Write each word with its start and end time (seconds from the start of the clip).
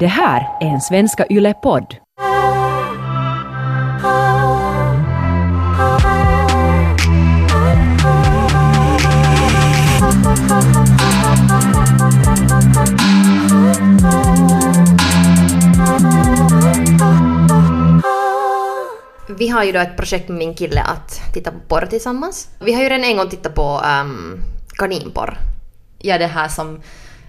Det 0.00 0.06
här 0.06 0.58
är 0.60 0.66
en 0.66 0.80
Svenska 0.80 1.26
Yle-podd. 1.30 1.94
Vi 19.38 19.48
har 19.48 19.64
ju 19.64 19.72
då 19.72 19.78
ett 19.78 19.96
projekt 19.96 20.28
med 20.28 20.38
min 20.38 20.54
kille 20.54 20.80
att 20.80 21.20
titta 21.34 21.50
på 21.50 21.58
porr 21.68 21.86
tillsammans. 21.86 22.48
Vi 22.60 22.72
har 22.72 22.82
ju 22.82 22.88
redan 22.88 23.04
en 23.04 23.16
gång 23.16 23.28
tittat 23.28 23.54
på 23.54 23.80
um, 24.02 24.42
kaninporr. 24.78 25.38
Ja, 25.98 26.18
det 26.18 26.26
här 26.26 26.48
som, 26.48 26.80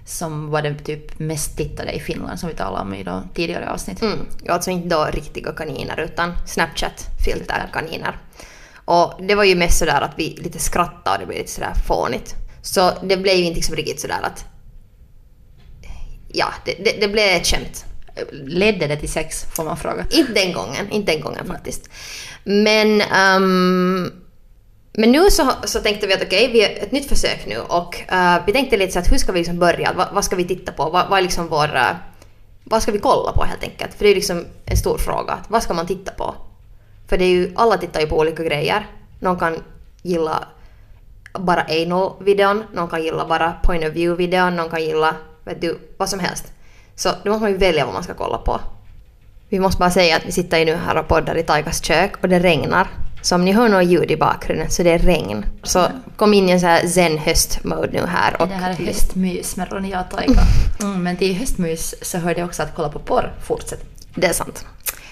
som 0.08 0.50
var 0.50 0.62
det 0.62 0.76
typ 0.76 1.20
mest 1.20 1.58
tittade 1.58 1.92
i 1.92 2.00
Finland 2.00 2.40
som 2.40 2.50
vi 2.50 2.56
talade 2.56 2.82
om 2.82 2.94
i 2.94 3.04
då 3.04 3.24
tidigare 3.34 3.70
avsnitt. 3.70 4.02
Mm. 4.02 4.20
Alltså 4.50 4.72
inte 4.72 4.88
då 4.88 5.06
riktiga 5.06 5.52
kaniner 5.52 6.00
utan 6.00 6.34
Snapchat-filterkaniner. 6.46 8.18
Och 8.86 9.14
det 9.28 9.36
var 9.36 9.44
ju 9.44 9.56
mest 9.56 9.80
sådär 9.80 10.02
att 10.02 10.14
vi 10.18 10.30
lite 10.30 10.60
skrattade 10.60 11.14
och 11.14 11.20
det 11.20 11.26
blev 11.26 11.38
lite 11.38 11.52
sådär 11.52 11.74
fånigt. 11.88 12.36
Så 12.62 12.92
det 13.04 13.18
blev 13.18 13.36
ju 13.36 13.44
inte 13.44 13.56
liksom 13.56 13.76
riktigt 13.76 14.00
sådär 14.00 14.20
att... 14.24 14.46
Ja, 16.28 16.54
det, 16.66 16.74
det, 16.84 17.02
det 17.02 17.08
blev 17.08 17.26
ett 17.26 17.48
skämt. 17.48 17.86
Ledde 18.32 18.88
det 18.88 18.96
till 18.96 19.12
sex, 19.12 19.46
får 19.56 19.64
man 19.64 19.78
fråga. 19.78 20.06
Inte 20.10 20.34
den 20.34 20.54
gången, 20.54 20.92
inte 20.92 21.12
den 21.12 21.22
gången 21.22 21.48
faktiskt. 21.48 21.90
Men, 22.44 23.02
ehm, 23.02 24.12
men 25.00 25.12
nu 25.12 25.32
så, 25.32 25.52
så 25.64 25.80
tänkte 25.80 26.08
vi 26.08 26.14
att 26.14 26.24
okej, 26.24 26.52
vi 26.52 26.62
gör 26.62 26.70
ett 26.70 26.92
nytt 26.92 27.10
försök 27.10 27.46
nu 27.48 27.58
och 27.60 28.04
uh, 28.12 28.46
vi 28.46 28.54
tänkte 28.54 28.78
lite 28.78 28.92
så 28.92 29.00
att 29.00 29.12
hur 29.12 29.18
ska 29.18 29.32
vi 29.32 29.40
liksom 29.40 29.60
börja? 29.60 29.94
Vad, 29.94 30.08
vad 30.14 30.26
ska 30.26 30.36
vi 30.36 30.48
titta 30.48 30.72
på? 30.72 30.90
Vad, 30.90 31.10
vad 31.10 31.20
är 31.20 31.24
liksom 31.24 31.48
vår... 31.48 31.76
uh, 31.76 31.96
vad 32.64 32.82
ska 32.82 32.92
vi 32.92 33.00
kolla 33.00 33.32
på 33.32 33.44
helt 33.44 33.64
enkelt? 33.64 33.94
För 33.94 34.06
det 34.06 34.12
är 34.12 34.16
liksom 34.16 34.46
en 34.66 34.78
stor 34.78 34.98
fråga. 34.98 35.40
Vad 35.48 35.64
ska 35.64 35.74
man 35.74 35.88
titta 35.88 36.12
på? 36.12 36.36
För 37.08 37.18
det 37.18 37.26
är 37.26 37.30
ju, 37.30 37.54
alla 37.56 37.78
tittar 37.78 38.02
ju 38.02 38.08
på 38.08 38.18
olika 38.18 38.44
grejer. 38.44 38.88
Någon 39.20 39.40
kan 39.40 39.64
gilla 40.02 40.48
bara 41.34 41.62
anal-videon, 41.62 42.64
någon 42.74 42.90
kan 42.90 43.04
gilla 43.04 43.26
bara 43.26 43.54
point 43.64 43.84
of 43.84 43.94
view-videon, 43.94 44.56
någon 44.56 44.70
kan 44.70 44.84
gilla 44.84 45.16
vet 45.44 45.62
du, 45.62 45.80
vad 45.98 46.10
som 46.10 46.20
helst. 46.20 46.54
Så 46.96 47.10
då 47.24 47.30
måste 47.30 47.42
man 47.42 47.52
ju 47.52 47.58
välja 47.58 47.86
vad 47.86 47.94
man 47.94 48.04
ska 48.04 48.14
kolla 48.14 48.38
på. 48.38 48.60
Vi 49.50 49.60
måste 49.60 49.80
bara 49.80 49.92
säga 49.92 50.16
att 50.16 50.26
vi 50.26 50.32
sitter 50.32 50.58
ju 50.58 50.66
nu 50.66 50.76
här 50.76 50.98
och 50.98 51.08
poddar 51.08 51.38
i 51.38 51.44
Taikas 51.44 51.84
kök 51.84 52.12
och 52.22 52.30
det 52.30 52.40
regnar. 52.40 52.88
Så 53.22 53.36
om 53.36 53.46
ni 53.46 53.52
hör 53.52 53.70
något 53.70 53.86
ljud 53.86 54.12
i 54.12 54.18
bakgrunden 54.18 54.70
så 54.70 54.84
det 54.84 54.90
är 54.92 55.00
regn. 55.00 55.46
Så 55.64 55.88
kom 56.16 56.34
in 56.34 56.50
i 56.50 56.52
en 56.52 56.60
sån 56.60 56.70
här 56.70 56.88
zen 56.88 57.18
höst-mode 57.18 57.90
nu 57.92 58.06
här. 58.08 58.42
Och 58.42 58.48
Det 58.48 58.54
här 58.54 58.70
är 58.72 58.86
höstmys 58.86 59.56
med 59.56 59.72
Ronja 59.72 60.02
och 60.02 60.18
Taika. 60.18 60.42
Mm, 60.82 61.04
men 61.04 61.18
till 61.18 61.36
höstmys 61.36 61.96
så 62.02 62.18
hörde 62.18 62.40
jag 62.40 62.48
också 62.48 62.64
att 62.64 62.76
kolla 62.76 62.90
på 62.90 63.00
porr 63.00 63.34
fortsätter. 63.48 63.86
Det 64.16 64.28
är 64.28 64.34
sant. 64.34 64.66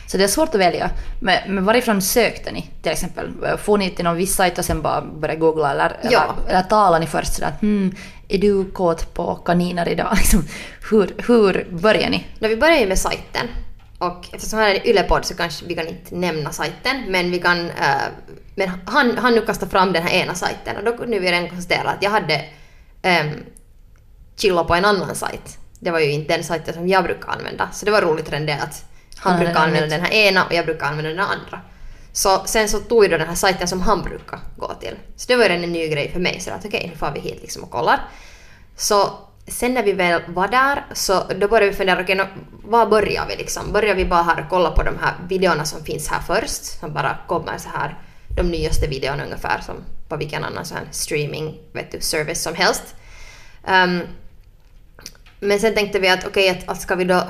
Så 0.07 0.17
det 0.17 0.23
är 0.23 0.27
svårt 0.27 0.49
att 0.55 0.61
välja. 0.61 0.89
Men, 1.19 1.37
men 1.55 1.65
varifrån 1.65 2.01
sökte 2.01 2.51
ni 2.51 2.69
till 2.81 2.91
exempel? 2.91 3.27
Får 3.63 3.77
ni 3.77 3.89
till 3.89 4.05
någon 4.05 4.15
viss 4.17 4.35
sajt 4.35 4.57
och 4.59 4.65
sen 4.65 4.81
bara 4.81 5.01
börja 5.01 5.35
googla 5.35 5.71
eller, 5.71 5.97
Ja. 6.03 6.09
eller, 6.09 6.49
eller 6.49 6.61
talar 6.69 6.99
ni 6.99 7.05
först 7.07 7.33
sådär 7.33 7.53
hmm, 7.61 7.95
är 8.27 8.37
du 8.37 8.71
kåt 8.71 9.13
på 9.13 9.35
kaniner 9.35 9.89
idag? 9.89 10.07
Liksom, 10.17 10.43
hur, 10.91 11.13
hur 11.27 11.67
börjar 11.71 12.09
ni? 12.09 12.25
Nå, 12.39 12.47
vi 12.47 12.57
börjar 12.57 12.77
ju 12.79 12.87
med 12.87 12.99
sajten. 12.99 13.47
Och 13.97 14.29
eftersom 14.33 14.59
här 14.59 14.69
är 14.69 14.75
en 14.75 14.85
Yle-podd 14.85 15.25
så 15.25 15.35
kanske 15.35 15.65
vi 15.65 15.75
kan 15.75 15.87
inte 15.87 16.15
nämna 16.15 16.51
sajten, 16.51 17.03
men 17.07 17.31
vi 17.31 17.39
kan... 17.39 17.69
eh, 17.69 18.07
men 18.55 18.71
han, 18.85 19.17
han 19.17 19.33
nu 19.33 19.41
kastar 19.41 19.67
fram 19.67 19.93
den 19.93 20.03
här 20.03 20.09
ena 20.09 20.35
sajten 20.35 20.77
och 20.77 20.83
då 20.83 20.97
kunde 20.97 21.19
vi 21.19 21.31
redan 21.31 21.49
konstatera 21.49 21.89
att 21.89 22.03
jag 22.03 22.11
hade 22.11 22.45
um, 23.03 23.45
chillat 24.37 24.67
på 24.67 24.75
en 24.75 24.85
annan 24.85 25.15
sajt. 25.15 25.57
Det 25.79 25.91
var 25.91 25.99
ju 25.99 26.11
inte 26.11 26.33
den 26.33 26.43
sajten 26.43 26.73
som 26.73 26.87
jag 26.87 27.03
brukar 27.03 27.29
använda, 27.29 27.69
så 27.71 27.85
det 27.85 27.91
var 27.91 28.01
roligt 28.01 28.29
redan 28.31 28.45
det 28.45 28.53
att 28.53 28.85
han 29.17 29.33
Han 29.33 29.43
brukar 29.43 29.59
använda 29.59 29.87
den 29.87 30.01
här 30.01 30.11
ena 30.11 30.45
och 30.45 30.53
jag 30.53 30.65
brukar 30.65 30.85
använda 30.85 31.09
den 31.09 31.19
andra. 31.19 31.61
Så 32.13 32.43
sen 32.45 32.69
så 32.69 32.79
tog 32.79 33.03
jag 33.03 33.11
då 33.11 33.17
den 33.17 33.27
här 33.27 33.35
sajten 33.35 33.67
som 33.67 33.81
han 33.81 34.01
brukar 34.01 34.39
gå 34.57 34.73
till. 34.73 34.95
Så 35.15 35.27
det 35.27 35.35
var 35.35 35.43
redan 35.43 35.63
en 35.63 35.71
ny 35.71 35.87
grej 35.87 36.11
för 36.11 36.19
mig, 36.19 36.39
så 36.39 36.51
att 36.51 36.65
okej, 36.65 36.87
nu 36.91 36.97
får 36.97 37.11
vi 37.11 37.19
hit 37.19 37.41
liksom 37.41 37.63
och 37.63 37.71
kollar. 37.71 37.99
Så 38.77 39.13
sen 39.47 39.73
när 39.73 39.83
vi 39.83 39.93
väl 39.93 40.21
var 40.27 40.47
där 40.47 40.85
så 40.93 41.23
då 41.39 41.47
började 41.47 41.71
vi 41.71 41.77
fundera, 41.77 42.01
okej, 42.01 42.15
nå, 42.15 42.25
var 42.63 42.85
börjar 42.85 43.25
vi 43.29 43.35
liksom? 43.35 43.71
Börjar 43.71 43.95
vi 43.95 44.05
bara 44.05 44.23
här 44.23 44.41
och 44.41 44.49
kolla 44.49 44.71
på 44.71 44.83
de 44.83 44.97
här 45.01 45.13
videorna 45.29 45.65
som 45.65 45.83
finns 45.83 46.07
här 46.07 46.21
först, 46.21 46.79
som 46.79 46.93
bara 46.93 47.17
kommer 47.27 47.57
så 47.57 47.69
här, 47.69 47.97
de 48.37 48.43
nyaste 48.43 48.87
videorna 48.87 49.23
ungefär 49.23 49.61
som 49.61 49.75
på 50.07 50.17
vilken 50.17 50.43
annan 50.43 50.65
sån 50.65 50.77
här 50.77 50.87
streaming 50.91 51.59
vet 51.73 51.91
du, 51.91 52.01
service 52.01 52.43
som 52.43 52.55
helst. 52.55 52.95
Um, 53.67 54.01
men 55.39 55.59
sen 55.59 55.73
tänkte 55.73 55.99
vi 55.99 56.09
att 56.09 56.27
okej, 56.27 56.49
att, 56.49 56.69
att 56.69 56.81
ska 56.81 56.95
vi 56.95 57.03
då 57.03 57.23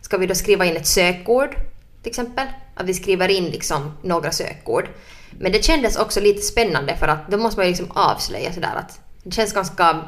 ska 0.00 0.18
vi 0.18 0.26
då 0.26 0.34
skriva 0.34 0.64
in 0.64 0.76
ett 0.76 0.86
sökord 0.86 1.54
till 2.02 2.10
exempel? 2.10 2.46
Att 2.74 2.86
vi 2.86 2.94
skriver 2.94 3.28
in 3.28 3.44
liksom 3.44 3.92
några 4.02 4.32
sökord. 4.32 4.88
Men 5.30 5.52
det 5.52 5.64
kändes 5.64 5.96
också 5.96 6.20
lite 6.20 6.42
spännande 6.42 6.96
för 6.96 7.08
att 7.08 7.30
då 7.30 7.36
måste 7.36 7.60
man 7.60 7.66
ju 7.66 7.70
liksom 7.70 7.90
avslöja 7.90 8.52
sådär 8.52 8.74
att 8.76 9.00
det 9.22 9.30
känns 9.34 9.52
ganska 9.52 10.02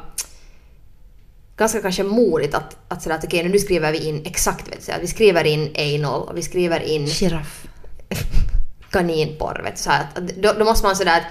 ganska 1.61 1.81
kanske 1.81 2.03
modigt 2.03 2.55
att, 2.55 2.77
att 2.87 3.01
säga 3.03 3.15
att 3.15 3.23
okej 3.23 3.49
nu 3.49 3.59
skriver 3.59 3.91
vi 3.91 4.07
in 4.07 4.21
exakt 4.25 4.71
vet 4.71 4.85
du, 4.85 4.91
att 4.91 5.01
vi 5.01 5.07
skriver 5.07 5.43
in 5.43 5.75
anal 5.77 6.21
och 6.21 6.37
vi 6.37 6.41
skriver 6.41 6.79
in 6.79 7.05
Giraff. 7.07 7.63
kaninporr. 8.91 9.61
Vet 9.63 9.75
du, 9.75 9.81
så 9.81 9.91
att, 9.91 10.15
då, 10.15 10.53
då 10.53 10.65
måste 10.65 10.85
man 10.87 10.95
sådär 10.95 11.17
att 11.17 11.23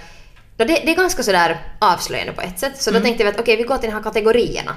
då 0.56 0.64
det, 0.64 0.82
det 0.84 0.90
är 0.92 0.96
ganska 0.96 1.22
sådär 1.22 1.60
avslöjande 1.78 2.32
på 2.32 2.40
ett 2.40 2.58
sätt. 2.58 2.82
Så 2.82 2.90
då 2.90 3.00
tänkte 3.00 3.24
vi 3.24 3.30
att 3.30 3.40
okej 3.40 3.56
vi 3.56 3.62
går 3.62 3.78
till 3.78 3.88
de 3.88 3.94
här 3.94 4.02
kategorierna. 4.02 4.74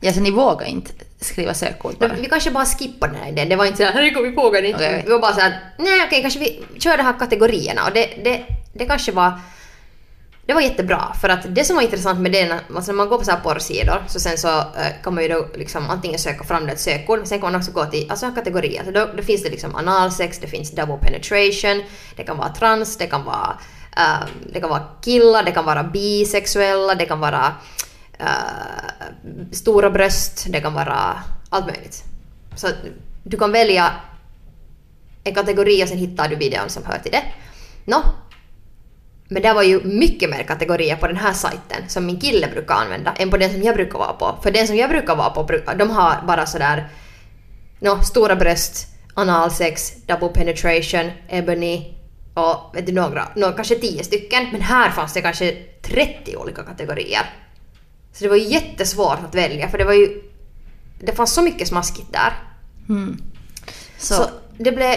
Ja, 0.00 0.12
så 0.12 0.20
ni 0.20 0.30
vågar 0.30 0.66
inte 0.66 0.92
skriva 1.20 1.54
sökord 1.54 1.94
bara? 1.98 2.14
vi 2.20 2.28
kanske 2.28 2.50
bara 2.50 2.64
skippar 2.64 3.08
den 3.08 3.16
här 3.16 3.28
idén. 3.28 3.48
Det 3.48 3.56
var 3.56 3.66
inte 3.66 3.78
såhär, 3.78 4.14
kom 4.14 4.22
vi 4.22 4.30
vågar 4.30 4.62
inte. 4.62 4.86
Okej. 4.86 5.02
Vi 5.04 5.12
var 5.12 5.18
bara 5.18 5.34
såhär, 5.34 5.52
nej 5.78 6.04
okej 6.06 6.22
kanske 6.22 6.40
vi 6.40 6.64
kör 6.78 6.96
de 6.96 7.02
här 7.02 7.18
kategorierna. 7.18 7.86
Och 7.86 7.94
det, 7.94 8.06
det, 8.24 8.44
det 8.72 8.84
kanske 8.86 9.12
var... 9.12 9.40
Det 10.52 10.56
var 10.56 10.62
jättebra 10.62 11.14
för 11.20 11.28
att 11.28 11.54
det 11.54 11.64
som 11.64 11.76
var 11.76 11.82
intressant 11.82 12.20
med 12.20 12.32
det, 12.32 12.60
alltså 12.74 12.92
när 12.92 12.96
man 12.96 13.08
går 13.08 13.18
på 13.18 13.24
så 13.24 13.30
här 13.30 13.40
porrsidor 13.40 14.04
så 14.08 14.20
sen 14.20 14.38
så 14.38 14.48
eh, 14.58 15.02
kan 15.02 15.14
man 15.14 15.22
ju 15.22 15.28
då 15.28 15.46
liksom 15.54 15.90
antingen 15.90 16.18
söka 16.18 16.44
fram 16.44 16.66
det 16.66 16.72
ett 16.72 16.80
sökord 16.80 17.18
men 17.18 17.26
sen 17.26 17.40
kan 17.40 17.52
man 17.52 17.60
också 17.60 17.72
gå 17.72 17.84
till 17.84 18.10
alltså 18.10 18.30
kategorier. 18.30 18.78
Alltså 18.78 18.92
då, 18.92 19.08
då 19.16 19.22
finns 19.22 19.42
det 19.42 19.50
liksom 19.50 19.74
analsex, 19.74 20.38
det 20.38 20.46
finns 20.46 20.70
double 20.70 20.96
penetration, 20.96 21.82
det 22.16 22.22
kan 22.22 22.36
vara 22.36 22.48
trans, 22.48 22.96
det 22.96 23.06
kan 23.06 23.24
vara, 23.24 23.58
uh, 23.98 24.26
det 24.52 24.60
kan 24.60 24.70
vara 24.70 24.82
killar, 25.02 25.42
det 25.42 25.50
kan 25.52 25.64
vara 25.64 25.82
bisexuella, 25.82 26.94
det 26.94 27.06
kan 27.06 27.20
vara 27.20 27.52
uh, 28.20 29.52
stora 29.52 29.90
bröst, 29.90 30.46
det 30.48 30.60
kan 30.60 30.74
vara 30.74 31.22
allt 31.50 31.66
möjligt. 31.66 32.04
Så 32.56 32.66
du 33.22 33.36
kan 33.36 33.52
välja 33.52 33.92
en 35.24 35.34
kategori 35.34 35.84
och 35.84 35.88
sen 35.88 35.98
hittar 35.98 36.28
du 36.28 36.36
videon 36.36 36.68
som 36.68 36.84
hör 36.84 36.98
till 36.98 37.12
det. 37.12 37.22
Nå, 37.84 38.02
men 39.32 39.42
det 39.42 39.52
var 39.52 39.62
ju 39.62 39.84
mycket 39.84 40.30
mer 40.30 40.42
kategorier 40.42 40.96
på 40.96 41.06
den 41.06 41.16
här 41.16 41.32
sajten 41.32 41.88
som 41.88 42.06
min 42.06 42.20
kille 42.20 42.48
brukar 42.48 42.74
använda 42.74 43.12
än 43.12 43.30
på 43.30 43.36
den 43.36 43.52
som 43.52 43.62
jag 43.62 43.74
brukar 43.74 43.98
vara 43.98 44.12
på. 44.12 44.38
För 44.42 44.50
den 44.50 44.66
som 44.66 44.76
jag 44.76 44.90
brukar 44.90 45.16
vara 45.16 45.30
på, 45.30 45.48
de 45.78 45.90
har 45.90 46.22
bara 46.26 46.46
sådär 46.46 46.88
nå, 47.80 48.02
stora 48.02 48.36
bröst, 48.36 48.86
analsex, 49.14 49.92
double 50.06 50.28
penetration, 50.28 51.10
ebony 51.28 51.94
och 52.34 52.76
vet 52.76 52.86
du, 52.86 52.92
några, 52.92 53.28
nå, 53.36 53.52
kanske 53.52 53.74
tio 53.74 54.04
stycken. 54.04 54.48
Men 54.52 54.60
här 54.60 54.90
fanns 54.90 55.12
det 55.12 55.20
kanske 55.20 55.56
30 55.82 56.36
olika 56.36 56.62
kategorier. 56.62 57.30
Så 58.12 58.24
det 58.24 58.28
var 58.30 58.36
ju 58.36 58.48
jättesvårt 58.48 59.18
att 59.28 59.34
välja 59.34 59.68
för 59.68 59.78
det 59.78 59.84
var 59.84 59.92
ju... 59.92 60.22
Det 61.00 61.12
fanns 61.12 61.32
så 61.32 61.42
mycket 61.42 61.68
smaskigt 61.68 62.12
där. 62.12 62.32
Mm. 62.88 63.22
Så, 63.98 64.14
Så, 64.14 64.24
det 64.58 64.72
blev... 64.72 64.96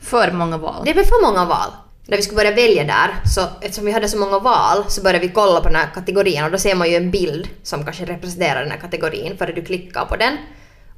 för 0.00 0.32
många 0.32 0.56
val. 0.56 0.82
Det 0.84 0.94
blev 0.94 1.04
för 1.04 1.26
många 1.26 1.44
val. 1.44 1.70
När 2.10 2.16
vi 2.16 2.22
skulle 2.22 2.36
börja 2.36 2.54
välja 2.54 2.84
där, 2.84 3.14
så 3.34 3.40
eftersom 3.60 3.84
vi 3.84 3.92
hade 3.92 4.08
så 4.08 4.18
många 4.18 4.38
val 4.38 4.84
så 4.88 5.02
började 5.02 5.26
vi 5.26 5.32
kolla 5.32 5.60
på 5.60 5.68
den 5.68 5.76
här 5.76 5.90
kategorin 5.94 6.44
och 6.44 6.50
då 6.50 6.58
ser 6.58 6.74
man 6.74 6.90
ju 6.90 6.96
en 6.96 7.10
bild 7.10 7.48
som 7.62 7.84
kanske 7.84 8.04
representerar 8.04 8.60
den 8.60 8.70
här 8.70 8.78
kategorin 8.78 9.36
före 9.38 9.52
du 9.52 9.64
klickar 9.64 10.04
på 10.04 10.16
den. 10.16 10.36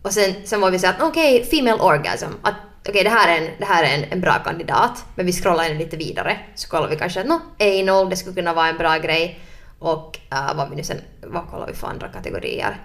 Och 0.03 0.13
sen, 0.13 0.35
sen 0.45 0.61
var 0.61 0.71
vi 0.71 0.79
så 0.79 0.87
att 0.87 1.03
okej, 1.03 1.45
female 1.45 1.83
orgasm. 1.83 2.33
Att 2.43 2.55
okej, 2.89 3.05
det 3.05 3.11
här 3.11 3.37
är, 3.37 3.43
en, 3.43 3.51
det 3.59 3.65
här 3.65 3.85
är 3.85 3.99
en, 3.99 4.13
en 4.13 4.21
bra 4.21 4.35
kandidat. 4.45 5.05
Men 5.15 5.27
vi 5.27 5.33
scrollar 5.33 5.71
in 5.71 5.79
lite 5.79 5.97
vidare. 5.97 6.39
Så 6.55 6.69
kollar 6.69 6.89
vi 6.89 6.97
kanske 6.97 7.21
att 7.21 7.27
no, 7.27 7.41
anal, 7.59 8.11
det 8.11 8.17
skulle 8.17 8.35
kunna 8.35 8.55
vara 8.55 8.69
en 8.69 8.79
bra 8.79 8.99
grej. 8.99 9.41
Och 9.79 10.19
uh, 10.33 10.57
vad 10.57 10.71
vi 10.71 10.77
nu 10.77 10.83
sen, 10.83 11.01
vad 11.23 11.51
kollar 11.51 11.67
vi 11.67 11.75
för 11.75 11.87
andra 11.87 12.09
kategorier? 12.09 12.81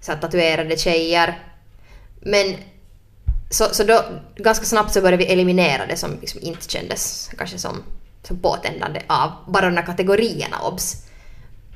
Så 0.00 0.12
att 0.12 0.20
tatuerade 0.20 0.76
tjejer. 0.76 1.38
Men 2.20 2.56
så, 3.50 3.64
så 3.64 3.84
då 3.84 4.04
ganska 4.36 4.64
snabbt 4.64 4.92
så 4.92 5.00
började 5.00 5.24
vi 5.24 5.32
eliminera 5.32 5.86
det 5.86 5.96
som 5.96 6.18
liksom 6.20 6.40
inte 6.42 6.70
kändes 6.70 7.30
kanske 7.38 7.58
som, 7.58 7.82
som 8.22 8.38
påtändande 8.38 9.00
av 9.06 9.30
bara 9.46 9.66
de 9.66 9.76
här 9.76 9.86
kategorierna 9.86 10.56
obs. 10.62 10.96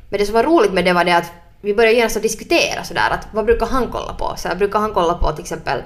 Men 0.09 0.20
det 0.20 0.26
som 0.26 0.35
var 0.35 0.44
roligt 0.44 0.73
med 0.73 0.85
det 0.85 0.93
var 0.93 1.05
det 1.05 1.17
att 1.17 1.32
vi 1.61 1.75
började 1.75 1.97
genast 1.97 2.17
att 2.17 2.23
diskutera 2.23 2.85
sådär 2.85 3.11
att 3.11 3.29
vad 3.32 3.44
brukar 3.44 3.67
han 3.67 3.88
kolla 3.93 4.15
på? 4.15 4.35
Så 4.37 4.49
här, 4.49 4.56
brukar 4.56 4.79
han 4.79 4.94
kolla 4.94 5.15
på 5.15 5.32
till 5.32 5.43
exempel 5.43 5.82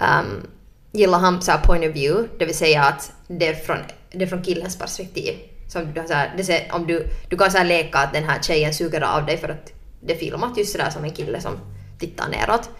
um, 0.00 0.46
gillar 0.92 1.18
han 1.18 1.42
så 1.42 1.50
här 1.50 1.58
point 1.58 1.84
of 1.84 1.96
view, 1.96 2.28
det 2.38 2.44
vill 2.44 2.56
säga 2.56 2.84
att 2.84 3.12
det 3.28 3.48
är 3.48 3.54
från, 3.54 3.78
det 4.10 4.24
är 4.24 4.26
från 4.26 4.42
killens 4.42 4.78
perspektiv. 4.78 5.34
Som 5.68 5.92
du 5.94 6.02
så 6.06 6.14
här, 6.14 6.34
det 6.36 6.44
ser, 6.44 6.68
om 6.72 6.86
du, 6.86 7.06
du 7.28 7.36
kan 7.36 7.50
så 7.50 7.58
här 7.58 7.64
leka 7.64 7.98
att 7.98 8.12
den 8.12 8.24
här 8.24 8.42
tjejen 8.42 8.74
suger 8.74 9.00
av 9.00 9.26
dig 9.26 9.38
för 9.38 9.48
att 9.48 9.72
det 10.00 10.14
är 10.14 10.18
filmat 10.18 10.58
just 10.58 10.72
sådär 10.72 10.90
som 10.90 11.04
en 11.04 11.10
kille 11.10 11.40
som 11.40 11.58
tittar 11.98 12.28
neråt. 12.28 12.70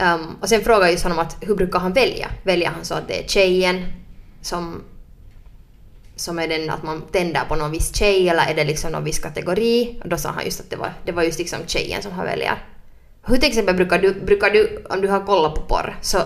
Um, 0.00 0.36
och 0.40 0.48
sen 0.48 0.60
frågar 0.60 0.80
jag 0.80 0.92
just 0.92 1.02
honom 1.04 1.18
att 1.18 1.36
hur 1.40 1.54
brukar 1.54 1.78
han 1.78 1.92
välja? 1.92 2.28
Väljer 2.42 2.68
han 2.68 2.84
så 2.84 2.94
att 2.94 3.08
det 3.08 3.24
är 3.24 3.28
tjejen 3.28 3.92
som, 4.42 4.82
som 6.16 6.38
är 6.38 6.48
den 6.48 6.70
att 6.70 6.82
man 6.82 7.02
tänder 7.12 7.40
på 7.48 7.56
någon 7.56 7.70
viss 7.70 7.94
tjej 7.96 8.28
eller 8.28 8.42
är 8.50 8.54
det 8.54 8.64
liksom 8.64 8.92
någon 8.92 9.04
viss 9.04 9.18
kategori? 9.18 10.00
Och 10.02 10.08
då 10.08 10.16
sa 10.16 10.28
han 10.28 10.44
just 10.44 10.60
att 10.60 10.70
det 10.70 10.76
var, 10.76 10.92
det 11.04 11.12
var 11.12 11.22
just 11.22 11.38
liksom 11.38 11.58
tjejen 11.66 12.02
som 12.02 12.12
han 12.12 12.26
väljer. 12.26 12.64
Hur 13.22 13.36
till 13.36 13.48
exempel 13.48 13.74
brukar 13.74 13.98
du, 13.98 14.14
brukar 14.14 14.50
du, 14.50 14.84
om 14.90 15.00
du 15.00 15.08
har 15.08 15.26
kollat 15.26 15.54
på 15.54 15.60
porr, 15.60 15.98
så 16.00 16.18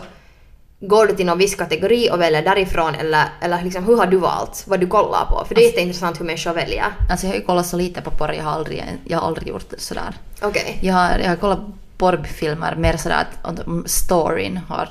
går 0.81 1.07
du 1.07 1.17
till 1.17 1.27
någon 1.27 1.39
viss 1.39 1.55
kategori 1.55 2.11
och 2.13 2.21
väljer 2.21 2.43
därifrån 2.43 2.95
eller, 2.95 3.25
eller 3.41 3.63
liksom, 3.63 3.85
hur 3.85 3.97
har 3.97 4.07
du 4.07 4.17
valt 4.17 4.65
vad 4.67 4.81
du 4.81 4.87
kollar 4.87 5.25
på? 5.25 5.45
För 5.49 5.55
det 5.55 5.61
är 5.61 5.67
jätteintressant 5.67 6.21
hur 6.21 6.25
människor 6.25 6.53
väljer. 6.53 6.85
Alltså 7.11 7.27
jag 7.27 7.33
har 7.33 7.39
ju 7.39 7.45
kollat 7.45 7.67
så 7.67 7.77
lite 7.77 8.01
på 8.01 8.11
porr, 8.11 8.33
jag 8.33 8.45
har 8.45 8.53
aldrig, 8.53 8.85
jag 9.05 9.19
har 9.19 9.27
aldrig 9.27 9.49
gjort 9.49 9.73
sådär. 9.79 10.15
Okej. 10.43 10.79
Jag 10.83 10.95
har, 10.95 11.19
jag 11.19 11.29
har 11.29 11.37
kollat 11.37 11.61
porrfilmer 12.05 12.77
mer 12.77 12.97
sådär 12.97 13.27
att 13.43 13.61
storyn 13.87 14.57
har 14.57 14.89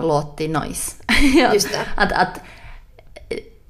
låtit 0.00 0.50
nice. 0.50 0.96
Just 1.52 1.72
det. 1.72 1.80
Att, 1.96 2.12
att, 2.12 2.40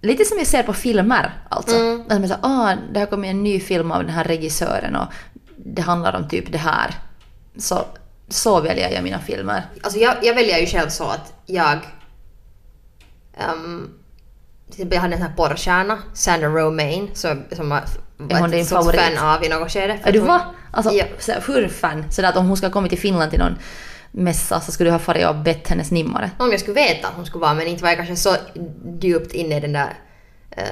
lite 0.00 0.24
som 0.24 0.38
jag 0.38 0.46
ser 0.46 0.62
på 0.62 0.72
filmer 0.72 1.32
alltså. 1.48 1.76
Mm. 1.76 2.00
Att 2.00 2.08
man 2.08 2.28
säger, 2.28 2.40
ah, 2.42 2.74
det 2.92 3.00
har 3.00 3.06
kommit 3.06 3.30
en 3.30 3.42
ny 3.42 3.60
film 3.60 3.90
av 3.90 4.02
den 4.02 4.12
här 4.12 4.24
regissören 4.24 4.96
och 4.96 5.06
det 5.56 5.82
handlar 5.82 6.16
om 6.16 6.28
typ 6.28 6.52
det 6.52 6.58
här. 6.58 6.94
Så, 7.56 7.84
så 8.28 8.60
väljer 8.60 8.90
jag 8.90 9.04
mina 9.04 9.18
filmer. 9.18 9.62
Alltså 9.82 9.98
jag, 9.98 10.14
jag 10.22 10.34
väljer 10.34 10.58
ju 10.58 10.66
själv 10.66 10.88
så 10.88 11.04
att 11.04 11.32
jag... 11.46 11.78
Um, 13.54 13.94
jag 14.76 15.00
hade 15.00 15.14
den 15.14 15.22
här 15.22 15.34
porrstjärna, 15.36 15.98
Sandra 16.14 16.48
Romaine, 16.48 17.08
som, 17.14 17.44
som 17.52 17.80
var, 18.18 18.36
Är 18.36 18.40
hon 18.40 18.50
din 18.50 18.60
ett 18.60 18.68
favorit? 18.68 19.00
fan 19.00 19.18
av 19.36 19.44
i 19.44 19.48
något 19.48 19.72
skede. 19.72 19.98
Är 20.04 20.12
du 20.12 20.18
va? 20.18 20.40
Alltså, 20.70 20.92
Ja. 20.92 21.04
hur 21.46 21.68
fan? 21.68 22.04
Så 22.10 22.26
att 22.26 22.36
om 22.36 22.46
hon 22.46 22.56
ska 22.56 22.70
komma 22.70 22.88
till 22.88 22.98
Finland 22.98 23.30
till 23.30 23.38
någon 23.40 23.58
mässa 24.10 24.60
så 24.60 24.72
skulle 24.72 24.88
du 24.90 24.92
ha 24.94 24.98
farit 24.98 25.26
och 25.26 25.34
bett 25.36 25.68
hennes 25.68 25.90
nimmare. 25.90 26.30
Om 26.38 26.50
jag 26.50 26.60
skulle 26.60 26.74
veta 26.74 27.08
att 27.08 27.14
hon 27.14 27.26
skulle 27.26 27.42
vara, 27.42 27.54
men 27.54 27.66
inte 27.66 27.82
var 27.82 27.90
jag 27.90 27.96
kanske 27.96 28.16
så 28.16 28.36
djupt 29.00 29.32
inne 29.32 29.56
i 29.56 29.60
den 29.60 29.72
där 29.72 29.94
eh, 30.50 30.64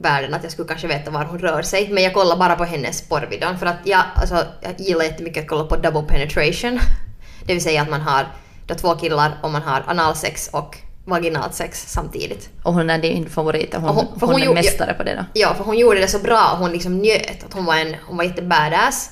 världen 0.00 0.34
att 0.34 0.42
jag 0.42 0.52
skulle 0.52 0.68
kanske 0.68 0.86
veta 0.86 1.10
var 1.10 1.24
hon 1.24 1.38
rör 1.38 1.62
sig. 1.62 1.88
Men 1.92 2.02
jag 2.02 2.14
kollar 2.14 2.36
bara 2.36 2.56
på 2.56 2.64
hennes 2.64 3.08
porrvideon 3.08 3.58
för 3.58 3.66
att 3.66 3.76
jag, 3.84 4.02
alltså, 4.14 4.44
jag 4.60 4.80
gillar 4.80 5.04
jättemycket 5.04 5.42
att 5.42 5.48
kolla 5.48 5.64
på 5.64 5.76
double 5.76 6.02
penetration. 6.02 6.78
Det 7.46 7.52
vill 7.54 7.62
säga 7.62 7.82
att 7.82 7.90
man 7.90 8.00
har 8.00 8.26
då 8.66 8.74
två 8.74 8.94
killar 8.94 9.38
och 9.42 9.50
man 9.50 9.62
har 9.62 9.84
analsex 9.86 10.48
och 10.52 10.78
vaginalt 11.04 11.54
sex 11.54 11.84
samtidigt. 11.92 12.48
Och 12.62 12.74
hon 12.74 12.90
är 12.90 12.98
din 12.98 13.30
favorit 13.30 13.74
hon, 13.74 13.82
hon- 13.84 14.06
hon, 14.20 14.30
hon 14.32 14.42
är 14.42 14.54
mästare 14.54 14.94
på 14.94 15.02
det 15.02 15.14
då. 15.14 15.24
Ja, 15.40 15.54
för 15.54 15.64
hon 15.64 15.78
gjorde 15.78 16.00
det 16.00 16.08
så 16.08 16.18
bra 16.18 16.50
och 16.52 16.58
hon 16.58 16.72
liksom 16.72 16.98
njöt. 16.98 17.44
Att 17.44 17.52
hon 17.52 17.64
var, 17.64 17.76
en, 17.76 17.94
hon 18.06 18.16
var 18.16 18.24
jättebadass. 18.24 19.10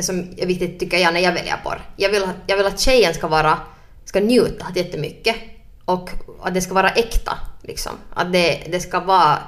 Som 0.00 0.34
är 0.36 0.46
viktigt 0.46 0.80
tycker 0.80 0.96
jag 0.98 1.14
när 1.14 1.20
jag 1.20 1.32
väljer 1.32 1.56
porr. 1.64 1.80
Jag 1.96 2.10
vill, 2.10 2.28
jag 2.46 2.56
vill 2.56 2.66
att 2.66 2.80
tjejen 2.80 3.14
ska 3.14 3.28
vara, 3.28 3.58
ska 4.04 4.20
njuta 4.20 4.66
jättemycket. 4.74 5.36
Och 5.84 6.10
att 6.42 6.54
det 6.54 6.60
ska 6.60 6.74
vara 6.74 6.90
äkta. 6.90 7.38
Liksom. 7.62 7.92
Att 8.14 8.32
det, 8.32 8.62
det 8.70 8.80
ska 8.80 9.00
vara, 9.00 9.38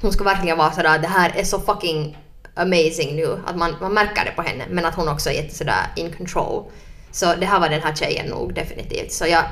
hon 0.00 0.12
ska 0.12 0.24
verkligen 0.24 0.58
vara 0.58 0.72
sådär, 0.72 0.98
det 0.98 1.08
här 1.08 1.32
är 1.36 1.44
så 1.44 1.60
fucking 1.60 2.18
amazing 2.54 3.16
nu. 3.16 3.38
Att 3.46 3.56
man, 3.56 3.74
man 3.80 3.94
märker 3.94 4.24
det 4.24 4.30
på 4.36 4.42
henne. 4.42 4.64
Men 4.70 4.84
att 4.84 4.94
hon 4.94 5.08
också 5.08 5.30
är 5.30 5.34
jätte 5.34 5.54
sådär 5.54 5.86
in 5.96 6.12
control. 6.16 6.64
Så 7.10 7.34
det 7.34 7.46
här 7.46 7.60
var 7.60 7.68
den 7.68 7.82
här 7.82 7.94
tjejen 7.94 8.26
nog 8.26 8.54
definitivt. 8.54 9.12
Så 9.12 9.26
jag, 9.26 9.44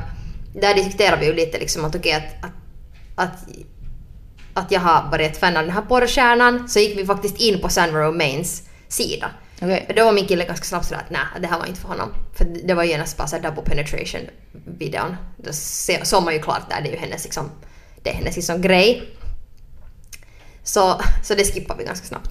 där 0.54 0.74
diskuterar 0.74 1.16
vi 1.16 1.26
ju 1.26 1.32
lite 1.32 1.58
liksom 1.58 1.84
att 1.84 1.94
okej 1.94 2.12
att, 2.12 2.44
att, 2.44 2.52
att 3.14 3.38
att 4.54 4.70
jag 4.70 4.80
har 4.80 5.10
varit 5.10 5.30
ett 5.30 5.38
fan 5.38 5.56
av 5.56 5.62
den 5.62 5.72
här 5.72 5.82
porrstjärnan 5.82 6.68
så 6.68 6.78
gick 6.78 6.98
vi 6.98 7.06
faktiskt 7.06 7.40
in 7.40 7.60
på 7.60 7.68
Sandra 7.68 8.06
Romaines 8.06 8.62
sida. 8.88 9.30
För 9.58 9.94
då 9.94 10.04
var 10.04 10.12
min 10.12 10.26
kille 10.26 10.44
ganska 10.44 10.64
snabbt 10.64 10.86
sådär 10.86 11.00
att 11.00 11.10
nej, 11.10 11.20
det 11.40 11.46
här 11.46 11.58
var 11.58 11.66
inte 11.66 11.80
för 11.80 11.88
honom. 11.88 12.08
För 12.34 12.44
det 12.44 12.74
var 12.74 12.84
ju 12.84 12.90
genast 12.90 13.16
bara 13.16 13.28
såhär 13.28 13.42
double 13.42 13.62
penetration 13.62 14.20
videon. 14.78 15.16
Då 15.36 15.52
såg 16.02 16.22
man 16.22 16.34
ju 16.34 16.42
klart 16.42 16.70
där, 16.70 16.80
det 16.80 16.88
är 16.88 16.92
ju 16.92 16.98
hennes 16.98 17.24
liksom, 17.24 17.50
det 18.02 18.10
är 18.10 18.14
hennes 18.14 18.36
liksom 18.36 18.60
grej. 18.60 19.16
Så, 20.62 21.00
så 21.24 21.34
det 21.34 21.54
skippar 21.54 21.76
vi 21.76 21.84
ganska 21.84 22.06
snabbt. 22.06 22.30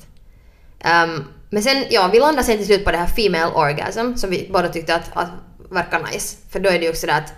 Ehm, 0.79 1.23
men 1.49 1.63
sen, 1.63 1.85
ja, 1.89 2.09
vi 2.13 2.19
landade 2.19 2.43
sen 2.43 2.57
till 2.57 2.65
slut 2.65 2.85
på 2.85 2.91
det 2.91 2.97
här 2.97 3.07
female 3.07 3.53
orgasm 3.53 4.15
som 4.15 4.29
vi 4.29 4.49
båda 4.53 4.69
tyckte 4.69 4.95
att, 4.95 5.09
att 5.13 5.29
verkar 5.69 6.03
nice. 6.11 6.37
För 6.49 6.59
då 6.59 6.69
är 6.69 6.79
det 6.79 6.85
ju 6.85 6.89
också 6.89 7.07
det 7.07 7.15
att, 7.15 7.33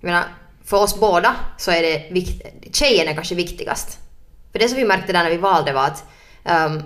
jag 0.00 0.08
menar, 0.08 0.24
för 0.64 0.76
oss 0.76 1.00
båda 1.00 1.36
så 1.58 1.70
är 1.70 1.82
det 1.82 2.08
vikt, 2.10 2.46
tjejen 2.72 3.08
är 3.08 3.14
kanske 3.14 3.34
viktigast. 3.34 3.98
För 4.52 4.58
det 4.58 4.68
som 4.68 4.78
vi 4.78 4.84
märkte 4.84 5.12
där 5.12 5.24
när 5.24 5.30
vi 5.30 5.36
valde 5.36 5.72
var 5.72 5.84
att 5.84 6.04
um, 6.44 6.82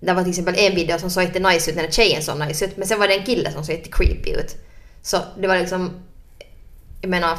det 0.00 0.12
var 0.12 0.22
till 0.22 0.30
exempel 0.30 0.54
en 0.58 0.74
video 0.74 0.98
som 0.98 1.10
såg 1.10 1.22
jätte 1.22 1.38
nice 1.38 1.70
ut 1.70 1.76
när 1.76 1.90
tjejen 1.90 2.22
såg 2.22 2.38
nice 2.38 2.64
ut 2.64 2.76
men 2.76 2.88
sen 2.88 3.00
var 3.00 3.08
det 3.08 3.14
en 3.14 3.24
kille 3.24 3.52
som 3.52 3.64
såg 3.64 3.74
jätte 3.74 3.90
creepy 3.92 4.30
ut. 4.30 4.56
Så 5.02 5.18
det 5.38 5.48
var 5.48 5.58
liksom, 5.58 5.90
jag 7.00 7.10
menar, 7.10 7.38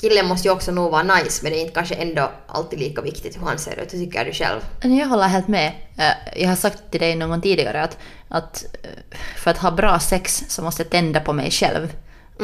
killen 0.00 0.26
måste 0.26 0.48
ju 0.48 0.54
också 0.54 0.72
nog 0.72 0.90
vara 0.90 1.02
nice 1.02 1.42
men 1.42 1.52
det 1.52 1.58
är 1.58 1.60
inte 1.60 1.74
kanske 1.74 1.94
ändå 1.94 2.32
alltid 2.46 2.78
lika 2.78 3.02
viktigt 3.02 3.36
hur 3.36 3.46
han 3.46 3.58
ser 3.58 3.80
ut. 3.80 3.94
Hur 3.94 3.98
tycker 3.98 4.24
du 4.24 4.32
själv? 4.32 4.60
Jag 4.82 5.06
håller 5.06 5.28
helt 5.28 5.48
med. 5.48 5.72
Eh, 5.98 6.42
jag 6.42 6.48
har 6.48 6.56
sagt 6.56 6.90
till 6.90 7.00
dig 7.00 7.16
någon 7.16 7.30
gång 7.30 7.40
tidigare 7.40 7.82
att, 7.82 7.98
att 8.28 8.64
eh, 8.82 9.16
för 9.36 9.50
att 9.50 9.58
ha 9.58 9.70
bra 9.70 10.00
sex 10.00 10.44
så 10.48 10.62
måste 10.62 10.82
jag 10.82 10.90
tända 10.90 11.20
på 11.20 11.32
mig 11.32 11.50
själv. 11.50 11.92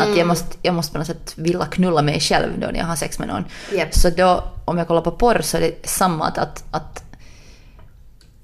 Att 0.01 0.17
jag, 0.17 0.27
måste, 0.27 0.57
jag 0.63 0.75
måste 0.75 0.93
på 0.93 0.99
något 0.99 1.07
sätt 1.07 1.33
vilja 1.37 1.65
knulla 1.65 2.03
mig 2.03 2.21
själv 2.21 2.61
då 2.61 2.67
när 2.67 2.79
jag 2.79 2.87
har 2.87 2.97
sex 2.97 3.19
med 3.19 3.29
någon. 3.29 3.45
Japp. 3.73 3.95
Så 3.95 4.11
då, 4.11 4.45
om 4.65 4.79
jag 4.79 4.87
kollar 4.89 5.03
på 5.03 5.11
porr 5.11 5.41
så 5.43 5.57
är 5.57 5.61
det 5.61 5.89
samma 5.89 6.27
att, 6.27 6.39
att, 6.39 6.65
att, 6.71 7.05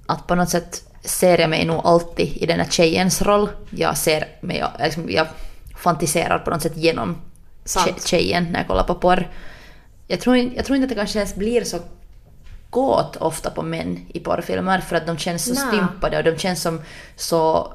att 0.06 0.26
på 0.26 0.34
något 0.34 0.48
sätt 0.48 0.82
ser 1.04 1.38
jag 1.38 1.50
mig 1.50 1.64
nog 1.66 1.80
alltid 1.84 2.36
i 2.36 2.46
den 2.46 2.60
här 2.60 2.68
tjejens 2.70 3.22
roll. 3.22 3.48
Jag 3.70 3.96
ser 3.96 4.28
mig, 4.40 4.64
liksom, 4.80 5.10
jag 5.10 5.26
fantiserar 5.76 6.38
på 6.38 6.50
något 6.50 6.62
sätt 6.62 6.76
genom 6.76 7.16
Sant. 7.64 7.86
tje- 7.86 8.06
tjejen 8.08 8.44
när 8.44 8.58
jag 8.60 8.68
kollar 8.68 8.84
på 8.84 8.94
porr. 8.94 9.30
Jag 10.06 10.20
tror, 10.20 10.36
jag 10.36 10.64
tror 10.64 10.76
inte 10.76 10.84
att 10.84 10.88
det 10.88 10.94
kanske 10.94 11.18
ens 11.18 11.34
blir 11.34 11.64
så 11.64 11.78
gåt 12.70 13.16
ofta 13.16 13.50
på 13.50 13.62
män 13.62 14.06
i 14.08 14.20
porrfilmer 14.20 14.80
för 14.80 14.96
att 14.96 15.06
de 15.06 15.18
känns 15.18 15.44
så 15.44 15.54
Nä. 15.54 15.68
stympade 15.68 16.18
och 16.18 16.24
de 16.24 16.36
känns 16.38 16.62
som 16.62 16.80
så 17.16 17.72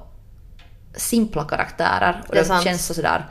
simpla 0.96 1.44
karaktärer. 1.44 2.24
Och 2.28 2.36
de 2.36 2.44
sant. 2.44 2.64
känns 2.64 2.86
så 2.86 2.94
sådär... 2.94 3.26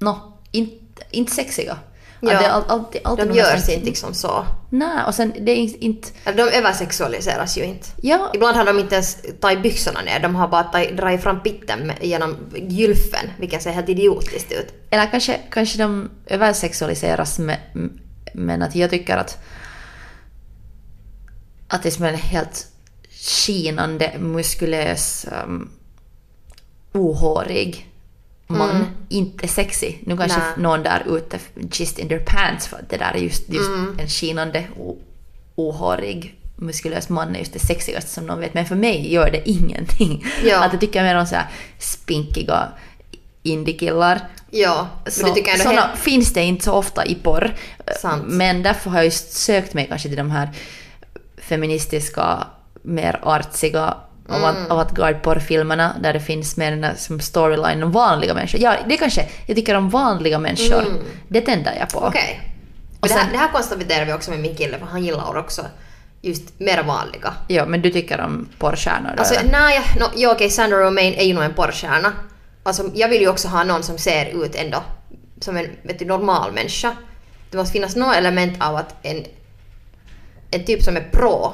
Nå, 0.00 0.38
inte, 0.50 1.02
inte 1.10 1.32
sexiga. 1.32 1.78
Ja. 2.22 2.28
Det 2.28 2.34
är 2.44 2.50
all, 2.50 2.62
alltid, 2.68 3.00
alltid 3.04 3.28
De 3.28 3.34
görs 3.34 3.68
inte 3.68 3.84
liksom 3.86 4.14
så. 4.14 4.46
Nej, 4.70 5.04
och 5.06 5.14
sen 5.14 5.32
det 5.40 5.52
är 5.52 5.56
in- 5.56 5.76
inte... 5.80 6.08
De 6.32 6.42
översexualiseras 6.42 7.58
ju 7.58 7.64
inte. 7.64 7.86
Ja, 8.02 8.30
Ibland 8.34 8.56
har 8.56 8.64
de 8.64 8.78
inte 8.78 8.94
ens 8.94 9.16
tagit 9.40 9.62
byxorna 9.62 10.00
ner, 10.02 10.20
de 10.20 10.34
har 10.36 10.48
bara 10.48 10.62
tagit- 10.62 10.96
dragit 10.96 11.22
fram 11.22 11.42
pitten 11.42 11.92
genom 12.00 12.36
gylfen, 12.68 13.30
vilket 13.38 13.62
ser 13.62 13.70
helt 13.70 13.88
idiotiskt 13.88 14.52
ut. 14.52 14.74
eller 14.90 15.06
kanske, 15.10 15.40
kanske 15.50 15.78
de 15.78 16.10
översexualiseras 16.26 17.38
med, 17.38 17.58
men 18.34 18.62
att 18.62 18.74
jag 18.76 18.90
tycker 18.90 19.16
att 19.16 19.38
att 21.68 21.82
det 21.82 21.88
är 21.88 21.90
som 21.90 22.04
en 22.04 22.14
helt 22.14 22.66
skinande, 23.10 24.12
muskulös, 24.18 25.26
um, 25.46 25.70
ohårig 26.92 27.89
man 28.58 28.70
Mm. 28.70 28.86
inte 29.08 29.48
sexy. 29.48 29.94
Nu 30.06 30.16
kanske 30.16 30.38
Nej. 30.38 30.48
någon 30.56 30.82
där 30.82 31.16
ute 31.16 31.38
just 31.72 31.98
in 31.98 32.08
their 32.08 32.24
pants 32.26 32.66
för 32.66 32.76
att 32.76 32.88
det 32.90 32.96
där 32.96 33.12
är 33.14 33.18
just, 33.18 33.48
just 33.48 33.68
Mm. 33.68 33.96
en 33.98 34.08
skinande, 34.08 34.64
ohårig, 35.54 36.34
muskulös 36.56 37.08
man 37.08 37.34
är 37.34 37.38
just 37.38 37.52
det 37.52 37.58
sexigaste 37.58 38.10
som 38.10 38.26
någon 38.26 38.40
vet. 38.40 38.54
Men 38.54 38.66
för 38.66 38.74
mig 38.76 39.12
gör 39.12 39.30
det 39.30 39.48
ingenting. 39.50 40.24
Ja. 40.44 40.64
Att 40.64 40.72
jag 40.72 40.80
tycker 40.80 41.02
mer 41.02 41.14
om 41.16 41.26
så 41.26 41.34
här 41.34 41.46
spinkiga 41.78 42.68
indiekillar. 43.42 44.20
Ja, 44.50 44.88
Så, 45.06 45.26
du 45.26 45.32
tycker 45.32 45.56
såna 45.58 45.80
helt... 45.80 45.98
finns 46.00 46.32
det 46.32 46.42
inte 46.42 46.64
så 46.64 46.72
ofta 46.72 47.04
i 47.06 47.14
porr. 47.14 47.54
Sant. 48.00 48.24
Men 48.26 48.62
därför 48.62 48.90
har 48.90 48.96
jag 48.98 49.04
just 49.04 49.32
sökt 49.32 49.74
mig 49.74 49.86
kanske 49.88 50.08
till 50.08 50.16
de 50.18 50.30
här 50.30 50.48
feministiska, 51.38 52.46
mer 52.82 53.20
artsiga 53.22 53.94
Mm. 54.30 54.42
avant- 54.44 54.68
avantgarde-porrfilmerna 54.70 55.94
där 56.02 56.12
det 56.12 56.20
finns 56.20 56.56
mer 56.56 56.70
den 56.70 56.80
där 56.80 56.94
som 56.96 57.20
storyline 57.20 57.82
om 57.82 57.92
vanliga 57.92 58.34
människor. 58.34 58.60
Ja, 58.60 58.76
det 58.88 58.96
kanske, 58.96 59.28
jag 59.46 59.56
tycker 59.56 59.74
om 59.74 59.90
vanliga 59.90 60.38
människor. 60.38 60.84
Det 61.28 61.40
tänder 61.40 61.74
jag 61.78 61.88
på. 61.88 61.98
Mm. 61.98 62.08
Okej. 62.08 62.40
Och 63.00 63.08
Det, 63.08 63.14
här, 63.14 63.20
sen- 63.22 63.32
det 63.32 63.38
här 63.38 63.48
konstaterar 63.52 64.04
vi 64.04 64.12
också 64.12 64.30
med 64.30 64.40
min 64.40 64.56
kille, 64.56 64.78
för 64.78 64.86
han 64.86 65.04
gillar 65.04 65.36
också 65.38 65.62
just 66.22 66.60
mer 66.60 66.82
vanliga. 66.82 67.34
Ja, 67.48 67.66
men 67.66 67.82
du 67.82 67.90
tycker 67.90 68.20
om 68.20 68.48
porrstjärnor 68.58 69.10
då? 69.16 69.18
Alltså 69.18 69.34
eller? 69.34 69.50
nej, 69.52 69.80
no, 70.00 70.04
ja 70.16 70.32
okej, 70.32 70.50
Sandra 70.50 70.76
Romaine 70.86 71.14
är 71.14 71.24
ju 71.24 71.34
nog 71.34 71.44
en 71.44 71.54
porrstjärna. 71.54 72.12
Alltså 72.62 72.90
jag 72.94 73.08
vill 73.08 73.20
ju 73.20 73.28
också 73.28 73.48
ha 73.48 73.64
någon 73.64 73.82
som 73.82 73.98
ser 73.98 74.44
ut 74.44 74.54
ändå 74.54 74.82
som 75.40 75.56
en 75.56 75.66
vet 75.82 75.98
du, 75.98 76.04
normal 76.04 76.52
människa. 76.52 76.92
Det 77.50 77.56
måste 77.56 77.72
finnas 77.72 77.96
något 77.96 78.16
element 78.16 78.62
av 78.64 78.76
att 78.76 78.94
en, 79.02 79.24
en 80.50 80.64
typ 80.64 80.82
som 80.82 80.96
är 80.96 81.00
pro, 81.12 81.52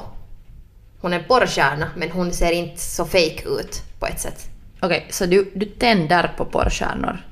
hon 1.01 1.13
är 1.13 1.19
en 1.19 1.25
porrstjärna 1.25 1.91
men 1.95 2.11
hon 2.11 2.33
ser 2.33 2.51
inte 2.51 2.81
så 2.81 3.05
fake 3.05 3.43
ut 3.47 3.81
på 3.99 4.05
ett 4.05 4.19
sätt. 4.19 4.49
Okej, 4.79 5.07
så 5.09 5.25
du, 5.25 5.51
du 5.55 5.65
tänder 5.65 6.33
på 6.37 6.45
porrstjärnor? 6.45 7.25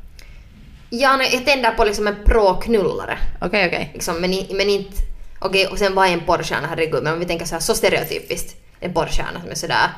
Ja, 0.89 1.17
nej, 1.17 1.29
jag 1.33 1.45
tänder 1.45 1.71
på 1.71 1.83
liksom 1.83 2.07
en 2.07 2.15
pro-knullare. 2.25 3.17
Okej, 3.41 3.67
okej. 3.67 3.91
Liksom, 3.93 4.21
men, 4.21 4.31
men 4.51 4.69
inte... 4.69 4.97
Okej, 5.39 5.67
och 5.67 5.77
sen 5.77 5.95
vad 5.95 6.07
är 6.07 6.13
en 6.13 6.25
porrstjärna? 6.25 6.67
Herregud, 6.67 7.03
men 7.03 7.13
om 7.13 7.19
vi 7.19 7.25
tänker 7.25 7.45
så 7.45 7.55
här 7.55 7.59
så 7.59 7.75
stereotypiskt. 7.75 8.55
En 8.79 8.93
porrstjärna 8.93 9.41
som 9.41 9.49
är 9.49 9.55
sådär... 9.55 9.89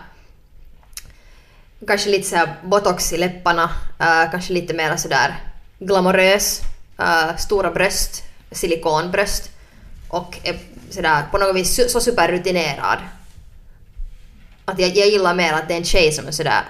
kanske 1.88 2.10
lite 2.10 2.30
såhär 2.30 2.56
botox 2.64 3.14
i 3.14 3.18
läpparna, 3.18 3.70
eh, 4.00 4.32
kanske 4.32 4.54
lite 4.54 4.74
mer 4.74 4.98
sådär 4.98 5.36
glamorös, 5.80 6.62
eh, 7.00 7.36
stora 7.38 7.72
bröst, 7.72 8.24
silikonbröst 8.52 9.52
och 10.10 10.40
är 10.44 10.58
sådär 10.90 11.24
på 11.32 11.38
något 11.38 11.56
vis 11.56 11.92
så 11.92 12.00
superrutinerad. 12.00 13.00
Att 14.72 14.80
jag, 14.80 14.96
jag 14.96 15.08
gillar 15.08 15.36
mer 15.36 15.54
att 15.54 15.68
det 15.68 15.74
är 15.74 15.78
en 15.78 15.84
tjej 15.84 16.12
som 16.12 16.28
är 16.28 16.32
sådär, 16.32 16.64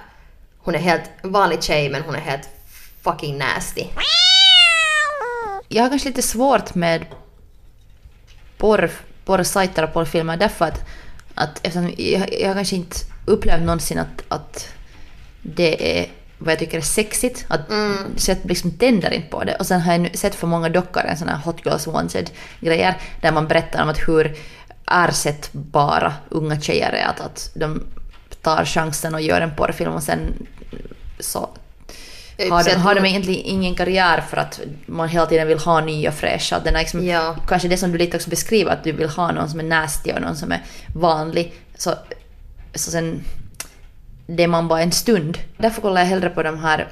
hon 0.58 0.76
är 0.76 0.80
helt 0.80 1.10
vanlig 1.22 1.64
tjej 1.64 1.90
men 1.90 2.02
hon 2.02 2.16
är 2.16 2.20
helt 2.20 2.50
fucking 3.02 3.38
nasty. 3.38 3.86
Jag 5.68 5.84
har 5.84 5.90
kanske 5.90 6.10
lite 6.10 6.22
svårt 6.22 6.76
med 6.76 7.06
porr, 8.58 8.92
porrsajter 9.26 9.84
och 9.84 9.94
porrfilmer 9.94 10.38
därför 10.38 10.66
att, 10.66 10.86
att 11.36 11.58
eftersom 11.66 11.94
jag, 11.98 12.34
jag 12.42 12.48
har 12.48 12.56
kanske 12.56 12.76
inte 12.76 12.98
upplevt 13.26 13.62
någonsin 13.62 14.00
att, 14.00 14.24
att 14.28 14.68
det 15.42 16.00
är 16.00 16.08
vad 16.38 16.52
jag 16.52 16.60
tycker 16.60 16.78
är 16.78 16.82
sexigt. 16.82 17.46
Att, 17.48 17.62
Så 18.16 18.32
jag 18.32 18.38
liksom 18.44 18.72
tänder 18.72 19.12
inte 19.14 19.30
på 19.30 19.44
det. 19.44 19.56
Och 19.56 19.66
sen 19.66 19.82
har 19.82 19.92
jag 19.92 20.02
nu 20.02 20.10
sett 20.14 20.36
för 20.36 20.48
många 20.48 20.70
dockor, 20.70 21.04
en 21.04 21.18
sån 21.18 21.28
här 21.28 21.38
Hot 21.38 21.66
Girls 21.66 21.88
Wanted 21.88 22.30
grejer, 22.60 22.98
där 23.22 23.32
man 23.32 23.48
berättar 23.48 23.84
om 23.84 23.90
att 23.90 24.08
hur 24.08 24.38
ersättbara 24.92 26.14
unga 26.30 26.62
tjejer 26.62 26.92
är. 26.92 27.06
Att, 27.06 27.20
att 27.20 27.52
de 27.54 27.84
tar 28.42 28.66
chansen 28.66 29.14
och 29.14 29.22
gör 29.22 29.42
en 29.42 29.56
porrfilm 29.56 29.94
och 29.94 30.04
sen 30.04 30.48
så 31.20 31.50
har 32.50 32.64
de, 32.64 32.76
har 32.76 32.96
de 32.96 33.06
egentligen 33.06 33.46
ingen 33.46 33.76
karriär 33.76 34.22
för 34.22 34.38
att 34.38 34.60
man 34.86 35.10
hela 35.10 35.26
tiden 35.26 35.48
vill 35.48 35.60
ha 35.60 35.82
nya 35.82 36.12
fräscha. 36.12 36.60
Den 36.60 36.76
är 36.76 36.80
liksom, 36.80 37.06
Ja. 37.06 37.36
Kanske 37.48 37.68
det 37.68 37.78
som 37.78 37.92
du 37.92 37.98
lite 37.98 38.18
också 38.18 38.30
beskriver, 38.30 38.72
att 38.72 38.84
du 38.84 38.92
vill 38.92 39.10
ha 39.10 39.32
någon 39.32 39.50
som 39.50 39.60
är 39.60 39.64
nasty 39.64 40.12
och 40.12 40.22
någon 40.22 40.36
som 40.36 40.52
är 40.52 40.64
vanlig. 40.96 41.54
Så, 41.78 41.94
så 42.76 42.92
sen, 42.92 43.24
det 44.28 44.44
är 44.44 44.48
man 44.48 44.68
bara 44.68 44.82
en 44.82 44.92
stund. 44.92 45.38
Därför 45.58 45.82
kollar 45.82 46.02
jag 46.02 46.08
hellre 46.08 46.30
på 46.30 46.44
de 46.44 46.60
här 46.60 46.88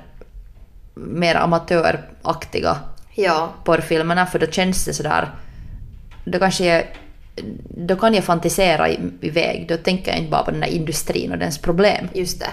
mer 0.93 1.35
amatöraktiga 1.35 2.77
Ja, 3.15 3.53
porrfilmerna 3.63 4.25
för 4.25 4.39
då 4.39 4.47
känns 4.47 4.85
det 4.85 4.93
sådär... 4.93 5.29
Då 6.25 6.39
kanske 6.39 6.65
jag... 6.65 6.87
Då 7.77 7.95
kan 7.95 8.13
jag 8.13 8.23
fantisera 8.23 8.89
iväg. 9.21 9.65
Då 9.67 9.77
tänker 9.77 10.11
jag 10.11 10.19
inte 10.19 10.31
bara 10.31 10.43
på 10.43 10.51
den 10.51 10.59
där 10.59 10.67
industrin 10.67 11.31
och 11.31 11.37
dens 11.37 11.57
problem. 11.57 12.07
just 12.13 12.39
det. 12.39 12.51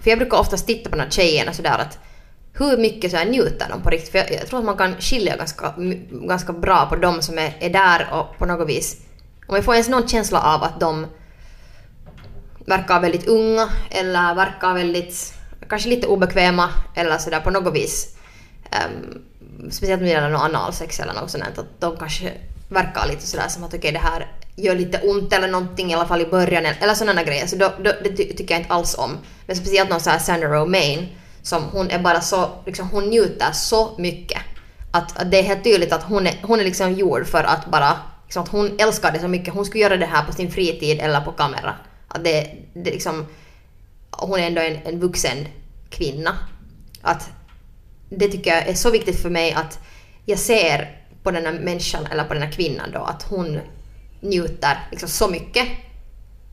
För 0.00 0.10
jag 0.10 0.18
brukar 0.18 0.38
oftast 0.38 0.66
titta 0.66 0.90
på 0.90 0.96
de 0.96 1.02
här 1.02 1.10
tjejerna 1.10 1.52
sådär 1.52 1.78
att 1.78 1.98
hur 2.52 2.76
mycket 2.76 3.10
så 3.10 3.16
här 3.16 3.26
njuter 3.26 3.66
de 3.70 3.82
på 3.82 3.90
riktigt? 3.90 4.10
För 4.10 4.18
jag, 4.18 4.32
jag 4.32 4.46
tror 4.46 4.58
att 4.58 4.64
man 4.64 4.76
kan 4.76 4.94
skilja 5.00 5.36
ganska, 5.36 5.74
ganska 6.10 6.52
bra 6.52 6.86
på 6.86 6.96
de 6.96 7.22
som 7.22 7.38
är, 7.38 7.56
är 7.60 7.70
där 7.70 8.08
och 8.12 8.38
på 8.38 8.46
något 8.46 8.68
vis... 8.68 8.96
Om 9.46 9.54
jag 9.54 9.64
får 9.64 9.74
ens 9.74 9.88
någon 9.88 10.08
känsla 10.08 10.40
av 10.40 10.62
att 10.62 10.80
de 10.80 11.06
verkar 12.66 13.00
väldigt 13.00 13.28
unga 13.28 13.68
eller 13.90 14.34
verkar 14.34 14.74
väldigt, 14.74 15.34
kanske 15.68 15.88
lite 15.88 16.06
obekväma 16.06 16.70
eller 16.94 17.18
sådär 17.18 17.40
på 17.40 17.50
något 17.50 17.74
vis. 17.74 18.16
Um, 18.62 19.22
speciellt 19.70 20.02
med 20.02 20.10
det 20.10 20.12
gäller 20.12 20.44
analsex 20.44 21.00
eller 21.00 21.14
något 21.14 21.30
sånt 21.30 21.58
att 21.58 21.80
de 21.80 21.96
kanske 21.96 22.32
verkar 22.68 23.08
lite 23.08 23.26
sådär 23.26 23.48
som 23.48 23.64
att 23.64 23.74
okej 23.74 23.92
det 23.92 23.98
här 23.98 24.26
gör 24.56 24.74
lite 24.74 24.98
ont 24.98 25.32
eller 25.32 25.48
någonting 25.48 25.90
i 25.90 25.94
alla 25.94 26.06
fall 26.06 26.20
i 26.20 26.26
början 26.26 26.64
eller 26.66 26.94
sådana 26.94 27.22
grejer. 27.22 27.46
Så 27.46 27.56
då, 27.56 27.72
då, 27.78 27.92
det 28.04 28.16
ty- 28.16 28.32
tycker 28.36 28.54
jag 28.54 28.60
inte 28.60 28.74
alls 28.74 28.98
om. 28.98 29.18
Men 29.46 29.56
speciellt 29.56 29.90
någon 29.90 30.00
sån 30.00 30.12
här 30.12 30.18
Sandra 30.18 30.48
Romain 30.48 31.08
som 31.42 31.62
hon 31.62 31.90
är 31.90 31.98
bara 31.98 32.20
så, 32.20 32.50
liksom 32.66 32.88
hon 32.88 33.04
njuter 33.04 33.52
så 33.52 33.94
mycket. 33.98 34.42
Att, 34.90 35.18
att 35.18 35.30
det 35.30 35.38
är 35.38 35.42
helt 35.42 35.64
tydligt 35.64 35.92
att 35.92 36.02
hon 36.02 36.26
är, 36.26 36.34
hon 36.42 36.60
är 36.60 36.64
liksom 36.64 36.92
gjord 36.92 37.26
för 37.26 37.44
att 37.44 37.66
bara, 37.66 37.98
liksom 38.24 38.42
att 38.42 38.48
hon 38.48 38.80
älskar 38.80 39.12
det 39.12 39.20
så 39.20 39.28
mycket. 39.28 39.54
Hon 39.54 39.64
skulle 39.64 39.82
göra 39.82 39.96
det 39.96 40.06
här 40.06 40.24
på 40.24 40.32
sin 40.32 40.50
fritid 40.50 41.00
eller 41.00 41.20
på 41.20 41.32
kamera. 41.32 41.74
Att 42.08 42.24
det, 42.24 42.54
det 42.74 42.90
liksom, 42.90 43.26
hon 44.10 44.40
är 44.40 44.46
ändå 44.46 44.60
en, 44.60 44.76
en 44.84 45.00
vuxen 45.00 45.46
kvinna. 45.90 46.36
Att 47.02 47.30
det 48.08 48.28
tycker 48.28 48.50
jag 48.50 48.68
är 48.68 48.74
så 48.74 48.90
viktigt 48.90 49.22
för 49.22 49.30
mig 49.30 49.52
att 49.52 49.78
jag 50.24 50.38
ser 50.38 50.98
på 51.22 51.30
den 51.30 51.46
här 51.46 51.52
människan 51.52 52.06
eller 52.06 52.24
på 52.24 52.34
den 52.34 52.42
här 52.42 52.52
kvinnan 52.52 52.90
då 52.92 52.98
att 52.98 53.22
hon 53.22 53.60
njuter 54.20 54.88
liksom 54.90 55.08
så 55.08 55.28
mycket. 55.28 55.68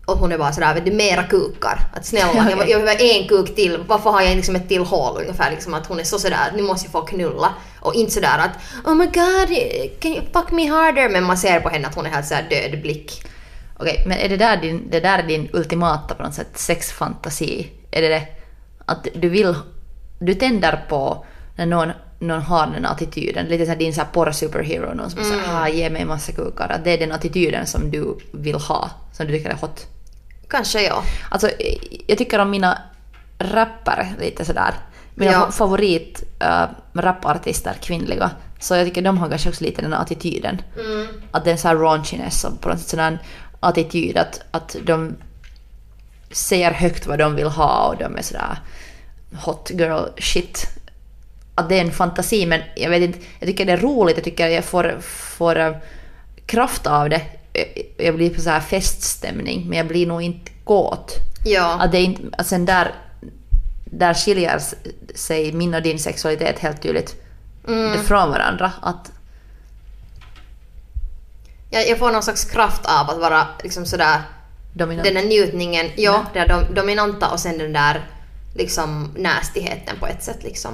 Och 0.05 0.17
hon 0.17 0.31
är 0.31 0.37
bara 0.37 0.53
sådär, 0.53 0.73
vet 0.73 0.85
du, 0.85 0.91
mera 0.91 1.23
kukar. 1.23 1.79
Att 1.93 2.05
snälla, 2.05 2.33
jag, 2.51 2.69
jag 2.69 2.81
behöver 2.81 3.03
en 3.03 3.27
kuk 3.27 3.55
till. 3.55 3.83
Varför 3.87 4.09
har 4.09 4.21
jag 4.21 4.35
liksom 4.35 4.55
ett 4.55 4.67
till 4.67 4.81
hål 4.81 5.21
ungefär? 5.21 5.51
Liksom 5.51 5.73
att 5.73 5.87
hon 5.87 5.99
är 5.99 6.03
så 6.03 6.19
sådär, 6.19 6.51
nu 6.55 6.61
måste 6.61 6.85
jag 6.85 6.91
få 6.91 7.01
knulla. 7.01 7.53
Och 7.79 7.95
inte 7.95 8.11
sådär 8.11 8.37
att 8.37 8.85
oh 8.85 8.95
my 8.95 9.05
god, 9.05 9.57
can 9.99 10.11
you 10.11 10.21
fuck 10.33 10.51
me 10.51 10.67
harder? 10.67 11.09
Men 11.09 11.23
man 11.23 11.37
ser 11.37 11.59
på 11.59 11.69
henne 11.69 11.87
att 11.87 11.95
hon 11.95 12.05
är 12.05 12.09
helt 12.09 12.27
sådär 12.27 12.47
död 12.49 12.81
blick. 12.81 13.23
Okej, 13.79 14.03
men 14.07 14.17
är 14.17 14.29
det 14.29 14.37
där 14.37 14.57
din, 14.57 14.89
det 14.89 14.99
där 14.99 15.19
är 15.19 15.23
din 15.23 15.49
ultimata 15.53 16.15
på 16.15 16.23
något 16.23 16.33
sätt 16.33 16.57
sexfantasi? 16.57 17.71
Är 17.91 18.01
det 18.01 18.09
det 18.09 18.27
att 18.85 19.07
du 19.15 19.29
vill, 19.29 19.55
du 20.19 20.33
tänder 20.33 20.85
på 20.89 21.25
när 21.55 21.65
någon, 21.65 21.91
någon 22.19 22.41
har 22.41 22.67
den 22.67 22.85
attityden, 22.85 23.45
lite 23.45 23.65
såhär 23.65 23.77
din 23.79 23.93
såhär 23.93 24.07
porr-superhero, 24.13 24.93
någon 24.93 25.09
som 25.09 25.23
säger 25.23 25.43
ah, 25.49 25.67
ge 25.67 25.89
mig 25.89 26.05
massa 26.05 26.31
kukar, 26.31 26.69
att 26.69 26.83
det 26.83 26.91
är 26.91 26.97
den 26.97 27.11
attityden 27.11 27.65
som 27.67 27.91
du 27.91 28.17
vill 28.31 28.55
ha, 28.55 28.89
som 29.13 29.27
du 29.27 29.33
tycker 29.33 29.49
är 29.49 29.53
hot? 29.55 29.87
Kanske 30.49 30.81
ja. 30.81 31.03
Alltså, 31.29 31.49
jag 32.07 32.17
tycker 32.17 32.39
om 32.39 32.49
mina 32.49 32.77
rappare 33.39 34.07
lite 34.19 34.45
sådär. 34.45 34.73
Mina 35.15 35.31
Ja. 35.31 35.45
fa- 35.47 35.51
favorit 35.51 36.23
äh, 36.39 36.65
rapartister, 36.93 37.73
kvinnliga. 37.81 38.31
Så 38.59 38.75
jag 38.75 38.85
tycker 38.87 39.01
de 39.01 39.17
har 39.17 39.29
kanske 39.29 39.49
också 39.49 39.63
lite 39.63 39.81
den 39.81 39.93
här 39.93 40.01
attityden. 40.01 40.61
Att 41.31 41.43
det 41.43 41.49
är 41.49 41.51
en 41.51 41.57
sån 41.57 41.69
här 41.69 41.75
raunchiness 41.77 42.43
och 42.43 42.61
på 42.61 42.69
något 42.69 42.79
sätt 42.79 42.89
sån 42.89 43.17
attityd 43.59 44.17
att, 44.17 44.41
att 44.51 44.75
de 44.83 45.15
säger 46.31 46.71
högt 46.71 47.07
vad 47.07 47.19
de 47.19 47.35
vill 47.35 47.47
ha 47.47 47.87
och 47.87 47.97
de 47.97 48.17
är 48.17 48.21
sådär 48.21 48.59
hot 49.45 49.71
girl 49.73 50.03
shit. 50.19 50.67
Att 51.55 51.69
det 51.69 51.75
är 51.75 51.81
en 51.81 51.91
fantasi 51.91 52.45
men 52.45 52.61
jag 52.75 52.89
vet 52.89 53.01
inte, 53.01 53.19
jag 53.39 53.47
tycker 53.49 53.65
det 53.65 53.71
är 53.71 53.77
roligt, 53.77 54.17
jag 54.17 54.23
tycker 54.23 54.47
jag 54.47 54.63
får, 54.65 54.97
får 55.01 55.59
äh, 55.59 55.75
kraft 56.45 56.87
av 56.87 57.09
det. 57.09 57.21
Jag- 57.97 58.15
blir 58.15 58.29
på 58.29 58.41
så 58.41 58.49
här 58.49 58.59
feststämning 58.59 59.65
men 59.69 59.77
jag 59.77 59.87
blir 59.87 60.07
nog 60.07 60.21
inte 60.21 60.51
kåt. 60.63 61.15
Ja. 61.45 61.77
Att 61.79 61.91
det 61.91 61.97
är 61.97 62.03
inte, 62.03 62.21
att 62.37 62.47
sen 62.47 62.65
där, 62.65 62.91
där 63.85 64.13
skiljer 64.13 64.59
sig 65.15 65.51
min 65.53 65.73
och 65.73 65.81
din 65.81 65.99
sexualitet 65.99 66.59
helt 66.59 66.81
tydligt 66.81 67.15
Mm. 67.67 68.03
från 68.03 68.29
varandra. 68.29 68.71
Att, 68.81 69.11
Jag, 71.69 71.87
jag 71.89 71.97
får 71.97 72.11
någon 72.11 72.23
slags 72.23 72.45
kraft 72.45 72.85
av 72.85 73.09
att 73.09 73.17
vara 73.19 73.47
liksom 73.63 73.85
sådär 73.85 74.21
dominant. 74.73 75.05
den 75.05 75.13
där 75.13 75.23
njutningen, 75.23 75.91
ja, 75.95 76.25
det 76.33 76.39
är 76.39 76.47
dom, 76.47 76.73
dominanta 76.73 77.29
och 77.31 77.39
sen 77.39 77.57
den 77.57 77.73
där 77.73 78.05
liksom 78.55 79.13
nästigheten 79.17 79.95
på 79.99 80.07
ett 80.07 80.23
sätt 80.23 80.43
liksom. 80.43 80.71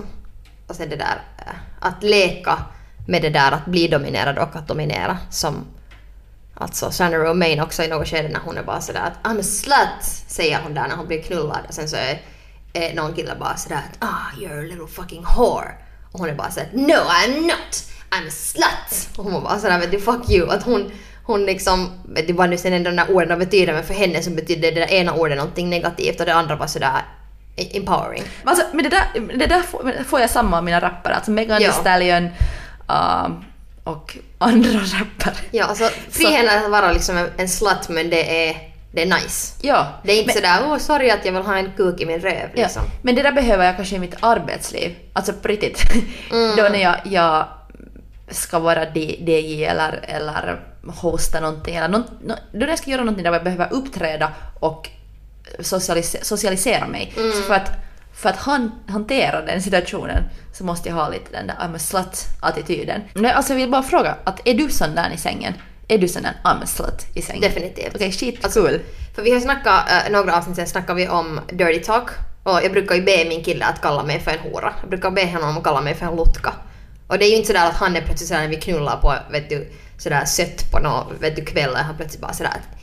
Och 0.72 0.78
sen 0.78 0.90
det 0.90 0.96
där 0.96 1.22
eh, 1.38 1.54
att 1.80 2.04
leka 2.04 2.58
med 3.08 3.22
det 3.22 3.30
där 3.30 3.52
att 3.52 3.66
bli 3.66 3.88
dominerad 3.88 4.38
och 4.38 4.56
att 4.56 4.68
dominera 4.68 5.18
som 5.30 5.66
alltså 6.54 6.90
Shanna 6.92 7.18
Romain 7.18 7.62
också 7.62 7.84
i 7.84 7.88
något 7.88 8.08
skede 8.08 8.30
när 8.30 8.40
hon 8.40 8.58
är 8.58 8.64
bara 8.64 8.82
sådär 8.82 9.02
att 9.02 9.32
I'm 9.32 9.40
a 9.40 9.44
slut 9.44 10.04
säger 10.28 10.60
hon 10.64 10.74
där 10.74 10.88
när 10.88 10.96
hon 10.96 11.08
blir 11.08 11.22
knullad. 11.22 11.60
Och 11.68 11.74
sen 11.74 11.90
så 11.90 11.96
är, 11.96 12.22
är 12.74 12.96
någon 12.96 13.14
kille 13.14 13.36
bara 13.40 13.58
sådär 13.58 13.76
att 13.78 13.98
ah 14.00 14.40
you're 14.40 14.60
a 14.60 14.62
little 14.62 14.88
fucking 14.88 15.24
whore 15.38 15.72
och 16.12 16.20
hon 16.20 16.30
är 16.30 16.36
bara 16.36 16.52
såhär 16.52 16.70
no 16.74 16.94
I'm 16.94 17.42
not 17.42 17.84
I'm 18.10 18.28
a 18.28 18.32
slut 18.32 19.18
och 19.18 19.24
hon 19.24 19.34
var 19.34 19.42
bara 19.42 19.60
sådär 19.60 19.80
vet 19.80 19.92
du 19.92 20.00
fuck 20.00 20.30
you 20.30 20.50
att 20.50 20.64
hon 20.64 20.92
hon 21.24 21.46
liksom, 21.46 21.90
vet 22.04 22.30
var 22.30 22.36
vad 22.36 22.50
nu 22.50 22.58
sen 22.58 22.74
ändå 22.74 22.90
de 22.90 22.96
där 22.96 23.12
orden 23.12 23.40
betyder 23.40 23.74
men 23.74 23.84
för 23.84 23.94
henne 23.94 24.22
så 24.22 24.30
betyder 24.30 24.72
det 24.72 24.80
där 24.80 24.92
ena 24.92 25.14
ordet 25.14 25.38
någonting 25.38 25.70
negativt 25.70 26.20
och 26.20 26.26
det 26.26 26.34
andra 26.34 26.56
var 26.56 26.68
sådär 26.68 27.02
empowering. 27.56 28.24
Alltså, 28.44 28.66
men 28.74 28.84
det 28.84 28.90
där, 28.90 29.38
det 29.38 29.46
där 29.46 29.62
får, 29.62 30.04
får 30.04 30.20
jag 30.20 30.30
samma 30.30 30.58
av 30.58 30.64
mina 30.64 30.82
rappare. 30.82 31.16
Alltså 31.16 31.32
Megan 31.32 31.62
Ja. 31.62 31.72
Thee 31.72 31.82
Stallion 31.82 32.30
um, 32.88 33.46
och 33.84 34.18
andra 34.38 34.70
rappare. 34.80 35.36
Ja, 35.52 35.66
alltså 35.66 35.90
friheten 36.10 36.66
att 36.66 36.72
vara 36.72 36.92
liksom 36.92 37.28
en, 37.38 37.50
slut 37.50 37.90
men 37.90 38.10
det 38.10 38.50
är, 38.50 38.58
det 38.94 39.02
är 39.02 39.06
nice. 39.06 39.54
Ja, 39.62 39.88
Det 40.04 40.12
är 40.12 40.16
inte 40.22 40.28
men, 40.28 40.36
sådär 40.36 40.72
åh 40.72 40.78
sorry 40.78 41.10
att 41.10 41.26
jag 41.26 41.32
vill 41.34 41.42
ha 41.42 41.58
en 41.58 41.72
kuk 41.78 42.02
i 42.02 42.06
min 42.06 42.20
röv 42.20 42.50
ja, 42.56 42.64
liksom. 42.64 42.84
men 43.02 43.16
det 43.16 43.22
där 43.22 43.32
behöver 43.32 43.66
jag 43.66 43.76
kanske 43.76 43.96
i 43.96 44.00
mitt 44.00 44.16
arbetsliv. 44.20 44.96
Alltså 45.14 45.34
på 45.34 45.48
riktigt. 45.48 45.82
Mm. 46.32 46.56
Då 46.56 46.64
när 46.64 46.82
jag, 46.82 46.96
jag 47.04 47.46
ska 48.30 48.60
vara 48.60 48.86
DJ 48.96 49.64
eller, 49.66 50.00
eller 50.08 50.60
hosta 50.88 51.40
någonting. 51.40 51.76
Eller 51.76 51.88
någon, 51.88 52.04
nå- 52.24 52.36
då 52.52 52.60
när 52.60 52.68
jag 52.68 52.78
ska 52.80 52.92
göra 52.92 53.02
någonting 53.02 53.24
där 53.24 53.32
jag 53.34 53.44
behöver 53.44 53.74
uppträda 53.74 54.32
och 54.60 54.90
socialise, 55.60 56.20
socialisera 56.22 56.88
mig. 56.88 57.14
Mm. 57.18 57.32
Så 57.32 57.42
för 57.42 57.54
att, 57.54 57.72
för 58.14 58.30
att 58.30 58.38
han, 58.38 58.72
hantera 58.88 59.42
den 59.42 59.62
situationen 59.62 60.24
så 60.54 60.64
måste 60.64 60.90
jag 60.90 60.96
ha 60.96 61.10
lite 61.10 61.32
den 61.32 61.48
där 61.48 61.56
I'm 61.56 61.76
a 61.76 61.80
slut-attityden. 61.80 63.02
Men 63.14 63.36
alltså 63.36 63.54
jag 63.54 63.58
vill 63.58 63.72
bara 63.72 63.84
fråga, 63.84 64.16
att 64.24 64.48
är 64.48 64.54
du 64.54 64.70
sån 64.70 64.96
där 64.96 65.12
i 65.14 65.18
sängen? 65.18 65.54
Är 65.88 65.98
du 65.98 66.08
sån 66.08 66.24
där 66.24 66.34
I'm 66.44 66.64
a 66.64 66.66
slut 66.66 67.06
i 67.14 67.22
sängen? 67.22 67.42
Definitivt. 67.42 67.96
Okej, 67.96 68.12
shit, 68.12 68.44
Alltså, 68.44 68.62
cool. 68.62 68.80
För 69.16 69.22
vi 69.22 69.32
har 69.34 69.40
snackat, 69.40 69.84
äh, 69.92 70.12
några 70.12 70.38
avsnitt 70.38 70.56
sen 70.56 70.68
snackade 70.68 71.02
vi 71.02 71.08
om 71.08 71.40
dirty 71.48 71.80
talk 71.80 72.10
och 72.44 72.64
jag 72.64 72.72
brukar 72.72 72.96
ju 72.96 73.02
be 73.02 73.26
min 73.30 73.44
kille 73.44 73.66
att 73.66 73.82
kalla 73.82 74.04
mig 74.04 74.20
för 74.20 74.32
en 74.32 74.40
hora. 74.40 74.74
Jag 74.82 74.90
brukar 74.90 75.12
be 75.12 75.32
honom 75.32 75.58
att 75.58 75.64
kalla 75.64 75.82
mig 75.82 75.96
för 75.96 76.06
en 76.06 76.16
lutka. 76.16 76.54
Och 77.08 77.18
det 77.18 77.26
är 77.26 77.30
ju 77.30 77.36
inte 77.36 77.48
sådär 77.48 77.68
att 77.68 77.76
han 77.76 77.96
är 77.96 78.02
plötsligt 78.02 78.28
sådär 78.28 78.42
när 78.42 78.48
vi 78.48 78.56
knullar 78.56 78.98
på, 78.98 79.16
vet 79.32 79.50
du, 79.50 79.72
sådär 79.98 80.26
sött 80.26 80.72
på 80.72 80.80
någon, 80.80 81.20
vet 81.20 81.36
du, 81.36 81.46
kväll 81.46 81.70
och 81.70 81.78
han 81.78 81.98
plötsligt 81.98 82.22
bara 82.22 82.34
sådär 82.34 82.52
att 82.52 82.82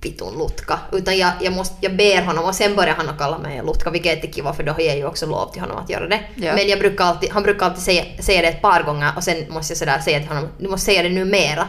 vitun 0.00 0.38
Lutka. 0.38 0.80
Utan 0.92 1.18
jag, 1.18 1.32
jag, 1.40 1.52
måste, 1.52 1.76
jag 1.80 1.96
ber 1.96 2.22
honom 2.22 2.44
och 2.44 2.54
sen 2.54 2.76
börjar 2.76 2.94
han 2.94 3.08
att 3.08 3.18
kalla 3.18 3.38
mig 3.38 3.62
Lutka, 3.66 3.90
vilket 3.90 4.24
är 4.24 4.32
kiva 4.32 4.52
för 4.52 4.62
då 4.62 4.74
ger 4.78 4.86
jag 4.88 4.96
ju 4.96 5.06
också 5.06 5.26
lov 5.26 5.52
till 5.52 5.60
honom 5.60 5.76
att 5.76 5.90
göra 5.90 6.08
det. 6.08 6.20
Ja. 6.34 6.54
Men 6.54 6.68
jag 6.68 6.78
brukar 6.78 7.04
alltid, 7.04 7.30
han 7.30 7.42
brukar 7.42 7.66
alltid 7.66 7.82
säga, 7.82 8.04
säga 8.22 8.42
det 8.42 8.48
ett 8.48 8.62
par 8.62 8.82
gånger 8.82 9.12
och 9.16 9.24
sen 9.24 9.44
måste 9.48 9.70
jag 9.70 9.78
sådär 9.78 9.98
säga 9.98 10.18
till 10.18 10.28
honom, 10.28 10.48
du 10.58 10.68
måste 10.68 10.84
säga 10.84 11.02
det 11.02 11.08
nu 11.08 11.24
mera. 11.24 11.68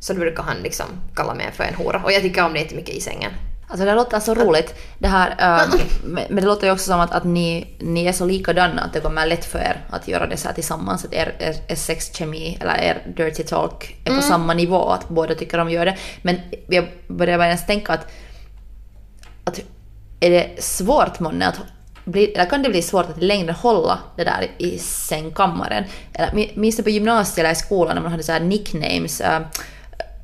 Så 0.00 0.12
då 0.12 0.20
brukar 0.20 0.42
han 0.42 0.56
liksom 0.62 0.86
kalla 1.14 1.34
mig 1.34 1.52
för 1.52 1.64
en 1.64 1.74
hora. 1.74 2.02
Och 2.04 2.12
jag 2.12 2.22
tycker 2.22 2.44
om 2.44 2.52
det 2.52 2.58
jättemycket 2.58 2.94
i 2.94 3.00
sängen. 3.00 3.30
Alltså 3.68 3.86
det 3.86 3.94
låter 3.94 4.20
så 4.20 4.34
roligt. 4.34 4.74
Det 4.98 5.08
här, 5.08 5.30
äh, 5.64 5.80
men 6.28 6.36
det 6.36 6.46
låter 6.46 6.66
ju 6.66 6.72
också 6.72 6.84
som 6.84 7.00
att, 7.00 7.12
att 7.12 7.24
ni, 7.24 7.76
ni 7.80 8.06
är 8.06 8.12
så 8.12 8.24
likadana 8.24 8.82
att 8.82 8.92
det 8.92 9.00
kommer 9.00 9.26
lätt 9.26 9.44
för 9.44 9.58
er 9.58 9.80
att 9.90 10.08
göra 10.08 10.26
det 10.26 10.36
så 10.36 10.48
här 10.48 10.54
tillsammans. 10.54 11.04
Att 11.04 11.12
er, 11.12 11.34
er, 11.38 11.54
er 11.68 11.74
sexkemi 11.74 12.58
eller 12.60 12.82
er 12.82 13.02
dirty 13.16 13.42
talk 13.42 13.96
är 14.04 14.16
på 14.16 14.22
samma 14.22 14.54
nivå. 14.54 14.88
Att 14.88 15.08
båda 15.08 15.34
tycker 15.34 15.58
om 15.58 15.66
att 15.66 15.72
göra 15.72 15.84
det. 15.84 15.96
Men 16.22 16.40
jag 16.68 16.88
börjar 17.08 17.38
bara 17.38 17.46
ens 17.46 17.66
tänka 17.66 17.92
att, 17.92 18.06
att 19.44 19.60
är 20.20 20.30
det 20.30 20.62
svårt 20.62 21.20
månne 21.20 21.48
att 21.48 21.60
bli, 22.04 22.32
eller 22.32 22.50
kan 22.50 22.62
det 22.62 22.68
bli 22.68 22.82
svårt 22.82 23.10
att 23.10 23.18
i 23.18 23.24
längden 23.24 23.54
hålla 23.54 23.98
det 24.16 24.24
där 24.24 24.46
i 24.58 24.78
sängkammaren? 24.78 25.84
Eller, 26.12 26.58
minns 26.58 26.76
du 26.76 26.82
på 26.82 26.90
gymnasiet 26.90 27.38
eller 27.38 27.52
i 27.52 27.54
skolan 27.54 27.94
när 27.94 28.02
man 28.02 28.10
hade 28.10 28.22
så 28.22 28.32
här 28.32 28.40
nicknames, 28.40 29.20
äh, 29.20 29.40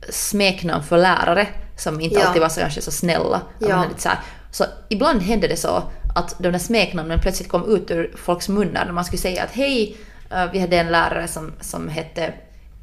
smeknamn 0.08 0.84
för 0.84 0.98
lärare 0.98 1.46
som 1.76 2.00
inte 2.00 2.18
Ja. 2.20 2.26
alltid 2.26 2.42
var 2.42 2.48
så, 2.48 2.60
kanske 2.60 2.80
så 2.82 2.90
snälla. 2.90 3.36
Att 3.36 3.68
Ja. 3.68 3.84
lite 3.88 4.02
så, 4.02 4.08
här, 4.08 4.18
så 4.50 4.64
ibland 4.88 5.22
hände 5.22 5.48
det 5.48 5.56
så 5.56 5.82
att 6.14 6.34
de 6.38 6.50
där 6.50 6.58
smeknamnen 6.58 7.20
plötsligt 7.20 7.48
kom 7.48 7.76
ut 7.76 7.90
ur 7.90 8.12
folks 8.16 8.48
munnar 8.48 8.84
när 8.84 8.92
man 8.92 9.04
skulle 9.04 9.20
säga 9.22 9.42
att 9.42 9.50
hej, 9.52 9.96
äh, 10.30 10.44
vi 10.52 10.58
hade 10.60 10.76
en 10.78 10.88
lärare 10.92 11.28
som, 11.28 11.52
som 11.60 11.88
hette, 11.88 12.32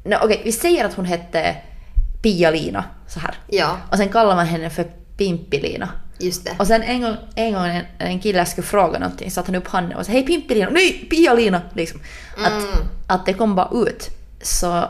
no, 0.04 0.14
okej 0.22 0.40
vi 0.44 0.52
säger 0.52 0.84
att 0.84 0.94
hon 0.94 1.04
hette 1.04 1.56
Pia-Lina 2.22 2.84
så 3.08 3.20
här. 3.20 3.34
Ja, 3.46 3.76
Och 3.90 3.96
sen 3.96 4.08
kallar 4.08 4.36
man 4.36 4.46
henne 4.46 4.70
för 4.70 4.84
Pimpilina. 5.16 5.88
just 6.18 6.44
det. 6.44 6.50
Och 6.58 6.66
sen 6.66 6.82
en 6.82 7.02
gång, 7.02 7.16
en, 7.34 7.52
gång 7.52 7.64
en, 7.66 7.84
en 7.98 8.20
kille 8.20 8.46
skulle 8.46 8.66
fråga 8.66 8.98
någonting 8.98 9.30
satte 9.30 9.48
han 9.48 9.54
upp 9.54 9.68
handen 9.68 9.98
och 9.98 10.06
sa 10.06 10.12
hej 10.12 10.26
Pimpilina, 10.26 10.70
nej 10.70 11.06
Pia-Lina! 11.10 11.60
Liksom. 11.74 12.00
Att, 12.44 12.52
Mm. 12.52 12.86
att 13.06 13.26
det 13.26 13.32
kom 13.32 13.54
bara 13.54 13.70
ut. 13.88 14.08
Så 14.42 14.84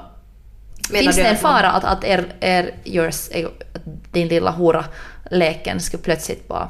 Menar 0.92 1.02
finns 1.02 1.16
det 1.16 1.22
en 1.22 1.36
fara 1.36 1.70
att, 1.70 1.84
att 1.84 2.04
er, 2.04 2.24
er 2.40 2.74
yours, 2.84 3.28
att 3.74 3.82
din 4.12 4.28
lilla 4.28 4.50
hora-leken 4.50 5.80
skulle 5.80 6.02
plötsligt 6.02 6.48
bara... 6.48 6.68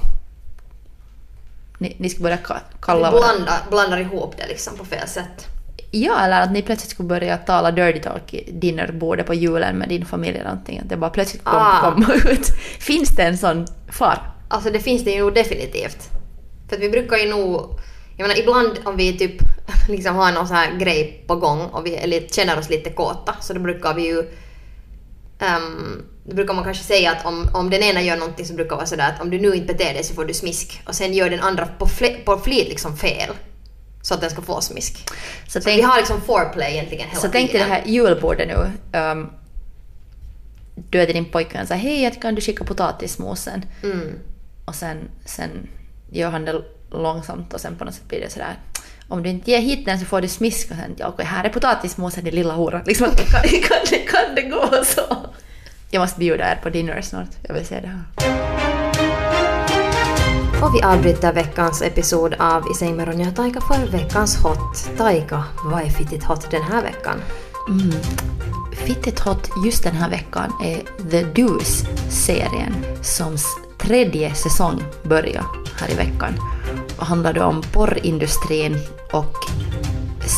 Ni, 1.78 1.96
ni 1.98 2.10
skulle 2.10 2.22
börja 2.22 2.36
ka- 2.36 2.60
kalla 2.82 3.10
varandra... 3.10 3.34
Blanda, 3.34 3.52
blandar 3.70 3.98
ihop 4.00 4.34
det 4.36 4.46
liksom 4.48 4.76
på 4.76 4.84
fel 4.84 5.08
sätt. 5.08 5.46
Ja, 5.90 6.24
eller 6.24 6.40
att 6.40 6.52
ni 6.52 6.62
plötsligt 6.62 6.90
skulle 6.90 7.08
börja 7.08 7.36
tala 7.36 7.70
dirty 7.70 8.00
talk 8.00 8.34
i 8.34 8.50
dinnerbordet 8.52 9.26
på 9.26 9.34
julen 9.34 9.76
med 9.76 9.88
din 9.88 10.06
familj 10.06 10.34
eller 10.38 10.44
någonting. 10.50 10.82
Det 10.84 10.96
bara 10.96 11.10
plötsligt 11.10 11.44
kom, 11.44 11.56
Ah. 11.58 11.80
komma 11.80 12.14
ut. 12.14 12.46
Finns 12.78 13.08
det 13.16 13.22
en 13.22 13.38
sån 13.38 13.66
fara? 13.88 14.18
Alltså 14.48 14.70
det 14.70 14.80
finns 14.80 15.04
det 15.04 15.10
ju 15.10 15.30
definitivt. 15.30 16.08
För 16.68 16.76
att 16.76 16.82
vi 16.82 16.90
brukar 16.90 17.16
ju 17.16 17.28
nog... 17.30 17.78
Jag 18.20 18.28
menar 18.28 18.40
ibland 18.40 18.78
om 18.84 18.96
vi 18.96 19.18
typ 19.18 19.42
liksom 19.88 20.16
har 20.16 20.32
någon 20.32 20.46
sån 20.48 20.56
här 20.56 20.78
grej 20.78 21.24
på 21.26 21.36
gång 21.36 21.60
och 21.60 21.86
vi 21.86 21.94
eller 21.94 22.20
känner 22.20 22.58
oss 22.58 22.70
lite 22.70 22.90
kåta 22.90 23.36
så 23.40 23.52
då 23.52 23.60
brukar 23.60 23.94
vi 23.94 24.06
ju... 24.06 24.18
Um, 25.38 26.02
då 26.24 26.36
brukar 26.36 26.54
man 26.54 26.64
kanske 26.64 26.84
säga 26.84 27.10
att 27.10 27.26
om, 27.26 27.48
om 27.54 27.70
den 27.70 27.82
ena 27.82 28.02
gör 28.02 28.16
någonting 28.16 28.46
så 28.46 28.54
brukar 28.54 28.70
det 28.70 28.76
vara 28.76 28.86
sådär 28.86 29.12
att 29.14 29.22
om 29.22 29.30
du 29.30 29.40
nu 29.40 29.54
inte 29.54 29.74
beter 29.74 29.94
dig 29.94 30.04
så 30.04 30.14
får 30.14 30.24
du 30.24 30.34
smisk. 30.34 30.82
Och 30.86 30.94
sen 30.94 31.14
gör 31.14 31.30
den 31.30 31.40
andra 31.40 31.66
på, 31.66 31.86
fle, 31.86 32.08
på 32.08 32.38
flit 32.38 32.68
liksom 32.68 32.96
fel. 32.96 33.30
Så 34.02 34.14
att 34.14 34.20
den 34.20 34.30
ska 34.30 34.42
få 34.42 34.60
smisk. 34.60 35.08
Så, 35.46 35.50
Så 35.50 35.60
tänk, 35.60 35.78
vi 35.78 35.82
har 35.82 35.96
liksom 35.96 36.20
foreplay 36.20 36.72
egentligen 36.72 37.08
hela 37.08 37.20
så 37.20 37.28
tänk 37.28 37.52
dig 37.52 37.60
det 37.60 37.64
tiden. 37.64 37.82
här 37.82 37.82
julbordet 37.86 38.48
nu. 38.48 38.98
Um, 38.98 39.30
du 40.90 41.00
är 41.00 41.06
till 41.06 41.14
din 41.14 41.24
pojkvän 41.24 41.66
säger 41.66 41.82
hej, 41.82 42.18
kan 42.20 42.34
du 42.34 42.40
skicka 42.40 42.64
potatismosen? 42.64 43.64
Mm. 43.82 44.18
Och 44.64 44.74
sen, 44.74 45.10
sen 45.24 45.68
gör 46.10 46.30
han 46.30 46.44
det 46.44 46.62
långsamt 46.90 47.54
och 47.54 47.60
sen 47.60 47.76
på 47.76 47.84
något 47.84 47.94
sätt 47.94 48.08
blir 48.08 48.20
det 48.20 48.30
sådär 48.30 48.56
om 49.10 49.22
du 49.22 49.28
inte 49.28 49.50
ger 49.50 49.60
hit 49.60 49.84
den 49.84 49.98
så 50.00 50.04
får 50.04 50.20
du 50.20 50.28
smisk 50.28 50.70
och 50.70 50.76
sen 50.76 50.94
ja, 50.96 51.08
okej, 51.08 51.24
här 51.24 51.44
är 51.44 51.48
potatismosen 51.48 52.24
din 52.24 52.34
lilla 52.34 52.54
hora. 52.54 52.82
Liksom, 52.86 53.06
kan, 53.16 53.42
kan, 53.42 53.78
det, 53.90 53.98
kan 53.98 54.34
det 54.34 54.42
gå 54.42 54.84
så? 54.84 55.16
Jag 55.90 56.00
måste 56.00 56.18
bjuda 56.18 56.44
er 56.52 56.60
på 56.62 56.70
dinner 56.70 57.00
snart. 57.00 57.28
Jag 57.42 57.54
vill 57.54 57.66
se 57.66 57.80
det 57.80 57.86
här. 57.86 58.02
Och 60.62 60.74
vi 60.74 60.82
avbryter 60.82 61.32
veckans 61.32 61.82
episod 61.82 62.34
av 62.38 62.64
I 62.70 62.74
säng 62.74 62.96
med 62.96 63.08
Ronja 63.08 63.28
och 63.28 63.36
Taika 63.36 63.60
för 63.60 63.86
veckans 63.86 64.36
hot. 64.36 64.96
Taika, 64.96 65.44
vad 65.64 65.82
är 65.82 65.88
fittigt 65.88 66.24
hot 66.24 66.50
den 66.50 66.62
här 66.62 66.82
veckan? 66.82 67.22
Mm. 67.68 67.90
Fittigt 68.72 69.20
hot 69.20 69.48
just 69.64 69.84
den 69.84 69.94
här 69.94 70.10
veckan 70.10 70.52
är 70.64 71.08
The 71.10 71.22
Deuce-serien 71.22 72.74
som 73.02 73.36
tredje 73.78 74.34
säsong 74.34 74.82
börjar 75.02 75.44
här 75.76 75.90
i 75.90 75.94
veckan. 75.94 76.34
Handlar 77.00 77.32
då 77.32 77.44
om 77.44 77.62
porrindustrin 77.62 78.78
och 79.12 79.34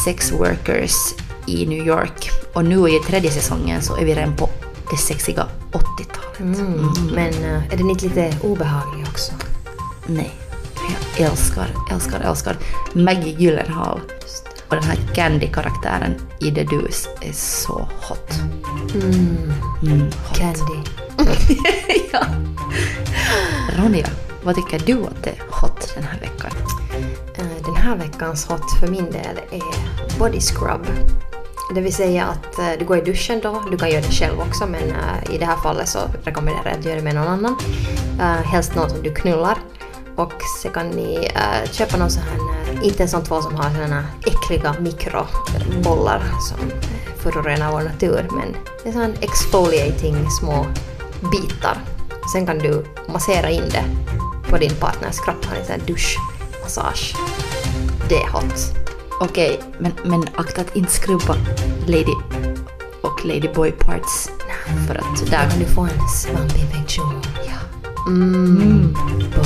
sex 0.05 0.33
workers 0.33 0.93
i 1.47 1.67
New 1.67 1.87
York. 1.87 2.31
Och 2.55 2.65
nu 2.65 2.89
i 2.89 2.99
tredje 3.07 3.31
säsongen 3.31 3.83
så 3.83 3.97
är 3.97 4.05
vi 4.05 4.15
redan 4.15 4.37
på 4.37 4.49
det 4.91 4.97
sexiga 4.97 5.47
80-talet. 5.73 6.41
Mm. 6.41 6.91
Men 7.15 7.45
eh, 7.45 7.73
är 7.73 7.77
den 7.77 7.91
inte 7.91 8.05
lite 8.05 8.37
obehaglig 8.43 9.07
också? 9.09 9.33
Nej, 10.07 10.31
jag 11.19 11.31
älskar, 11.31 11.67
älskar, 11.91 12.21
älskar 12.21 12.57
Maggie 12.93 13.37
Gyllenhaal. 13.39 14.01
Och 14.69 14.75
den 14.75 14.85
här 14.85 14.99
Candy-karaktären 15.15 16.15
i 16.41 16.51
The 16.51 16.65
Deuce 16.65 17.09
är 17.21 17.33
så 17.33 17.89
hot. 18.09 18.33
Mm. 18.95 19.53
Mm, 19.83 20.03
hot. 20.03 20.39
Candy. 20.39 20.91
ja. 22.13 22.21
Ronja, 23.79 24.07
vad 24.45 24.55
tycker 24.55 24.79
du 24.79 25.05
att 25.05 25.23
det 25.23 25.31
är 25.31 25.43
hot 25.51 25.93
den 25.95 26.05
här 26.05 26.21
veckan? 26.21 26.51
Eh, 27.35 27.65
den 27.65 27.77
här 27.77 27.97
veckans 27.97 28.47
hot 28.47 28.79
för 28.81 28.89
min 28.89 29.11
del 29.11 29.41
är 29.51 29.63
body 30.19 30.41
scrub. 30.41 30.87
Det 31.75 31.81
vill 31.81 31.95
säga 31.95 32.25
att 32.25 32.59
eh, 32.59 32.79
du 32.79 32.85
går 32.85 32.99
i 32.99 33.01
duschen 33.01 33.41
då, 33.43 33.63
du 33.71 33.77
kan 33.77 33.91
göra 33.91 34.01
det 34.01 34.13
själv 34.13 34.41
också 34.41 34.67
men 34.67 34.83
eh, 34.83 35.35
i 35.35 35.39
det 35.39 35.45
här 35.45 35.57
fallet 35.57 35.89
så 35.89 35.99
rekommenderar 36.25 36.71
jag 36.71 36.79
att 36.79 36.85
göra 36.85 36.97
det 36.97 37.03
med 37.03 37.15
någon 37.15 37.27
annan. 37.27 37.57
Helst 38.45 38.75
någon 38.75 38.91
som 38.91 39.03
du 39.03 39.15
knullar. 39.15 39.59
Och 40.17 40.33
så 40.63 40.69
kan 40.69 40.89
ni 40.89 41.31
köpa 41.71 41.97
någon 41.97 42.11
sån 42.11 42.23
här, 42.23 42.85
inte 42.85 43.03
en 43.03 43.09
sån 43.09 43.25
tvål 43.25 43.43
som 43.43 43.55
har 43.55 43.71
såna 43.71 44.05
äckliga 44.27 44.75
mikrobollar 44.81 46.23
som 46.41 46.71
förorenar 47.17 47.73
vår 47.73 47.81
natur 47.81 48.29
men 48.31 48.57
det 48.83 48.89
är 48.89 48.93
sån 48.93 49.15
exfoliating 49.21 50.31
små 50.31 50.67
bitar. 51.31 51.79
Sen 52.33 52.47
kan 52.47 52.59
du 52.59 52.85
massera 53.09 53.51
in 53.51 53.69
det 53.71 53.85
på 54.53 54.59
din 54.59 54.75
partners 54.81 55.21
kropp, 55.21 55.45
ha 55.45 55.57
en 55.57 55.65
sån 55.65 55.87
duschmassage. 55.87 57.15
Det 58.09 58.15
är 58.15 58.29
hot. 58.29 58.59
Okej, 59.21 59.61
men, 59.79 59.93
men 60.05 60.25
akta 60.37 60.61
att 60.61 60.77
inte 60.77 60.93
skrubba 60.93 61.37
Lady 61.87 62.15
och 63.03 63.25
Ladyboy 63.25 63.73
parts. 63.73 64.29
För 64.87 64.95
att 64.95 65.31
Där 65.31 65.51
kan 65.51 65.59
du 65.59 65.65
få 65.65 65.81
en 65.81 66.09
svampinfektion. 66.09 67.23
Ja. 67.47 67.59
Mm. 68.07 68.95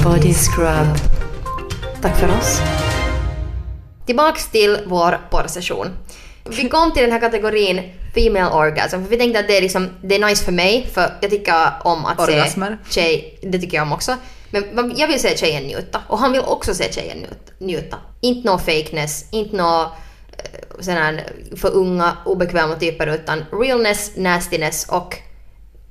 Body 0.04 0.34
scrub. 0.34 0.96
Tack 2.02 2.16
för 2.16 2.28
oss. 2.28 2.60
Tillbaks 4.06 4.50
till 4.50 4.78
vår 4.86 5.20
porrsession. 5.30 5.86
Vi 6.44 6.68
kom 6.68 6.92
till 6.92 7.02
den 7.02 7.12
här 7.12 7.20
kategorin 7.20 7.92
Female 8.14 8.50
Orgasm, 8.50 9.02
för 9.02 9.08
vi 9.10 9.16
tänkte 9.16 9.40
att 9.40 9.48
det 9.48 9.56
är, 9.56 9.62
liksom, 9.62 9.88
det 10.02 10.14
är 10.14 10.26
nice 10.26 10.44
för 10.44 10.52
mig, 10.52 10.88
för 10.94 11.12
jag 11.20 11.30
tycker 11.30 11.72
om 11.84 12.04
att 12.04 12.20
Orgasmer. 12.20 12.78
se 12.88 13.00
tjej, 13.00 13.38
det 13.42 13.58
tycker 13.58 13.76
jag 13.76 13.82
om 13.86 13.92
också. 13.92 14.16
Men 14.50 14.92
jag 14.96 15.08
vill 15.08 15.20
se 15.20 15.36
tjejen 15.36 15.62
njuta, 15.62 16.02
och 16.08 16.18
han 16.18 16.32
vill 16.32 16.40
också 16.40 16.74
se 16.74 16.92
tjejen 16.92 17.18
njut- 17.18 17.52
njuta. 17.58 17.96
Inte 18.20 18.48
nå 18.48 18.58
fakeness, 18.58 19.24
inte 19.30 19.56
nå 19.56 19.92
eh, 20.78 20.94
här 20.94 21.32
för 21.56 21.70
unga, 21.74 22.16
obekväma 22.24 22.74
typer, 22.76 23.06
utan 23.06 23.44
realness, 23.52 24.12
nastiness 24.16 24.86
och 24.88 25.16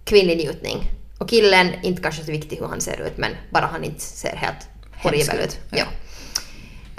kvinnlig 0.04 0.38
njutning. 0.38 0.92
Och 1.20 1.30
killen, 1.30 1.72
inte 1.84 2.02
kanske 2.02 2.26
så 2.26 2.32
viktigt 2.32 2.62
hur 2.62 2.68
han 2.68 2.82
ser 2.82 3.02
ut, 3.02 3.18
men 3.18 3.32
bara 3.52 3.66
han 3.66 3.84
inte 3.84 4.02
ser 4.02 4.36
helt 4.36 4.68
horribel 5.04 5.40
ut, 5.40 5.60
ja. 5.72 5.78
Ja. 5.78 5.86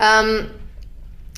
Ehm, 0.05 0.42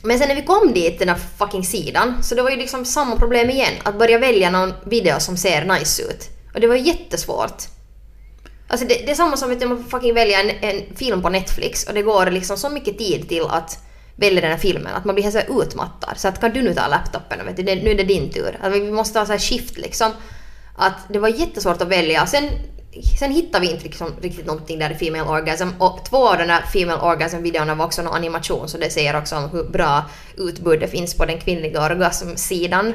men 0.02 0.18
sen 0.18 0.28
när 0.28 0.34
vi 0.34 0.42
kom 0.42 0.72
dit, 0.74 0.98
den 0.98 1.08
här 1.08 1.18
fucking 1.38 1.64
sidan, 1.64 2.22
så 2.22 2.34
det 2.34 2.42
var 2.42 2.50
ju 2.50 2.56
liksom 2.56 2.84
samma 2.84 3.16
problem 3.16 3.50
igen. 3.50 3.72
Att 3.82 3.98
börja 3.98 4.18
välja 4.18 4.50
någon 4.50 4.72
video 4.84 5.20
som 5.20 5.36
ser 5.36 5.64
nice 5.64 6.02
ut. 6.02 6.28
Och 6.54 6.60
det 6.60 6.66
var 6.66 6.74
jättesvårt. 6.74 7.62
Alltså 8.68 8.86
det, 8.86 8.94
det 8.94 9.10
är 9.10 9.14
samma 9.14 9.36
som 9.36 9.52
att 9.52 9.68
man 9.68 9.84
fucking 9.84 10.14
välja 10.14 10.40
en, 10.40 10.50
en 10.50 10.96
film 10.96 11.22
på 11.22 11.28
Netflix 11.28 11.84
och 11.84 11.94
det 11.94 12.02
går 12.02 12.26
liksom 12.30 12.56
så 12.56 12.68
mycket 12.68 12.98
tid 12.98 13.28
till 13.28 13.42
att 13.42 13.78
välja 14.16 14.40
den 14.40 14.50
här 14.50 14.58
filmen 14.58 14.94
att 14.94 15.04
man 15.04 15.14
blir 15.14 15.24
helt 15.24 15.48
så 15.48 15.62
utmattad. 15.62 16.18
Så 16.18 16.28
att 16.28 16.40
kan 16.40 16.52
du 16.52 16.62
nu 16.62 16.74
ta 16.74 16.88
laptopen 16.88 17.46
vet 17.46 17.56
du, 17.56 17.62
det, 17.62 17.74
nu 17.74 17.90
är 17.90 17.94
det 17.94 18.04
din 18.04 18.32
tur. 18.32 18.58
Att 18.62 18.72
vi 18.72 18.92
måste 18.92 19.18
ha 19.18 19.26
så 19.26 19.32
här 19.32 19.38
skift 19.38 19.78
liksom. 19.78 20.12
Att 20.76 20.94
det 21.08 21.18
var 21.18 21.28
jättesvårt 21.28 21.82
att 21.82 21.88
välja. 21.88 22.26
Sen, 22.26 22.48
sen 23.18 23.32
hittade 23.32 23.66
vi 23.66 23.72
inte 23.72 23.84
liksom 23.84 24.12
riktigt 24.20 24.46
någonting 24.46 24.78
där 24.78 24.90
i 24.90 24.94
Female 24.94 25.30
Orgasm. 25.30 25.68
Och 25.78 26.00
två 26.10 26.28
av 26.28 26.38
de 26.38 26.44
där 26.44 26.62
Female 26.62 27.00
Orgasm-videorna 27.00 27.74
var 27.74 27.84
också 27.84 28.02
någon 28.02 28.14
animation 28.14 28.68
så 28.68 28.78
det 28.78 28.90
säger 28.90 29.18
också 29.18 29.36
om 29.36 29.48
hur 29.50 29.64
bra 29.64 30.04
utbud 30.36 30.80
det 30.80 30.88
finns 30.88 31.14
på 31.14 31.24
den 31.24 31.40
kvinnliga 31.40 31.84
orgasmsidan. 31.84 32.94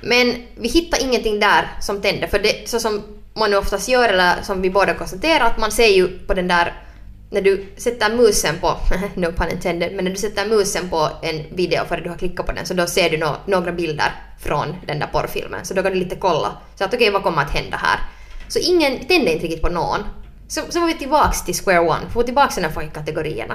Men 0.00 0.34
vi 0.56 0.68
hittade 0.68 1.02
ingenting 1.02 1.40
där 1.40 1.70
som 1.80 2.00
tände 2.00 2.28
för 2.28 2.38
det, 2.38 2.68
så 2.68 2.80
som 2.80 3.02
man 3.38 3.50
nu 3.50 3.56
oftast 3.56 3.88
gör, 3.88 4.08
eller 4.08 4.42
som 4.42 4.62
vi 4.62 4.70
båda 4.70 4.94
konstaterar, 4.94 5.44
att 5.44 5.58
man 5.58 5.72
ser 5.72 5.86
ju 5.86 6.18
på 6.18 6.34
den 6.34 6.48
där 6.48 6.74
när 7.30 7.42
du 7.42 7.66
sätter 7.76 8.16
musen 8.16 8.54
på, 8.60 8.76
no 9.14 9.32
pun 9.32 9.50
intended, 9.50 9.92
men 9.94 10.04
när 10.04 10.12
du 10.12 10.16
sätter 10.16 10.46
musen 10.46 10.88
på 10.90 11.08
en 11.22 11.56
video 11.56 11.84
för 11.84 11.96
att 11.96 12.04
du 12.04 12.10
har 12.10 12.16
klickat 12.16 12.46
på 12.46 12.52
den 12.52 12.66
så 12.66 12.74
då 12.74 12.86
ser 12.86 13.10
du 13.10 13.16
no, 13.16 13.36
några 13.46 13.72
bilder 13.72 14.12
från 14.40 14.76
den 14.86 14.98
där 14.98 15.06
porrfilmen. 15.06 15.64
Så 15.64 15.74
då 15.74 15.82
kan 15.82 15.92
du 15.92 15.98
lite 15.98 16.16
kolla. 16.16 16.52
Så 16.74 16.84
att 16.84 16.94
okej, 16.94 17.08
okay, 17.08 17.12
vad 17.12 17.22
kommer 17.22 17.42
att 17.42 17.50
hända 17.50 17.76
här? 17.76 18.00
Så 18.48 18.58
ingen 18.58 18.98
tände 18.98 19.32
inte 19.32 19.44
riktigt 19.44 19.62
på 19.62 19.68
någon. 19.68 20.00
Så, 20.48 20.60
så 20.68 20.80
var 20.80 20.86
vi 20.86 20.94
tillbaks 20.94 21.44
till 21.44 21.54
square 21.54 21.80
one, 21.80 22.10
får 22.12 22.22
tillbaks 22.22 22.54
till 22.54 22.62
de 22.62 22.80
här 22.80 22.90
kategorierna. 22.94 23.54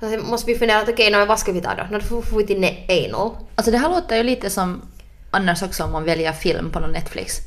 Så 0.00 0.18
måste 0.30 0.52
vi 0.52 0.58
fundera 0.58 0.78
att 0.78 0.88
okej, 0.88 1.08
okay, 1.08 1.20
no, 1.20 1.26
vad 1.26 1.38
ska 1.38 1.52
vi 1.52 1.60
ta 1.60 1.74
då? 1.74 1.98
Då 1.98 2.22
får 2.22 2.38
vi 2.38 2.46
till 2.46 2.64
anal. 2.88 3.30
Alltså 3.54 3.70
det 3.70 3.78
här 3.78 3.88
låter 3.88 4.16
ju 4.16 4.22
lite 4.22 4.50
som 4.50 4.82
annars 5.30 5.62
också 5.62 5.84
om 5.84 5.92
man 5.92 6.04
väljer 6.04 6.32
film 6.32 6.70
på 6.70 6.80
någon 6.80 6.92
Netflix. 6.92 7.40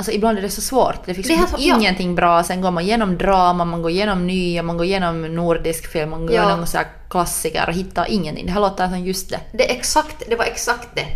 Alltså 0.00 0.12
ibland 0.12 0.38
är 0.38 0.42
det 0.42 0.50
så 0.50 0.60
svårt. 0.60 1.06
Det 1.06 1.14
finns 1.14 1.26
Det 1.28 1.34
här- 1.34 1.48
ja. 1.58 1.76
ingenting 1.76 2.14
bra. 2.14 2.42
Sen 2.44 2.60
går 2.60 2.70
man 2.70 2.82
igenom 2.82 3.18
drama, 3.18 3.64
man 3.64 3.82
går 3.82 3.90
igenom 3.90 4.26
nya, 4.26 4.62
man 4.62 4.76
går 4.76 4.86
igenom 4.86 5.22
nordisk 5.22 5.86
film, 5.92 6.10
man 6.10 6.26
går 6.26 6.36
Ja. 6.36 6.48
igenom 6.48 6.66
så 6.66 6.76
här 6.78 6.86
klassiker 7.10 7.64
och 7.68 7.74
hittar 7.74 8.06
ingenting. 8.10 8.46
Det 8.46 8.52
här 8.52 8.60
låter 8.60 8.88
som 8.88 8.98
just 9.04 9.30
det. 9.30 9.40
Det, 9.52 9.72
exakt, 9.76 10.22
det 10.28 10.36
var 10.36 10.44
exakt 10.44 10.88
det. 10.94 11.06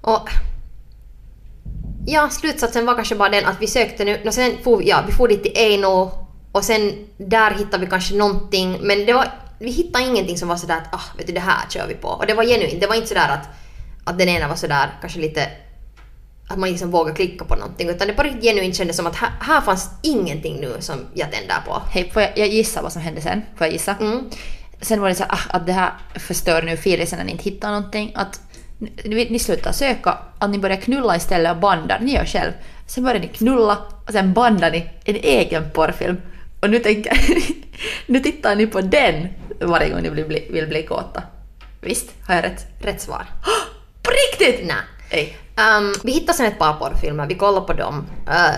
Och... 0.00 0.28
Ja, 2.06 2.28
slutsatsen 2.30 2.86
var 2.86 2.94
kanske 2.94 3.14
bara 3.14 3.28
den 3.28 3.44
att 3.46 3.56
vi 3.60 3.66
sökte 3.66 4.04
nu, 4.04 4.20
och 4.26 4.34
sen 4.34 4.52
for, 4.64 4.76
vi- 4.76 4.88
ja, 4.88 5.02
vi 5.06 5.12
for 5.12 5.28
dit 5.28 5.42
till 5.42 5.52
Eino 5.56 6.10
och 6.52 6.64
sen 6.64 6.92
där 7.16 7.50
hittade 7.50 7.84
vi 7.84 7.90
kanske 7.90 8.14
någonting, 8.14 8.78
men 8.80 9.06
det 9.06 9.12
var, 9.12 9.28
vi 9.58 9.70
hittade 9.70 10.04
ingenting 10.04 10.38
som 10.38 10.48
var 10.48 10.56
sådär 10.56 10.76
att 10.76 10.94
ah, 10.94 11.00
vet 11.18 11.26
du 11.26 11.32
det 11.32 11.40
här 11.40 11.68
kör 11.70 11.86
vi 11.86 11.94
på. 11.94 12.08
Och 12.08 12.26
det 12.26 12.34
var 12.34 12.44
genuint, 12.44 12.80
det 12.80 12.86
var 12.86 12.94
inte 12.94 13.06
sådär 13.08 13.28
att, 13.28 13.48
att 14.04 14.18
den 14.18 14.28
ena 14.28 14.48
var 14.48 14.56
sådär 14.56 14.90
kanske 15.00 15.18
lite 15.20 15.48
att 16.48 16.58
man 16.58 16.68
liksom 16.68 16.90
vågar 16.90 17.14
klicka 17.14 17.44
på 17.44 17.56
någonting 17.56 17.88
utan 17.88 18.08
det 18.08 18.14
på 18.14 18.22
riktigt 18.22 18.42
genuint 18.42 18.76
kändes 18.76 18.96
som 18.96 19.06
att 19.06 19.16
här, 19.16 19.30
här 19.40 19.60
fanns 19.60 19.90
ingenting 20.02 20.60
nu 20.60 20.76
som 20.78 20.98
jag 21.14 21.32
tänder 21.32 21.56
på. 21.66 21.82
Hej, 21.90 22.10
får 22.10 22.22
jag, 22.22 22.38
jag 22.38 22.48
gissa 22.48 22.82
vad 22.82 22.92
som 22.92 23.02
hände 23.02 23.20
sen? 23.20 23.42
Får 23.56 23.66
jag 23.66 23.72
gissa? 23.72 23.96
Mm. 24.00 24.30
Sen 24.80 25.00
var 25.00 25.08
det 25.08 25.14
så 25.14 25.22
här, 25.22 25.32
ah, 25.32 25.56
att 25.56 25.66
det 25.66 25.72
här 25.72 25.92
förstör 26.14 26.62
nu 26.62 26.76
filisen 26.76 27.18
när 27.18 27.24
ni 27.24 27.32
inte 27.32 27.44
hittar 27.44 27.68
någonting. 27.68 28.12
Att 28.14 28.40
ni, 28.78 29.30
ni 29.30 29.38
slutar 29.38 29.72
söka, 29.72 30.18
att 30.38 30.50
ni 30.50 30.58
börjar 30.58 30.76
knulla 30.76 31.16
istället 31.16 31.52
och 31.52 31.58
bandar. 31.58 32.00
Ni 32.00 32.14
gör 32.14 32.24
själv. 32.24 32.52
Sen 32.86 33.04
börjar 33.04 33.20
ni 33.20 33.28
knulla 33.28 33.78
och 34.06 34.12
sen 34.12 34.32
bandar 34.32 34.70
ni 34.70 34.90
en 35.04 35.16
egen 35.16 35.70
porrfilm. 35.70 36.16
Och 36.60 36.70
nu 36.70 36.78
tänker 36.78 37.18
nu 38.06 38.20
tittar 38.20 38.56
ni 38.56 38.66
på 38.66 38.80
den 38.80 39.28
varje 39.60 39.90
gång 39.90 40.02
ni 40.02 40.08
vill 40.08 40.24
bli, 40.24 40.48
vill 40.50 40.66
bli 40.66 40.82
kåta. 40.82 41.22
Visst, 41.80 42.06
har 42.26 42.34
jag 42.34 42.44
rätt? 42.44 42.66
Rätt 42.80 43.00
svar. 43.00 43.26
På 44.02 44.10
riktigt? 44.10 44.66
Nej. 44.66 44.76
Ej. 45.10 45.36
Um, 45.56 45.94
vi 46.04 46.12
hittade 46.12 46.38
sen 46.38 46.46
ett 46.46 46.58
par 46.58 46.72
porrfilmer, 46.72 47.26
vi 47.26 47.34
kollade 47.34 47.66
på 47.66 47.72
dem. 47.72 48.06
Uh, 48.28 48.56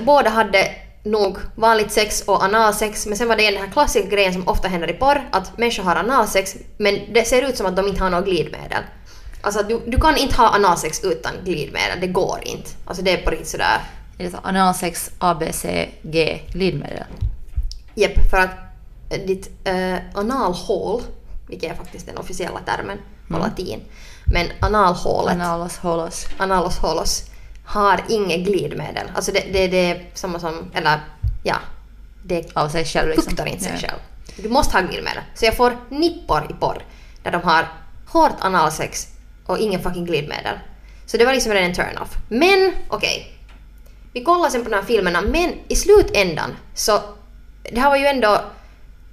båda 0.00 0.30
hade 0.30 0.70
nog 1.04 1.38
vanligt 1.54 1.92
sex 1.92 2.22
och 2.22 2.42
analsex, 2.42 3.06
men 3.06 3.18
sen 3.18 3.28
var 3.28 3.36
det 3.36 3.50
den 3.50 3.60
här 3.60 3.70
klassiska 3.70 4.08
grejen 4.08 4.32
som 4.32 4.48
ofta 4.48 4.68
händer 4.68 4.90
i 4.90 4.92
porr, 4.92 5.28
att 5.32 5.58
människor 5.58 5.82
har 5.82 5.96
analsex, 5.96 6.56
men 6.76 7.00
det 7.14 7.24
ser 7.24 7.48
ut 7.48 7.56
som 7.56 7.66
att 7.66 7.76
de 7.76 7.88
inte 7.88 8.02
har 8.02 8.10
något 8.10 8.24
glidmedel. 8.24 8.82
Alltså 9.40 9.62
du, 9.62 9.80
du 9.86 10.00
kan 10.00 10.16
inte 10.16 10.36
ha 10.36 10.54
analsex 10.54 11.04
utan 11.04 11.32
glidmedel, 11.44 12.00
det 12.00 12.06
går 12.06 12.38
inte. 12.42 12.70
Alltså 12.84 13.02
det 13.02 13.10
är 13.10 13.24
på 13.24 13.30
riktigt 13.30 13.48
sådär, 13.48 13.80
Är 14.18 14.24
det 14.24 14.30
så 14.30 14.38
analsex, 14.42 15.10
ABC, 15.18 15.64
G, 16.02 16.40
glidmedel? 16.52 17.04
jepp, 17.94 18.30
för 18.30 18.36
att 18.36 18.50
eh, 19.10 19.26
ditt 19.26 19.50
uh, 19.68 19.96
analhål, 20.14 21.02
vilket 21.48 21.70
är 21.70 21.74
faktiskt 21.74 22.06
den 22.06 22.18
officiella 22.18 22.60
termen 22.60 22.98
på 23.28 23.38
latin, 23.38 23.80
men 24.32 24.46
analhålet 24.60 25.34
Analos, 25.34 25.76
holos. 25.78 26.26
analos 26.38 26.78
holos 26.78 27.24
har 27.66 28.00
inget 28.08 28.46
glidmedel. 28.46 29.06
Alltså 29.14 29.32
det, 29.32 29.40
det, 29.52 29.68
det 29.68 29.90
är 29.90 30.04
samma 30.14 30.38
som, 30.38 30.70
eller 30.74 31.00
ja, 31.42 31.56
det 32.22 32.56
Av 32.56 32.68
sig 32.68 32.84
själv 32.84 33.08
liksom. 33.08 33.24
fuktar 33.24 33.46
inte 33.46 33.64
sig 33.64 33.72
Ja. 33.82 33.88
själv. 33.88 33.98
Du 34.36 34.48
måste 34.48 34.76
ha 34.76 34.80
glidmedel. 34.86 35.22
Så 35.34 35.44
jag 35.44 35.56
får 35.56 35.76
nippor 35.88 36.46
i 36.50 36.52
porr 36.54 36.82
där 37.22 37.30
de 37.30 37.42
har 37.42 37.68
hårt 38.08 38.36
analsex 38.40 39.08
och 39.46 39.58
ingen 39.58 39.82
fucking 39.82 40.04
glidmedel. 40.04 40.58
Så 41.06 41.16
det 41.16 41.24
var 41.24 41.32
liksom 41.32 41.52
redan 41.52 41.68
en 41.70 41.74
turn-off. 41.76 42.16
Men 42.28 42.72
okej. 42.88 43.30
Vi 44.12 44.24
kollade 44.24 44.50
sen 44.50 44.64
på 44.64 44.70
de 44.70 44.76
här 44.76 44.82
filmerna 44.82 45.20
men 45.20 45.52
i 45.68 45.76
slutändan 45.76 46.56
så 46.74 47.00
det 47.72 47.80
här 47.80 47.88
var 47.90 47.96
ju 47.96 48.06
ändå 48.06 48.40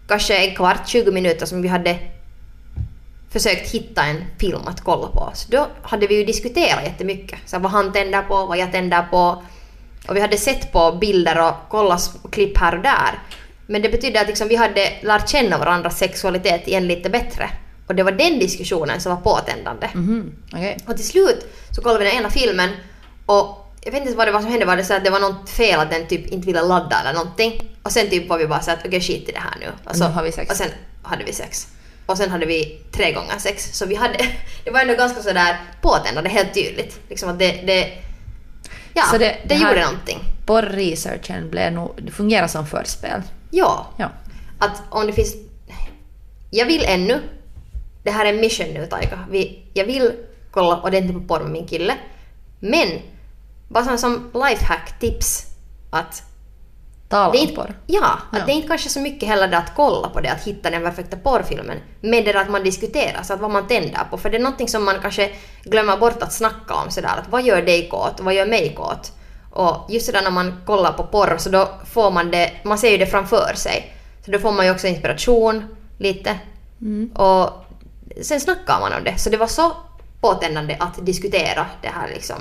kanske 0.07 0.37
en 0.47 0.55
kvart, 0.55 0.87
20 0.87 1.11
minuter 1.11 1.45
som 1.45 1.61
vi 1.61 1.67
hade 1.67 1.99
försökt 3.31 3.69
hitta 3.71 4.03
en 4.03 4.23
film 4.39 4.61
att 4.65 4.81
kolla 4.81 5.07
på. 5.07 5.31
Så 5.33 5.51
då 5.51 5.67
hade 5.81 6.07
vi 6.07 6.15
ju 6.17 6.25
diskuterat 6.25 6.83
jättemycket. 6.83 7.39
Så 7.45 7.59
vad 7.59 7.71
han 7.71 7.93
tänder 7.93 8.21
på, 8.21 8.45
vad 8.45 8.57
jag 8.57 8.71
tänder 8.71 9.01
på. 9.11 9.43
Och 10.07 10.15
vi 10.15 10.19
hade 10.21 10.37
sett 10.37 10.71
på 10.71 10.91
bilder 10.91 11.47
och 11.47 11.53
kollat 11.69 12.11
klipp 12.31 12.57
här 12.57 12.75
och 12.77 12.83
där. 12.83 13.19
Men 13.67 13.81
det 13.81 13.89
betydde 13.89 14.21
att 14.21 14.27
liksom 14.27 14.47
vi 14.47 14.55
hade 14.55 14.93
lärt 15.01 15.29
känna 15.29 15.57
varandras 15.57 15.97
sexualitet 15.97 16.67
igen 16.67 16.87
lite 16.87 17.09
bättre. 17.09 17.49
Och 17.87 17.95
det 17.95 18.03
var 18.03 18.11
den 18.11 18.39
diskussionen 18.39 19.01
som 19.01 19.15
var 19.15 19.21
påtändande. 19.21 19.89
Mhm, 19.93 20.35
okej. 20.53 20.77
Och 20.87 20.95
till 20.95 21.07
slut 21.07 21.45
så 21.75 21.81
kollade 21.81 22.03
vi 22.03 22.09
den 22.09 22.19
ena 22.19 22.29
filmen 22.29 22.69
och 23.25 23.57
jag 23.83 23.91
vet 23.91 24.01
inte 24.01 24.15
vad 24.15 24.27
det 24.27 24.31
var 24.31 24.41
som 24.41 24.49
hände, 24.51 24.65
var 24.65 24.77
det 24.77 24.83
så 24.83 24.93
att 24.93 25.03
det 25.03 25.09
var 25.09 25.19
något 25.19 25.49
fel 25.49 25.79
att 25.79 25.91
den 25.91 26.07
typ 26.07 26.27
inte 26.27 26.47
ville 26.47 26.61
ladda 26.61 26.99
eller 27.01 27.13
någonting. 27.13 27.77
Och 27.83 27.91
sen 27.91 28.09
typ 28.09 28.29
var 28.29 28.37
vi 28.37 28.47
bara 28.47 28.61
så 28.61 28.71
att 28.71 28.85
okej 28.85 29.01
skit 29.01 29.29
i 29.29 29.31
det 29.31 29.39
här 29.39 29.55
nu. 29.59 29.67
Och, 29.89 29.95
så, 29.95 30.07
Nu 30.07 30.13
har 30.13 30.23
vi 30.23 30.31
sex. 30.31 30.51
och 30.51 30.57
sen 30.57 30.69
hade 31.03 31.23
vi 31.23 31.33
sex. 31.33 31.67
Och 32.11 32.17
sen 32.17 32.29
hade 32.31 32.45
vi 32.45 32.81
tre 32.91 33.11
gånger 33.11 33.37
sex. 33.37 33.69
Så 33.77 33.85
vi 33.85 33.95
hade, 33.95 34.17
det 34.63 34.71
var 34.71 34.79
ändå 34.79 34.95
ganska 34.95 35.21
sådär 35.21 35.57
påtändande 35.81 36.29
helt 36.29 36.53
tydligt. 36.53 36.99
Liksom 37.09 37.29
att 37.29 37.39
det, 37.39 37.51
det 37.51 37.97
ja, 38.93 39.03
Så 39.11 39.17
det, 39.17 39.25
det- 39.25 39.39
det 39.47 39.55
gjorde 39.55 39.81
någonting. 39.85 40.19
Porrresearchen 40.45 41.49
blev 41.49 41.73
nog, 41.73 41.91
det 42.01 42.11
fungerar 42.11 42.47
som 42.47 42.67
förspel. 42.67 43.21
Ja, 43.51 43.87
Ja. 43.97 44.09
att 44.59 44.81
om 44.89 45.07
det 45.07 45.13
finns... 45.13 45.35
Jag 46.49 46.65
vill 46.65 46.83
ännu, 46.85 47.21
det 48.03 48.11
här 48.11 48.25
är 48.25 48.33
mission 48.33 48.67
nu 48.67 48.85
Taika, 48.85 49.19
vi, 49.31 49.63
jag 49.73 49.85
vill 49.85 50.11
kolla 50.51 50.81
ordentligt 50.81 51.13
på 51.17 51.23
porr 51.35 51.43
med 51.43 51.51
min 51.51 51.67
kille. 51.67 51.93
Men, 52.59 52.87
bara 53.69 53.85
sån 53.85 53.97
som 53.99 54.31
lifehack-tips 54.33 55.45
att 55.91 56.23
Tala 57.11 57.31
det 57.31 57.37
är 57.37 57.41
om 57.41 57.47
inte, 57.49 57.61
porr. 57.61 57.73
ja, 57.87 58.05
att 58.31 58.39
Ja. 58.39 58.45
det 58.45 58.51
är 58.51 58.55
inte 58.55 58.67
kanske 58.67 58.89
så 58.89 58.99
mycket 58.99 59.29
heller 59.29 59.47
det 59.47 59.57
att 59.57 59.75
kolla 59.75 60.09
på 60.09 60.19
det, 60.21 60.29
att 60.31 60.43
hitta 60.43 60.69
den 60.69 60.81
perfekta 60.83 61.17
porrfilmen, 61.17 61.77
men 62.01 62.23
det 62.23 62.39
att 62.39 62.49
man 62.49 62.63
diskuterar, 62.63 63.23
så 63.23 63.33
att 63.33 63.41
vad 63.41 63.51
man 63.51 63.67
tänder 63.67 63.99
på. 64.11 64.17
För 64.17 64.29
det 64.29 64.37
är 64.37 64.41
någonting 64.41 64.67
som 64.67 64.85
man 64.85 64.95
kanske 65.01 65.29
glömmer 65.63 65.97
bort 65.97 66.23
att 66.23 66.33
snacka 66.33 66.73
om 66.73 66.91
sådär, 66.91 67.09
att 67.21 67.29
vad 67.29 67.43
gör 67.43 67.61
dig 67.61 67.89
kåt, 67.89 68.19
vad 68.19 68.33
gör 68.33 68.45
mig 68.45 68.73
kåt? 68.77 69.11
Och 69.51 69.75
just 69.89 70.05
sådär 70.05 70.21
när 70.21 70.31
man 70.31 70.61
kollar 70.65 70.91
på 70.93 71.03
porr 71.03 71.37
så 71.37 71.49
då 71.49 71.69
får 71.85 72.11
man 72.11 72.31
det, 72.31 72.51
man 72.63 72.77
ser 72.77 72.91
ju 72.91 72.97
det 72.97 73.05
framför 73.05 73.53
sig. 73.55 73.93
Så 74.25 74.31
då 74.31 74.39
får 74.39 74.51
man 74.51 74.65
ju 74.65 74.71
också 74.71 74.87
inspiration 74.87 75.65
lite. 75.97 76.39
Och 77.15 77.49
sen 78.21 78.39
snackar 78.41 78.79
man 78.79 78.93
om 78.93 79.03
det. 79.03 79.17
Så 79.17 79.29
det 79.29 79.37
var 79.37 79.47
så 79.47 79.71
påtändande 80.21 80.77
att 80.79 81.05
diskutera 81.05 81.65
det 81.81 81.87
här 81.87 82.07
liksom 82.07 82.35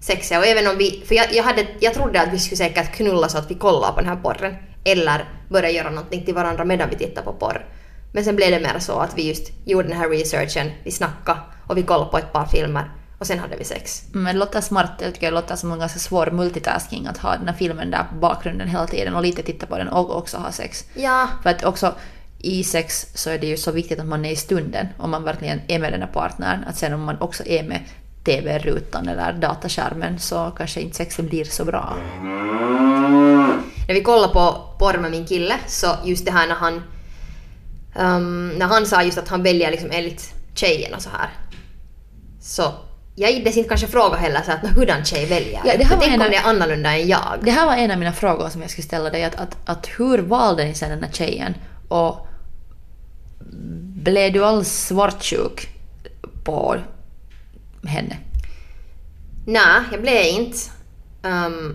sexiga. 0.00 0.38
Och 0.38 0.46
även 0.46 0.66
om 0.66 0.78
vi, 0.78 1.04
för 1.06 1.14
jag, 1.14 1.26
jag, 1.32 1.44
hade, 1.44 1.66
jag 1.80 1.94
trodde 1.94 2.20
att 2.20 2.32
vi 2.32 2.38
skulle 2.38 2.56
säkert 2.56 2.92
knulla 2.92 3.28
så 3.28 3.38
att 3.38 3.50
vi 3.50 3.54
kollar 3.54 3.92
på 3.92 4.00
den 4.00 4.08
här 4.08 4.16
porren. 4.16 4.56
Eller 4.84 5.24
börja 5.48 5.70
göra 5.70 5.90
någonting 5.90 6.24
till 6.24 6.34
varandra 6.34 6.64
medan 6.64 6.90
vi 6.90 6.96
tittar 6.96 7.22
på 7.22 7.32
porr. 7.32 7.66
Men 8.12 8.24
sen 8.24 8.36
blev 8.36 8.50
det 8.50 8.60
mer 8.60 8.78
så 8.78 8.98
att 8.98 9.18
vi 9.18 9.28
just 9.28 9.52
gjorde 9.64 9.88
den 9.88 9.96
här 9.96 10.08
researchen, 10.08 10.70
vi 10.84 10.90
snackade 10.90 11.40
och 11.66 11.76
vi 11.76 11.82
kollade 11.82 12.10
på 12.10 12.18
ett 12.18 12.32
par 12.32 12.46
filmer 12.46 12.90
och 13.18 13.26
sen 13.26 13.38
hade 13.38 13.56
vi 13.56 13.64
sex. 13.64 14.02
Men 14.12 14.34
det 14.34 14.38
låter 14.38 14.60
smart, 14.60 14.92
jag 15.00 15.14
tycker 15.14 15.26
det 15.26 15.34
låter 15.34 15.56
som 15.56 15.72
en 15.72 15.78
ganska 15.78 15.98
svår 15.98 16.30
multitasking 16.30 17.06
att 17.06 17.18
ha 17.18 17.36
den 17.36 17.48
här 17.48 17.54
filmen 17.54 17.90
där 17.90 18.04
på 18.12 18.14
bakgrunden 18.14 18.68
hela 18.68 18.86
tiden 18.86 19.14
och 19.14 19.22
lite 19.22 19.42
titta 19.42 19.66
på 19.66 19.78
den 19.78 19.88
och 19.88 20.16
också 20.16 20.36
ha 20.36 20.52
sex. 20.52 20.84
Ja, 20.94 21.28
För 21.42 21.50
att 21.50 21.64
också 21.64 21.94
i 22.38 22.64
sex 22.64 23.06
så 23.14 23.30
är 23.30 23.38
det 23.38 23.46
ju 23.46 23.56
så 23.56 23.72
viktigt 23.72 24.00
att 24.00 24.06
man 24.06 24.24
är 24.24 24.30
i 24.30 24.36
stunden 24.36 24.88
om 24.98 25.10
man 25.10 25.24
verkligen 25.24 25.60
är 25.68 25.78
med 25.78 25.92
den 25.92 26.02
här 26.02 26.08
partnern. 26.08 26.64
Att 26.64 26.76
sen 26.76 26.94
om 26.94 27.00
man 27.00 27.20
också 27.20 27.46
är 27.46 27.62
med 27.62 27.80
TV-rutan 28.28 29.08
eller 29.08 29.32
dataskärmen 29.32 30.18
så 30.18 30.50
kanske 30.56 30.80
inte 30.80 30.96
sexen 30.96 31.26
blir 31.28 31.44
så 31.44 31.64
bra. 31.64 31.96
när 33.88 33.94
vi 33.94 34.02
kollade 34.02 34.32
på 34.32 34.64
porr 34.78 34.98
med 34.98 35.10
min 35.10 35.26
kille 35.26 35.54
så 35.66 35.86
just 36.04 36.24
det 36.24 36.30
här 36.32 36.46
när 36.48 36.54
han 36.54 36.82
ehm, 37.96 38.48
när 38.58 38.66
han 38.66 38.86
sa 38.86 39.02
just 39.02 39.18
att 39.18 39.28
han 39.28 39.42
väljer 39.42 39.70
liksom 39.70 39.90
enligt 39.92 40.34
tjejen 40.54 40.94
och 40.94 41.02
så 41.02 41.10
här. 41.10 41.28
Så 42.40 42.72
jag 43.14 43.30
iddes 43.32 43.56
inte 43.56 43.68
kanske 43.68 43.86
fråga 43.86 44.16
heller 44.16 44.42
så 44.42 44.52
att 44.52 44.62
"Nå, 44.62 44.68
hurdan 44.68 45.04
tjej 45.04 45.26
väljer 45.26 45.60
Ja, 45.64 45.72
du?" 45.72 45.78
det 45.78 45.84
här 45.84 45.96
Tänk 46.00 46.14
om 46.14 46.20
av- 46.22 46.30
det 46.30 46.36
är 46.36 46.48
annorlunda 46.48 46.92
än 46.96 47.08
jag. 47.08 47.38
Det 47.42 47.50
här 47.50 47.66
var 47.66 47.76
en 47.76 47.90
av 47.90 47.98
mina 47.98 48.12
frågor 48.12 48.48
som 48.48 48.60
jag 48.62 48.70
skulle 48.70 48.86
ställa 48.86 49.10
dig. 49.10 49.24
Att, 49.24 49.34
att, 49.34 49.56
att 49.64 49.86
hur 49.98 50.18
valde 50.18 50.64
ni 50.64 50.74
sen 50.74 50.90
den 50.90 51.02
här 51.02 51.12
tjejen? 51.12 51.54
Och 51.88 52.26
blev 54.02 54.32
du 54.32 54.44
alls 54.44 54.86
svartsjuk 54.86 55.68
på 56.44 56.76
henne? 57.88 58.16
Nej, 59.46 59.82
jag 59.92 60.02
blev 60.02 60.26
inte. 60.26 60.58
Ehm, 61.22 61.74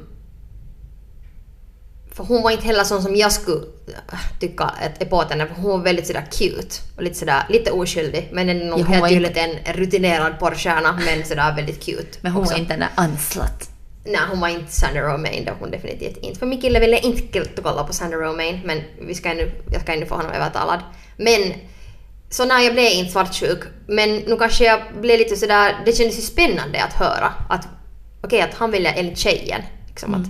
för 2.13 2.23
hon 2.23 2.41
var 2.43 2.52
inte 2.52 2.65
heller 2.65 2.84
sån 2.84 3.02
som 3.02 3.15
jag 3.15 3.32
skulle 3.32 3.62
äh, 4.12 4.19
tycka 4.39 4.63
att 4.63 5.02
är 5.02 5.06
påtändande, 5.06 5.54
för 5.54 5.62
hon 5.62 5.71
var 5.71 5.78
väldigt 5.78 6.08
sådär 6.08 6.26
cute 6.32 6.76
och 6.95 7.04
lite 7.04 7.15
sådär, 7.15 7.43
lite 7.49 7.71
oskyldig. 7.71 8.30
Men 8.32 8.49
är 8.49 8.54
nog 8.54 8.80
Ja, 8.80 8.84
helt 8.84 9.10
tydligt 9.10 9.38
en 9.38 9.76
rutinerad 9.76 10.39
porrstjärna, 10.39 10.99
men 11.06 11.26
sådär 11.26 11.56
väldigt 11.56 11.84
cute. 11.84 12.17
Men 12.21 12.32
hon 12.32 12.41
också. 12.41 12.54
var 12.54 12.60
inte 12.60 12.73
den 12.73 12.80
där 12.80 12.89
anslat. 12.95 13.69
Nej, 14.06 14.21
hon 14.30 14.39
var 14.39 14.47
inte 14.47 14.71
Sandy 14.71 14.99
Romaine 14.99 15.45
då, 15.45 15.52
hon 15.60 15.71
definitivt 15.71 16.17
inte. 16.17 16.39
För 16.39 16.45
min 16.45 16.62
kille 16.62 16.80
ville 16.80 16.99
inte 16.99 17.62
kolla 17.62 17.84
på 17.84 17.93
Sandy 17.93 18.15
Romaine, 18.17 18.62
men 18.65 18.82
vi 19.02 19.15
ska 19.15 19.30
ännu, 19.30 19.52
jag 19.71 19.82
ska 19.82 19.93
ännu 19.93 20.06
få 20.06 20.15
honom 20.15 20.32
övertalad. 20.32 20.80
Men, 21.17 21.54
så 22.33 22.45
nej, 22.45 22.65
jag 22.65 22.73
blev 22.73 22.91
inte 22.91 23.11
svartsjuk. 23.11 23.59
Men 23.87 24.15
nu 24.15 24.37
kanske 24.37 24.65
jag 24.65 24.81
blev 25.01 25.19
lite 25.19 25.35
sådär, 25.35 25.81
det 25.85 25.93
kändes 25.93 26.17
ju 26.17 26.21
spännande 26.21 26.83
att 26.83 26.93
höra 26.93 27.33
att 27.49 27.67
okej, 28.23 28.41
att 28.41 28.53
han 28.53 28.71
ville, 28.71 28.89
enligt 28.89 29.17
tjejen, 29.17 29.61
liksom 29.87 30.13
att, 30.13 30.27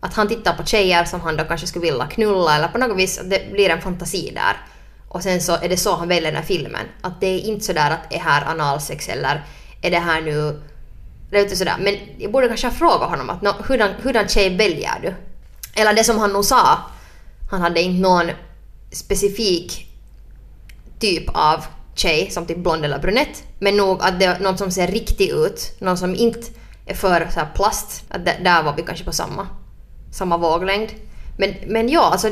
att 0.00 0.14
han 0.14 0.28
tittar 0.28 0.52
på 0.52 0.64
tjejer 0.64 1.04
som 1.04 1.20
han 1.20 1.36
då 1.36 1.44
kanske 1.44 1.66
skulle 1.66 1.84
vilja 1.84 2.06
knulla 2.06 2.56
eller 2.56 2.68
på 2.68 2.78
något 2.78 2.98
vis 2.98 3.18
att 3.18 3.30
det 3.30 3.52
blir 3.52 3.70
en 3.70 3.80
fantasi 3.80 4.32
där. 4.34 4.56
Och 5.08 5.22
sen 5.22 5.40
så 5.40 5.52
är 5.52 5.68
det 5.68 5.76
så 5.76 5.96
han 5.96 6.08
väljer 6.08 6.32
den 6.32 6.40
här 6.40 6.46
filmen. 6.46 6.86
Att 7.00 7.20
det 7.20 7.26
är 7.26 7.40
inte 7.40 7.64
sådär 7.64 7.90
att 7.90 8.14
är 8.14 8.18
här 8.18 8.50
analsex 8.50 9.08
eller 9.08 9.44
är 9.82 9.90
det 9.90 9.98
här 9.98 10.20
nu... 10.20 10.62
Det 11.30 11.38
är 11.38 11.56
sådär. 11.56 11.76
Men 11.80 11.96
jag 12.18 12.32
borde 12.32 12.48
kanske 12.48 12.66
ha 12.66 12.74
frågat 12.74 13.10
honom 13.10 13.30
att 13.30 13.66
hurdan, 13.66 13.90
hurdan 14.02 14.28
tjej 14.28 14.56
väljer 14.56 15.00
du? 15.02 15.14
Eller 15.80 15.94
det 15.94 16.04
som 16.04 16.18
han 16.18 16.32
nog 16.32 16.44
sa. 16.44 16.78
Han 17.50 17.60
hade 17.60 17.82
inte 17.82 18.02
någon 18.02 18.30
specifik 18.92 19.91
typ 21.02 21.24
av 21.34 21.64
tjej 21.94 22.30
som 22.30 22.46
typ 22.46 22.58
blond 22.58 22.84
eller 22.84 22.98
brunett. 22.98 23.44
Men 23.58 23.76
nog 23.76 24.02
att 24.02 24.20
det 24.20 24.24
är 24.24 24.40
någon 24.40 24.58
som 24.58 24.70
ser 24.70 24.86
riktig 24.86 25.28
ut. 25.30 25.76
Någon 25.78 25.98
som 25.98 26.14
inte 26.14 26.48
är 26.86 26.94
för 26.94 27.28
så 27.32 27.40
här 27.40 27.48
plast. 27.54 28.04
Att 28.08 28.24
där, 28.24 28.40
där 28.44 28.62
var 28.62 28.76
vi 28.76 28.82
kanske 28.82 29.04
på 29.04 29.12
samma, 29.12 29.46
samma 30.12 30.36
våglängd. 30.36 30.90
Men, 31.38 31.54
men 31.66 31.88
ja, 31.88 32.10
alltså... 32.12 32.28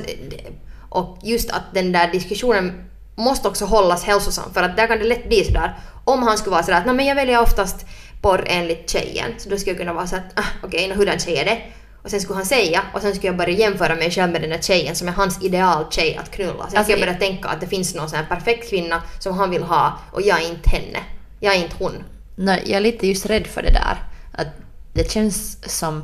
Och 0.88 1.18
just 1.22 1.50
att 1.50 1.74
den 1.74 1.92
där 1.92 2.12
diskussionen 2.12 2.90
måste 3.14 3.48
också 3.48 3.64
hållas 3.64 4.04
hälsosam. 4.04 4.54
För 4.54 4.62
att 4.62 4.76
där 4.76 4.86
kan 4.86 4.98
det 4.98 5.04
lätt 5.04 5.28
bli 5.28 5.44
sådär. 5.44 5.78
Om 6.04 6.22
han 6.22 6.38
skulle 6.38 6.50
vara 6.50 6.62
sådär 6.62 6.78
att 6.78 6.96
men 6.96 7.06
jag 7.06 7.14
väljer 7.14 7.42
oftast 7.42 7.86
porr 8.22 8.44
enligt 8.46 8.90
tjejen. 8.90 9.30
Så 9.38 9.48
då 9.48 9.56
skulle 9.56 9.70
jag 9.70 9.78
kunna 9.78 9.92
vara 9.92 10.06
såhär 10.06 10.22
att 10.22 10.38
ah, 10.38 10.48
okej, 10.62 10.84
okay, 10.84 10.96
hurdan 10.96 11.18
tjej 11.18 11.36
är 11.36 11.44
det? 11.44 11.62
Och 12.02 12.10
sen 12.10 12.20
skulle 12.20 12.36
han 12.36 12.46
säga 12.46 12.82
och 12.94 13.00
sen 13.02 13.14
skulle 13.14 13.26
jag 13.28 13.36
börja 13.36 13.54
jämföra 13.54 13.94
mig 13.94 14.10
själv 14.10 14.32
med 14.32 14.40
den 14.40 14.50
där 14.50 14.58
tjejen 14.62 14.96
som 14.96 15.08
är 15.08 15.12
hans 15.12 15.42
idealtjej 15.44 16.16
att 16.16 16.30
knulla. 16.30 16.52
Sen 16.52 16.60
Alltså, 16.62 16.82
skulle 16.82 16.98
jag 16.98 17.06
börja 17.08 17.18
tänka 17.18 17.48
att 17.48 17.60
det 17.60 17.66
finns 17.66 17.94
någon 17.94 18.08
sån 18.08 18.18
här 18.18 18.26
perfekt 18.26 18.70
kvinna 18.70 19.02
som 19.18 19.38
han 19.38 19.50
vill 19.50 19.62
ha 19.62 19.98
och 20.12 20.22
jag 20.22 20.42
är 20.42 20.48
inte 20.48 20.70
henne. 20.70 20.98
Jag 21.40 21.54
är 21.54 21.58
inte 21.58 21.74
hon. 21.78 22.04
Nej, 22.36 22.62
jag 22.66 22.76
är 22.76 22.80
lite 22.80 23.06
just 23.06 23.26
rädd 23.26 23.46
för 23.46 23.62
det 23.62 23.70
där. 23.70 23.96
Att 24.32 24.46
det 24.92 25.10
känns 25.10 25.58
som 25.78 26.02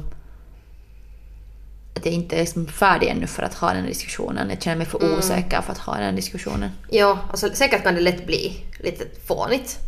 att 1.97 2.05
jag 2.07 2.15
inte 2.15 2.37
är 2.37 2.41
liksom 2.41 2.67
färdig 2.67 3.07
ännu 3.09 3.27
för 3.27 3.43
att 3.43 3.55
ha 3.55 3.73
den 3.75 3.87
diskussionen. 3.87 4.51
Jag 4.51 4.63
känner 4.63 4.77
mig 4.77 4.87
för 4.87 5.03
Mm. 5.05 5.19
osäker 5.19 5.61
för 5.61 5.73
att 5.73 5.79
ha 5.79 5.97
den 5.97 6.17
diskussionen. 6.17 6.71
Ja, 6.91 7.19
alltså 7.31 7.51
säkert 7.55 7.83
kan 7.83 7.95
det 7.95 8.01
lätt 8.01 8.27
bli 8.27 8.65
lite 8.81 9.05
fånigt. 9.27 9.79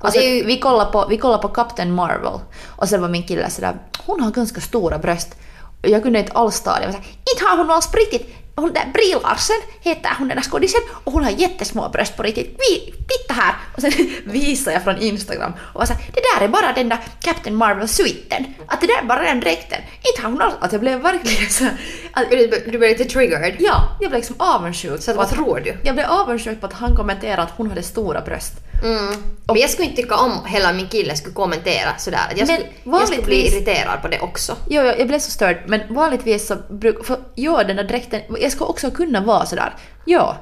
Och 0.00 0.06
Alltså, 0.06 0.20
ju, 0.20 0.44
vi, 0.44 0.58
kollar 0.58 0.84
på, 0.84 1.06
vi 1.08 1.18
kollar 1.18 1.38
på 1.38 1.48
Captain 1.48 1.94
Marvel 1.94 2.40
och 2.66 2.88
sen 2.88 3.00
var 3.00 3.08
min 3.08 3.22
kille 3.22 3.50
sådär, 3.50 3.78
hon 4.06 4.20
har 4.20 4.30
ganska 4.30 4.60
stora 4.60 4.98
bröst. 4.98 5.34
Jag 5.82 6.02
kunde 6.02 6.18
inte 6.18 6.32
alls 6.32 6.60
ta 6.60 6.74
det. 6.74 6.80
Jag 6.80 6.86
var 6.86 6.92
såhär, 6.92 7.08
inte 7.32 7.44
har 7.44 7.56
hon 7.56 7.70
alls 7.70 7.90
på 7.90 7.96
riktigt. 7.96 8.36
Hon 8.56 8.72
där 8.72 8.90
Brie 8.94 9.18
Larsen 9.22 9.56
heter 9.80 10.10
hon 10.18 10.28
den 10.28 10.36
där 10.36 10.44
skådisen 10.44 10.80
och 11.04 11.12
hon 11.12 11.24
har 11.24 11.30
jättesmå 11.30 11.88
bröst 11.88 12.16
på 12.16 12.22
riktigt. 12.22 12.56
Vi, 12.58 12.94
titta 13.08 13.34
här! 13.34 13.54
Och 13.76 13.82
sen 13.82 13.92
visade 14.24 14.72
jag 14.76 14.84
från 14.84 14.98
Instagram 14.98 15.52
och 15.72 15.80
var 15.80 15.86
såhär, 15.86 16.02
det 16.14 16.20
där 16.34 16.44
är 16.44 16.48
bara 16.48 16.72
den 16.72 16.88
där 16.88 16.98
Captain 17.20 17.56
Marvel-sviten. 17.56 18.44
Att 18.66 18.80
det 18.80 18.86
där 18.86 18.98
är 19.02 19.06
bara 19.06 19.22
den 19.22 19.40
dräkten. 19.40 19.78
Inte 20.02 20.22
har 20.22 20.30
hon 20.30 20.42
alls... 20.42 20.54
Att 20.60 20.72
jag 20.72 20.80
blev 20.80 21.00
verkligen 21.00 21.50
såhär... 21.50 21.72
Att, 22.12 22.30
du, 22.30 22.78
blev 22.78 22.80
lite 22.80 23.04
triggered. 23.04 23.56
ja, 23.58 23.96
jag 24.00 24.10
blev 24.10 24.18
liksom 24.18 24.36
avundsjuk. 24.38 25.02
Så 25.02 25.10
att, 25.10 25.16
vad 25.16 25.30
tror 25.30 25.60
du? 25.60 25.76
Jag 25.82 25.94
blev 25.94 26.06
avundsjuk 26.06 26.60
på 26.60 26.66
att 26.66 26.72
han 26.72 26.96
kommenterade 26.96 27.42
att 27.42 27.52
hon 27.56 27.68
hade 27.68 27.82
stora 27.82 28.20
bröst. 28.20 28.52
Mm. 28.82 29.22
Men 29.46 29.56
jag 29.56 29.70
skulle 29.70 29.88
inte 29.88 30.02
tycka 30.02 30.16
om 30.16 30.44
heller 30.44 30.72
min 30.72 30.88
kille 30.88 31.16
skulle 31.16 31.34
kommentera 31.34 31.98
sådär. 31.98 32.32
Jag, 32.36 32.48
skulle, 32.48 32.66
jag 32.84 33.08
skulle 33.08 33.22
bli 33.22 33.46
irriterad 33.46 34.02
på 34.02 34.08
det 34.08 34.20
också. 34.20 34.56
Jo, 34.68 34.82
jag, 34.82 35.00
jag 35.00 35.08
blev 35.08 35.18
så 35.18 35.30
störd, 35.30 35.62
men 35.66 35.94
vanligtvis 35.94 36.46
så 36.46 36.56
brukar... 36.70 37.02
För 37.02 37.18
ja, 37.34 37.64
den 37.64 37.76
där 37.76 37.84
dräkten... 37.84 38.20
Jag 38.40 38.52
ska 38.52 38.64
också 38.64 38.90
kunna 38.90 39.20
vara 39.20 39.46
sådär. 39.46 39.74
Ja. 40.04 40.36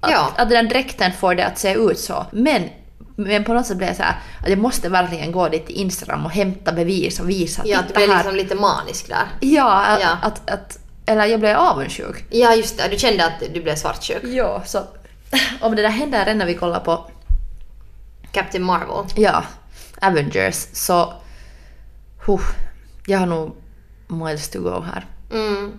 Att, 0.00 0.10
Ja. 0.10 0.32
att 0.36 0.50
den 0.50 0.64
där 0.64 0.70
dräkten 0.74 1.12
får 1.12 1.34
det 1.34 1.46
att 1.46 1.58
se 1.58 1.72
ut 1.74 1.98
så. 1.98 2.26
Men, 2.32 2.62
men 3.16 3.44
på 3.44 3.54
något 3.54 3.66
sätt 3.66 3.76
blev 3.76 3.88
jag 3.88 3.96
såhär 3.96 4.14
att 4.42 4.48
jag 4.48 4.58
måste 4.58 4.88
verkligen 4.88 5.32
gå 5.32 5.48
dit 5.48 5.66
till 5.66 5.76
Instagram 5.76 6.24
och 6.24 6.32
hämta 6.32 6.72
bevis 6.72 7.20
och 7.20 7.30
visa. 7.30 7.62
Ja, 7.64 7.78
att 7.78 7.88
du 7.88 7.94
blev 7.94 8.08
här. 8.08 8.16
liksom 8.16 8.36
lite 8.36 8.54
manisk 8.54 9.08
där. 9.08 9.26
Ja, 9.40 9.98
Ja. 10.00 10.16
Att, 10.22 10.50
att... 10.50 10.78
Eller 11.06 11.24
jag 11.26 11.40
blev 11.40 11.56
avundsjuk. 11.56 12.24
Ja, 12.30 12.54
just 12.54 12.78
det. 12.78 12.88
Du 12.90 12.98
kände 12.98 13.24
att 13.26 13.42
du 13.54 13.62
blev 13.62 13.76
svartsjuk. 13.76 14.22
Ja, 14.24 14.62
så... 14.66 14.78
Om 15.60 15.76
det 15.76 15.82
där 15.82 15.88
händer 15.88 16.18
redan 16.18 16.38
när 16.38 16.46
vi 16.46 16.54
kollar 16.54 16.80
på 16.80 17.06
Captain 18.32 18.64
Marvel. 18.64 19.04
ja, 19.16 19.44
Avengers 20.00 20.66
så... 20.72 21.14
Huh, 22.26 22.42
jag 23.06 23.18
har 23.18 23.26
nog 23.26 23.56
miles 24.06 24.50
to 24.50 24.60
go 24.60 24.80
här. 24.80 25.06
Mm. 25.32 25.78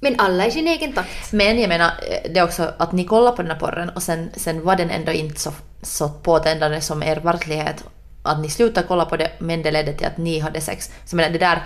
Men 0.00 0.20
alla 0.20 0.46
i 0.46 0.50
sin 0.50 0.68
egen 0.68 0.92
takt. 0.92 1.32
Men 1.32 1.60
jag 1.60 1.68
menar, 1.68 1.86
eh, 1.86 2.30
det 2.32 2.40
är 2.40 2.44
också 2.44 2.74
att 2.78 2.92
ni 2.92 3.04
kollar 3.04 3.32
på 3.32 3.42
den 3.42 3.50
här 3.50 3.58
porren 3.58 3.88
och 3.88 4.02
sen, 4.02 4.30
sen 4.36 4.64
var 4.64 4.76
den 4.76 4.90
ändå 4.90 5.12
inte 5.12 5.40
så, 5.40 5.52
så 5.82 6.08
påtändande 6.08 6.80
som 6.80 7.02
er 7.02 7.16
verklighet. 7.16 7.84
Att 8.22 8.40
ni 8.40 8.50
slutade 8.50 8.86
kolla 8.86 9.04
på 9.04 9.16
det 9.16 9.30
men 9.38 9.62
det 9.62 9.70
ledde 9.70 9.92
till 9.92 10.06
att 10.06 10.18
ni 10.18 10.38
hade 10.38 10.60
sex. 10.60 10.86
Så 10.86 10.92
jag 11.14 11.16
menar, 11.16 11.30
det 11.30 11.38
där, 11.38 11.64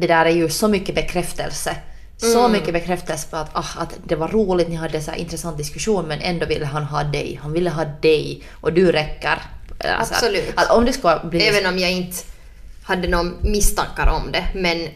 det 0.00 0.06
där 0.06 0.26
är 0.26 0.30
ju 0.30 0.48
så 0.48 0.68
mycket 0.68 0.94
bekräftelse. 0.94 1.76
Så 2.32 2.48
mycket 2.48 2.72
bekräftelse 2.74 3.28
på 3.30 3.36
att, 3.36 3.50
ah, 3.52 3.64
att 3.78 3.98
det 4.04 4.16
var 4.16 4.28
roligt, 4.28 4.68
ni 4.68 4.74
hade 4.74 5.00
så 5.00 5.10
här 5.10 5.18
intressant 5.18 5.58
diskussion 5.58 6.04
men 6.08 6.20
ändå 6.20 6.46
ville 6.46 6.66
han 6.66 6.84
ha 6.84 7.02
dig. 7.02 7.40
Han 7.42 7.52
ville 7.52 7.70
ha 7.70 7.84
dig 7.84 8.42
och 8.60 8.72
du 8.72 8.92
räcker. 8.92 9.42
Eller 9.78 10.04
så 10.04 10.14
här. 10.14 10.20
Absolut. 10.20 10.52
Att 10.56 10.70
om 10.70 10.84
det 10.84 10.92
ska 10.92 11.20
bli... 11.24 11.42
Även 11.42 11.72
om 11.74 11.78
jag 11.78 11.92
inte 11.92 12.16
hade 12.82 13.08
några 13.08 13.30
misstankar 13.42 14.06
om 14.06 14.32
det. 14.32 14.44
Men... 14.54 14.88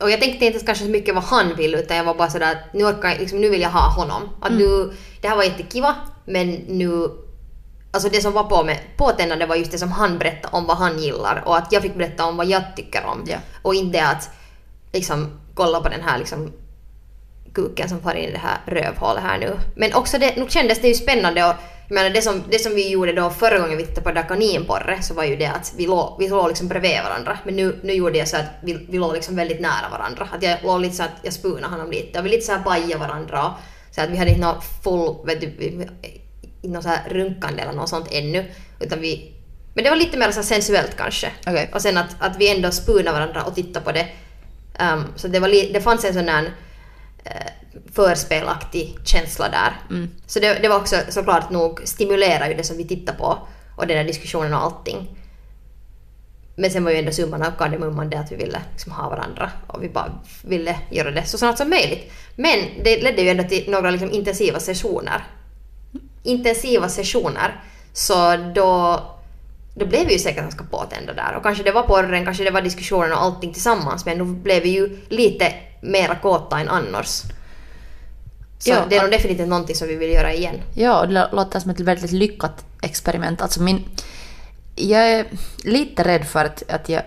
Och 0.00 0.10
jag 0.10 0.20
tänkte 0.20 0.46
inte 0.46 0.58
kanske 0.66 0.84
så 0.84 0.90
mycket 0.90 1.14
vad 1.14 1.24
han 1.24 1.54
vill 1.56 1.74
utan 1.74 1.96
jag 1.96 2.04
var 2.04 2.14
bara 2.14 2.30
sådär 2.30 2.52
att 2.52 2.74
nu, 2.74 2.84
orkar, 2.84 3.08
jag- 3.08 3.18
liksom, 3.18 3.40
nu 3.40 3.48
vill 3.50 3.60
jag 3.60 3.70
ha 3.70 3.88
honom. 3.90 4.22
Att 4.40 4.52
nu, 4.52 4.92
det 5.20 5.28
här 5.28 5.36
var 5.36 5.44
jättekiva 5.44 5.94
men 6.24 6.50
nu... 6.52 7.10
Alltså 7.90 8.08
det 8.08 8.20
som 8.20 8.32
var 8.32 8.44
på 8.44 8.64
med, 8.64 8.78
påtändande 8.96 9.46
var 9.46 9.56
just 9.56 9.70
det 9.72 9.78
som 9.78 9.92
han 9.92 10.18
berättade 10.18 10.56
om 10.56 10.66
vad 10.66 10.76
han 10.76 10.98
gillar 10.98 11.42
och 11.46 11.56
att 11.56 11.72
jag 11.72 11.82
fick 11.82 11.94
berätta 11.94 12.24
om 12.24 12.36
vad 12.36 12.46
jag 12.46 12.62
tycker 12.76 13.04
om. 13.06 13.24
Ja. 13.26 13.36
Och 13.62 13.74
inte 13.74 14.06
att 14.06 14.30
liksom 14.92 15.30
kolla 15.56 15.80
på 15.80 15.88
den 15.88 16.02
här 16.02 16.18
liksom 16.18 16.52
kuken 17.54 17.88
som 17.88 18.00
far 18.00 18.14
in 18.14 18.28
i 18.28 18.32
det 18.32 18.38
här 18.38 18.58
rövhålet 18.66 19.22
här 19.22 19.38
nu. 19.38 19.56
Men 19.74 19.94
också 19.94 20.18
det, 20.18 20.36
nog 20.36 20.50
kändes 20.50 20.80
det 20.80 20.88
ju 20.88 20.94
spännande 20.94 21.44
och 21.44 21.54
jag 21.88 21.94
menar 21.94 22.10
det 22.10 22.22
som, 22.22 22.42
det 22.50 22.58
som 22.58 22.74
vi 22.74 22.90
gjorde 22.90 23.12
då 23.12 23.30
förra 23.30 23.58
gången 23.58 23.78
vi 23.78 23.86
tittade 23.86 24.04
på 24.04 24.12
där 24.12 24.28
kaninporre 24.28 25.02
så 25.02 25.14
var 25.14 25.24
ju 25.24 25.36
det 25.36 25.46
att 25.46 25.74
vi 25.76 25.86
låg, 25.86 26.16
vi 26.18 26.28
låg 26.28 26.48
liksom 26.48 26.68
bredvid 26.68 27.00
varandra. 27.04 27.38
Men 27.44 27.56
nu, 27.56 27.80
nu 27.82 27.92
gjorde 27.92 28.18
jag 28.18 28.28
så 28.28 28.36
att 28.36 28.50
vi, 28.62 28.86
vi 28.90 28.98
låg 28.98 29.14
liksom 29.14 29.36
väldigt 29.36 29.60
nära 29.60 29.88
varandra. 29.90 30.28
Att 30.32 30.42
jag 30.42 30.58
låg 30.62 30.80
lite 30.80 30.96
så 30.96 31.02
att 31.02 31.16
jag 31.22 31.32
spunade 31.32 31.66
honom 31.66 31.90
lite 31.90 32.18
och 32.18 32.26
vi 32.26 32.30
lite 32.30 32.46
så 32.46 32.52
här 32.52 32.64
bajade 32.64 32.96
varandra. 32.96 33.54
Så 33.90 34.00
att 34.00 34.10
vi 34.10 34.16
hade 34.16 34.30
inte 34.30 34.42
någon 34.42 34.62
full, 34.84 35.26
vet 35.26 35.40
du, 35.40 35.86
någon 36.62 36.82
så 36.82 36.88
här 36.88 37.08
runkande 37.10 37.62
eller 37.62 37.72
något 37.72 37.88
sånt 37.88 38.08
ännu. 38.10 38.44
Utan 38.80 39.00
vi, 39.00 39.32
men 39.74 39.84
det 39.84 39.90
var 39.90 39.96
lite 39.96 40.18
mer 40.18 40.30
så 40.30 40.42
sensuellt 40.42 40.96
kanske. 40.96 41.30
Okej. 41.46 41.70
Och 41.74 41.82
sen 41.82 41.96
att, 41.96 42.16
att 42.18 42.36
vi 42.38 42.56
ändå 42.56 42.70
spunade 42.70 43.12
varandra 43.12 43.44
och 43.44 43.54
tittade 43.54 43.84
på 43.84 43.92
det. 43.92 44.06
Um, 44.80 45.04
så 45.16 45.28
det, 45.28 45.40
var 45.40 45.72
det 45.72 45.80
fanns 45.80 46.04
en 46.04 46.14
sån 46.14 46.26
där 46.26 46.52
eh, 47.24 47.52
förspelaktig 47.92 48.98
känsla 49.04 49.48
där. 49.48 49.80
Mm. 49.90 50.10
Så 50.26 50.40
det, 50.40 50.58
det 50.62 50.68
var 50.68 50.76
också 50.76 50.96
såklart 51.08 51.50
nog 51.50 51.80
stimulerar 51.84 52.48
ju 52.48 52.54
det 52.54 52.64
som 52.64 52.76
vi 52.76 52.88
tittar 52.88 53.14
på 53.14 53.38
och 53.76 53.86
den 53.86 53.96
där 53.96 54.04
diskussionen 54.04 54.54
och 54.54 54.62
allting. 54.62 55.16
Men 56.56 56.70
sen 56.70 56.84
var 56.84 56.90
ju 56.90 56.96
ändå 56.96 57.12
summan 57.12 57.42
av 57.42 57.50
kardemumman 57.50 58.10
det 58.10 58.18
att 58.18 58.32
vi 58.32 58.36
ville 58.36 58.62
liksom 58.72 58.92
ha 58.92 59.08
varandra 59.10 59.50
och 59.66 59.82
vi 59.82 59.88
bara 59.88 60.12
ville 60.42 60.78
göra 60.90 61.10
det 61.10 61.24
så 61.24 61.38
snart 61.38 61.58
som 61.58 61.70
möjligt. 61.70 62.12
Men 62.36 62.58
det 62.84 63.02
ledde 63.02 63.22
ju 63.22 63.28
ändå 63.28 63.44
till 63.44 63.70
några 63.70 63.90
liksom 63.90 64.10
intensiva 64.10 64.60
sessioner. 64.60 65.24
Intensiva 66.22 66.88
sessioner. 66.88 67.64
Så 67.92 68.36
då, 68.54 69.00
då 69.78 69.86
blev 69.86 70.06
vi 70.06 70.12
ju 70.12 70.18
säkert 70.18 70.42
ganska 70.42 70.64
påtända 70.64 71.12
där. 71.12 71.34
Och 71.36 71.42
kanske 71.42 71.64
det 71.64 71.72
var 71.72 71.82
porren, 71.82 72.24
kanske 72.24 72.44
det 72.44 72.50
var 72.50 72.62
diskussionen 72.62 73.12
och 73.12 73.22
allting 73.22 73.52
tillsammans 73.52 74.06
men 74.06 74.18
då 74.18 74.24
blev 74.24 74.62
vi 74.62 74.68
ju 74.68 74.98
lite 75.08 75.54
mera 75.80 76.14
kåta 76.14 76.60
än 76.60 76.68
annars. 76.68 77.22
Så 78.58 78.70
Ja, 78.70 78.84
det 78.88 78.96
är 78.96 79.02
nog 79.02 79.10
definitivt 79.10 79.48
någonting 79.48 79.76
som 79.76 79.88
vi 79.88 79.96
vill 79.96 80.12
göra 80.12 80.34
igen. 80.34 80.60
Ja, 80.74 81.00
och 81.00 81.08
det 81.08 81.28
låter 81.32 81.60
som 81.60 81.70
ett 81.70 81.80
väldigt 81.80 82.12
lyckat 82.12 82.64
experiment. 82.82 83.42
Alltså 83.42 83.62
min, 83.62 83.84
jag 84.74 85.10
är 85.10 85.26
lite 85.64 86.04
rädd 86.04 86.26
för 86.26 86.44
att, 86.44 86.62
att 86.70 86.88
jag, 86.88 87.02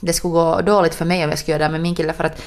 det 0.00 0.12
skulle 0.12 0.32
gå 0.32 0.60
dåligt 0.60 0.94
för 0.94 1.04
mig 1.04 1.24
om 1.24 1.30
jag 1.30 1.38
skulle 1.38 1.56
göra 1.56 1.64
det 1.64 1.72
med 1.72 1.80
min 1.80 1.94
kille 1.94 2.12
för 2.12 2.24
att 2.24 2.42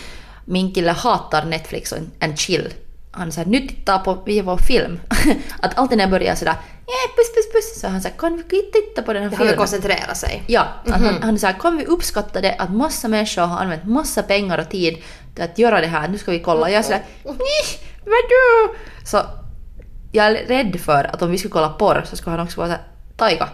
min 0.46 0.74
kille 0.74 0.92
hatar 0.92 1.46
Netflix 1.46 1.92
och 1.92 1.98
en 2.20 2.38
chill. 2.38 2.74
Han 3.16 3.32
säger 3.32 3.48
nu 3.48 3.60
tittar 3.60 4.00
på 4.00 4.24
vi 4.26 4.42
vår 4.42 4.58
film. 4.58 5.00
att 5.60 5.78
alltid 5.78 5.98
när 5.98 6.04
jag 6.04 6.12
börjar 6.12 6.36
sådär 6.36 6.56
yeah, 6.88 7.16
puss 7.16 7.36
puss 7.36 7.52
puss 7.54 7.82
så 7.82 7.88
han 7.88 8.02
säger 8.02 8.18
kan 8.18 8.44
vi 8.50 8.72
titta 8.72 9.02
på 9.02 9.14
den 9.14 9.24
här 9.24 9.30
Det 9.30 9.36
har 9.36 9.44
vi 9.44 9.50
filmen? 9.50 9.68
koncentrera 9.68 10.16
sig. 10.16 10.44
Ja, 10.48 10.68
att 10.86 11.02
han, 11.02 11.22
han 11.22 11.40
säger 11.40 11.54
kan 11.60 11.78
vi 11.78 11.86
uppskatta 11.86 12.42
det 12.42 12.56
att 12.60 12.74
massa 12.74 13.08
människor 13.08 13.42
har 13.42 13.58
använt 13.60 13.86
massa 13.86 14.24
pengar 14.24 14.58
och 14.58 14.70
tid 14.70 14.98
till 15.36 15.44
att 15.44 15.58
göra 15.58 15.82
det 15.82 15.88
här, 15.88 16.08
nu 16.08 16.18
ska 16.18 16.32
vi 16.32 16.40
kolla. 16.40 16.70
Jag 16.70 16.80
är 16.80 16.84
sådär 16.84 17.04
nej, 17.24 17.36
vadå? 18.06 18.76
Så 19.06 19.22
jag 20.12 20.26
är 20.26 20.34
rädd 20.34 20.82
för 20.82 21.04
att 21.04 21.22
om 21.22 21.32
vi 21.32 21.38
skulle 21.38 21.52
kolla 21.52 21.70
porr 21.70 22.04
så 22.10 22.16
skulle 22.16 22.32
han 22.38 22.46
också 22.46 22.58
vara 22.58 22.68
såhär 22.68 22.84
Taika, 23.18 23.50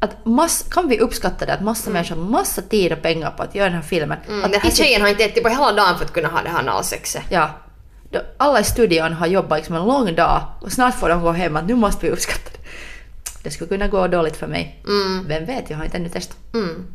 att 0.00 0.26
mass, 0.26 0.66
kan 0.70 0.88
vi 0.88 0.98
uppskatta 1.00 1.46
det 1.46 1.54
att 1.54 1.60
massa 1.60 1.90
människor 1.90 2.16
har 2.16 2.22
massa 2.22 2.62
tid 2.62 2.92
och 2.92 3.02
pengar 3.02 3.30
på 3.30 3.42
att 3.42 3.54
göra 3.54 3.68
den 3.68 3.74
här 3.74 3.82
filmen? 3.82 4.18
Mm, 4.28 4.44
att 4.44 4.52
den 4.52 4.60
här 4.60 4.70
tjejen 4.70 5.00
har 5.00 5.08
inte 5.08 5.24
ätit 5.24 5.42
på 5.42 5.48
hela 5.48 5.72
dagen 5.72 5.98
för 5.98 6.04
att 6.04 6.12
kunna 6.12 6.28
ha 6.28 6.42
det 6.42 6.48
här 6.48 6.58
analsexet. 6.58 7.22
Ja. 7.30 7.50
Alla 8.36 8.60
i 8.60 8.64
studion 8.64 9.12
har 9.12 9.26
jobbat 9.26 9.58
liksom 9.58 9.74
en 9.74 9.84
lång 9.86 10.14
dag 10.14 10.42
och 10.60 10.72
snart 10.72 10.94
får 10.94 11.08
de 11.08 11.22
gå 11.22 11.32
hem 11.32 11.56
att 11.56 11.66
nu 11.66 11.74
måste 11.74 12.06
vi 12.06 12.12
uppskatta 12.12 12.50
det. 12.52 12.58
Det 13.42 13.50
skulle 13.50 13.68
kunna 13.68 13.88
gå 13.88 14.06
dåligt 14.08 14.36
för 14.36 14.46
mig. 14.46 14.82
Vem 15.26 15.44
vet, 15.46 15.70
jag 15.70 15.76
har 15.76 15.84
inte 15.84 15.96
ännu 15.96 16.08
testat. 16.08 16.36
Mm. 16.54 16.86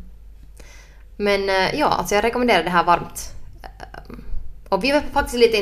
Men 1.16 1.48
eh, 1.48 1.74
ja, 1.78 1.86
alltså 1.86 2.14
jag 2.14 2.24
rekommenderar 2.24 2.64
det 2.64 2.70
här 2.70 2.84
varmt. 2.84 3.32
Eh, 3.62 4.14
Och 4.68 4.84
vi 4.84 4.92
var 4.92 5.02
faktiskt 5.12 5.36
lite, 5.38 5.58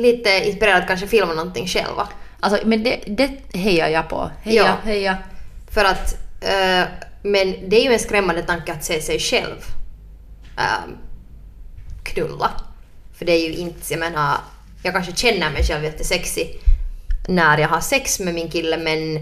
lite 0.00 0.48
inspirerade 0.48 0.78
att 0.82 0.86
kanske 0.88 1.06
filma 1.06 1.34
någonting 1.34 1.66
själva. 1.66 2.08
Alltså, 2.40 2.66
men 2.66 2.82
det, 2.84 3.00
det 3.06 3.58
hejar 3.58 3.88
jag 3.88 4.08
på. 4.08 4.30
Heja, 4.42 4.62
Ja. 4.64 4.76
heja. 4.84 5.16
För 5.70 5.84
att, 5.84 6.14
eh, 6.40 6.88
men 7.22 7.68
det 7.68 7.76
är 7.76 7.84
ju 7.84 7.92
en 7.92 7.98
skrämmande 7.98 8.42
tanke 8.42 8.72
att 8.72 8.84
se 8.84 9.00
sig 9.00 9.18
själv 9.18 9.64
eh, 10.56 10.90
knulla. 12.02 12.50
För 13.18 13.24
det 13.24 13.32
är 13.32 13.48
ju 13.48 13.54
inte, 13.56 13.92
jag 13.92 14.00
menar, 14.00 14.36
jag 14.82 14.94
kanske 14.94 15.16
känner 15.16 15.50
mig 15.50 15.64
själv 15.64 15.84
jättesexig 15.84 16.60
när 17.28 17.58
jag 17.58 17.68
har 17.68 17.80
sex 17.80 18.20
med 18.20 18.34
min 18.34 18.50
kille 18.50 18.76
men 18.76 19.20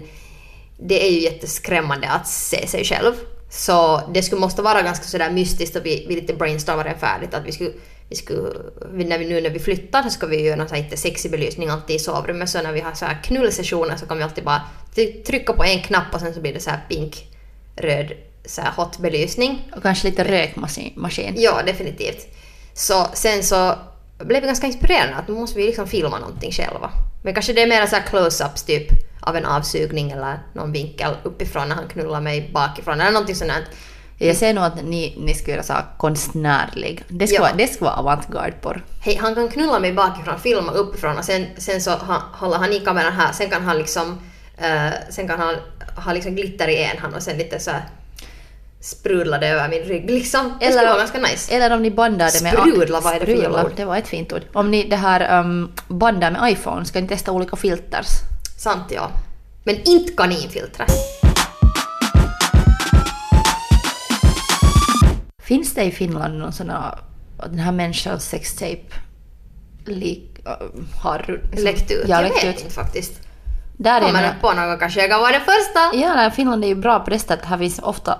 det 0.79 1.07
är 1.07 1.11
ju 1.11 1.19
jätteskrämmande 1.19 2.09
att 2.09 2.27
se 2.27 2.67
sig 2.67 2.83
själv. 2.83 3.13
Så 3.49 4.01
det 4.13 4.23
skulle 4.23 4.41
måste 4.41 4.61
vara 4.61 4.81
ganska 4.81 5.05
sådär 5.05 5.31
mystiskt 5.31 5.75
och 5.75 5.85
vi, 5.85 6.05
vi 6.09 6.15
lite 6.15 6.33
brainstormade 6.33 6.95
färdigt 6.99 7.33
att 7.33 7.45
vi 7.45 7.51
skulle, 7.51 7.71
vi 8.09 8.15
skulle 8.15 8.49
när 8.91 9.17
vi, 9.17 9.29
nu 9.29 9.41
när 9.41 9.49
vi 9.49 9.59
flyttar 9.59 10.03
så 10.03 10.09
ska 10.09 10.27
vi 10.27 10.41
göra 10.41 10.55
någon 10.55 10.69
så 10.69 10.75
här 10.75 10.83
inte 10.83 10.97
sexig 10.97 11.31
belysning 11.31 11.69
alltid 11.69 11.95
i 11.95 11.99
sovrummet 11.99 12.49
så 12.49 12.61
när 12.61 12.73
vi 12.73 12.79
har 12.79 12.93
så 12.93 13.05
här 13.05 13.23
knullsessioner 13.23 13.95
så 13.95 14.05
kan 14.05 14.17
vi 14.17 14.23
alltid 14.23 14.43
bara 14.43 14.61
trycka 15.25 15.53
på 15.53 15.63
en 15.63 15.81
knapp 15.81 16.13
och 16.13 16.19
sen 16.19 16.33
så 16.33 16.41
blir 16.41 16.53
det 16.53 16.59
så 16.59 16.69
här 16.69 16.85
pink, 16.89 17.27
röd, 17.75 18.13
så 18.45 18.61
här 18.61 18.71
hot 18.71 18.97
belysning. 18.97 19.71
Och 19.75 19.83
kanske 19.83 20.07
lite 20.07 20.23
rökmaskin. 20.23 20.93
maskin. 20.95 21.33
Ja, 21.37 21.61
definitivt. 21.65 22.27
Så 22.73 23.07
sen 23.13 23.43
så 23.43 23.75
blev 24.19 24.43
ganska 24.43 24.67
inspirerade 24.67 25.15
att 25.15 25.27
nu 25.27 25.33
måste 25.33 25.57
vi 25.59 25.65
liksom 25.65 25.87
filma 25.87 26.19
någonting 26.19 26.51
själva. 26.51 26.89
Men 27.23 27.33
kanske 27.33 27.53
det 27.53 27.61
är 27.61 27.67
mer 27.67 27.85
så 27.85 27.95
close-ups 27.95 28.65
typ 28.65 28.87
av 29.21 29.35
en 29.35 29.45
avsugning 29.45 30.11
eller 30.11 30.39
någon 30.53 30.71
vinkel 30.71 31.15
uppifrån 31.23 31.69
när 31.69 31.75
han 31.75 31.87
knullar 31.87 32.21
mig 32.21 32.49
bakifrån 32.53 33.01
eller 33.01 33.11
någonting 33.11 33.35
sånt. 33.35 33.51
Jag 34.19 34.35
ser 34.35 34.53
nog 34.53 34.63
att 34.63 34.83
ni, 34.83 35.15
ni 35.17 35.33
ska 35.33 35.51
göra 35.51 35.63
så 35.63 35.73
konstnärlig. 35.97 37.03
Det 37.07 37.27
ska, 37.27 37.35
Ja. 37.35 37.49
det 37.57 37.67
ska 37.67 37.85
vara 37.85 37.95
avantgarde-porr. 37.95 38.85
Hej, 39.01 39.15
han 39.21 39.35
kan 39.35 39.47
knulla 39.49 39.79
mig 39.79 39.93
bakifrån, 39.93 40.39
filma 40.39 40.71
uppifrån 40.71 41.17
och 41.17 41.25
sen, 41.25 41.45
sen 41.57 41.81
så 41.81 41.91
ha, 41.91 42.21
håller 42.33 42.57
han 42.57 42.73
i 42.73 42.79
kameran 42.79 43.13
här. 43.13 43.31
Sen 43.31 43.49
kan 43.49 43.63
han 43.63 43.77
liksom, 43.77 44.19
eh, 44.57 44.93
sen 45.09 45.27
kan 45.27 45.39
han 45.39 45.55
ha 46.05 46.13
liksom 46.13 46.35
glitter 46.35 46.67
i 46.67 46.83
en 46.83 46.97
hand 46.97 47.15
och 47.15 47.21
sen 47.23 47.37
lite 47.37 47.59
så 47.59 47.71
här 48.87 48.95
sprudla 48.95 49.37
det 49.37 49.47
över 49.47 49.69
min 49.69 49.83
rygg 49.83 50.09
liksom. 50.09 50.53
Det 50.59 50.71
skulle 50.71 50.87
vara 50.87 50.97
ganska 50.97 51.17
nice. 51.19 51.55
Eller 51.55 51.75
om 51.75 51.81
ni 51.81 51.91
bandar 51.91 52.29
det 52.33 52.43
med... 52.43 52.53
Sprudla, 52.53 52.99
vad 52.99 53.15
är 53.15 53.19
det 53.19 53.25
för 53.25 53.35
Sprudla, 53.37 53.63
ord? 53.65 53.71
Det 53.75 53.85
var 53.85 53.97
ett 53.97 54.07
fint 54.07 54.33
ord. 54.33 54.41
Om 54.53 54.71
ni 54.71 54.83
det 54.83 54.95
här 54.95 55.39
um, 55.39 55.71
bandar 55.87 56.31
med 56.31 56.51
iPhone, 56.51 56.85
ska 56.85 57.01
ni 57.01 57.07
testa 57.07 57.31
olika 57.31 57.55
filters? 57.55 58.07
Sant 58.57 58.83
ja. 58.91 59.09
Men 59.63 59.75
inte 59.83 60.13
kaninfiltret. 60.13 60.91
Finns 65.43 65.73
det 65.73 65.83
i 65.83 65.91
Finland 65.91 66.37
någon 66.39 66.51
sån 66.53 66.69
här, 66.69 66.99
den 67.49 67.59
här 67.59 67.71
människans 67.71 68.25
sextape 68.29 68.81
lik, 69.85 70.39
äh, 70.45 70.51
har 71.03 71.25
liksom- 71.27 71.63
Läckt 71.63 71.91
ut? 71.91 72.05
Ja, 72.07 72.15
jag 72.15 72.23
läckt 72.23 72.43
vet 72.43 72.55
ut. 72.55 72.61
inte 72.61 72.73
faktiskt. 72.73 73.13
Där 73.79 74.01
är 74.01 74.05
Kommer 74.05 74.21
nog- 74.21 74.31
du 74.35 74.41
på 74.41 74.53
något 74.53 74.79
kanske 74.79 74.99
jag 75.01 75.09
kan 75.09 75.19
vara 75.21 75.31
den 75.31 75.41
första? 75.41 75.97
Ja, 76.05 76.13
nej, 76.15 76.31
Finland 76.31 76.63
är 76.63 76.67
ju 76.67 76.75
bra 76.75 76.99
på 76.99 77.09
det 77.09 77.19
sättet 77.19 77.45
här 77.45 77.57
finns 77.57 77.79
ofta 77.79 78.19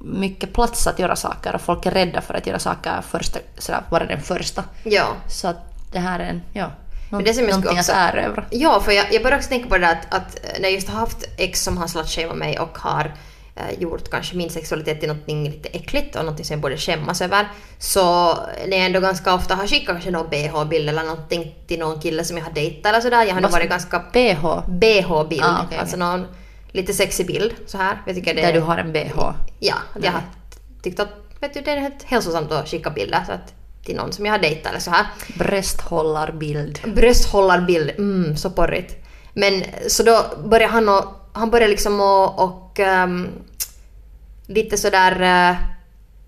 mycket 0.00 0.52
plats 0.52 0.86
att 0.86 0.98
göra 0.98 1.16
saker 1.16 1.54
och 1.54 1.60
folk 1.60 1.86
är 1.86 1.90
rädda 1.90 2.20
för 2.20 2.34
att 2.34 2.46
göra 2.46 2.58
saker 2.58 3.00
första, 3.10 3.38
sådär, 3.58 3.80
vara 3.90 4.04
den 4.06 4.20
första. 4.22 4.64
Ja. 4.84 5.06
Så 5.28 5.48
att 5.48 5.56
det 5.92 5.98
här 5.98 6.20
är 6.20 6.24
en, 6.24 6.42
ja, 6.52 6.70
Men 7.10 7.24
det 7.24 7.34
som 7.34 7.44
jag 7.44 7.50
någonting 7.50 7.82
skulle 7.82 7.98
att 7.98 8.08
också- 8.10 8.18
erövra. 8.18 8.44
Ja, 8.50 8.80
för 8.80 8.92
jag, 8.92 9.06
jag 9.12 9.22
började 9.22 9.36
också 9.36 9.48
tänka 9.48 9.68
på 9.68 9.78
det 9.78 9.88
att, 9.88 10.14
att 10.14 10.36
när 10.58 10.62
jag 10.62 10.72
just 10.72 10.88
har 10.88 10.98
haft 11.00 11.24
ex 11.36 11.62
som 11.62 11.76
har 11.76 11.86
slutshameat 11.86 12.36
mig 12.36 12.58
och 12.58 12.78
har 12.78 13.14
eh, 13.56 13.80
gjort 13.80 14.10
kanske 14.10 14.36
min 14.36 14.50
sexualitet 14.50 15.00
till 15.00 15.08
någonting 15.08 15.44
lite 15.44 15.68
äckligt 15.68 16.16
och 16.16 16.24
någonting 16.24 16.44
som 16.44 16.54
jag 16.54 16.60
borde 16.60 16.76
skämmas 16.76 17.20
över. 17.20 17.48
Så 17.78 18.02
när 18.68 18.76
jag 18.76 18.86
ändå 18.86 19.00
ganska 19.00 19.34
ofta 19.34 19.54
har 19.54 19.66
skickat 19.66 19.86
kanske 19.86 20.10
någon 20.10 20.28
bh-bild 20.30 20.88
eller 20.88 21.02
någonting 21.02 21.54
till 21.66 21.78
någon 21.78 22.00
kille 22.00 22.24
som 22.24 22.36
jag 22.38 22.44
har 22.44 22.52
dejtat 22.52 22.86
eller 22.86 23.00
sådär. 23.00 23.24
Jag 23.24 23.34
har 23.34 23.40
nog 23.40 23.50
varit 23.50 23.70
ganska 23.70 23.98
BH, 24.12 24.44
bh-bild, 24.68 25.42
Ah, 25.44 25.62
okej, 25.66 25.78
alltså 25.78 25.96
någon 25.96 26.26
lite 26.72 26.92
sexig 26.92 27.26
bild 27.26 27.54
så 27.66 27.78
här. 27.78 28.02
Jag 28.06 28.14
tycker 28.16 28.34
det 28.34 28.40
där 28.40 28.52
du 28.52 28.60
har 28.60 28.78
en 28.78 28.92
BH. 28.92 29.18
Ja, 29.58 29.74
jag 30.02 30.12
har 30.12 30.22
tyckt 30.82 31.00
att 31.00 31.08
vet 31.40 31.54
du, 31.54 31.60
det 31.60 31.70
är 31.70 31.76
helt 31.76 32.02
hälsosamt 32.02 32.52
att 32.52 32.68
skicka 32.68 32.90
bilder 32.90 33.24
så 33.26 33.32
att, 33.32 33.54
till 33.84 33.96
någon 33.96 34.12
som 34.12 34.26
jag 34.26 34.32
har 34.32 34.38
dejtat 34.38 34.70
eller 34.70 34.80
så 34.80 34.90
här. 34.90 35.06
Brösthållarbild. 35.38 36.80
Brösthållarbild, 36.94 37.90
mm, 37.90 38.36
så 38.36 38.50
porrigt. 38.50 39.04
Men 39.34 39.64
så 39.88 40.02
då 40.02 40.24
började 40.44 40.72
han 40.72 40.88
och, 40.88 41.04
han 41.32 41.50
började 41.50 41.70
liksom 41.70 42.00
och, 42.00 42.44
och 42.44 42.80
ehm, 42.80 43.28
lite 44.46 44.76
sådär, 44.76 45.22
uh, 45.50 45.58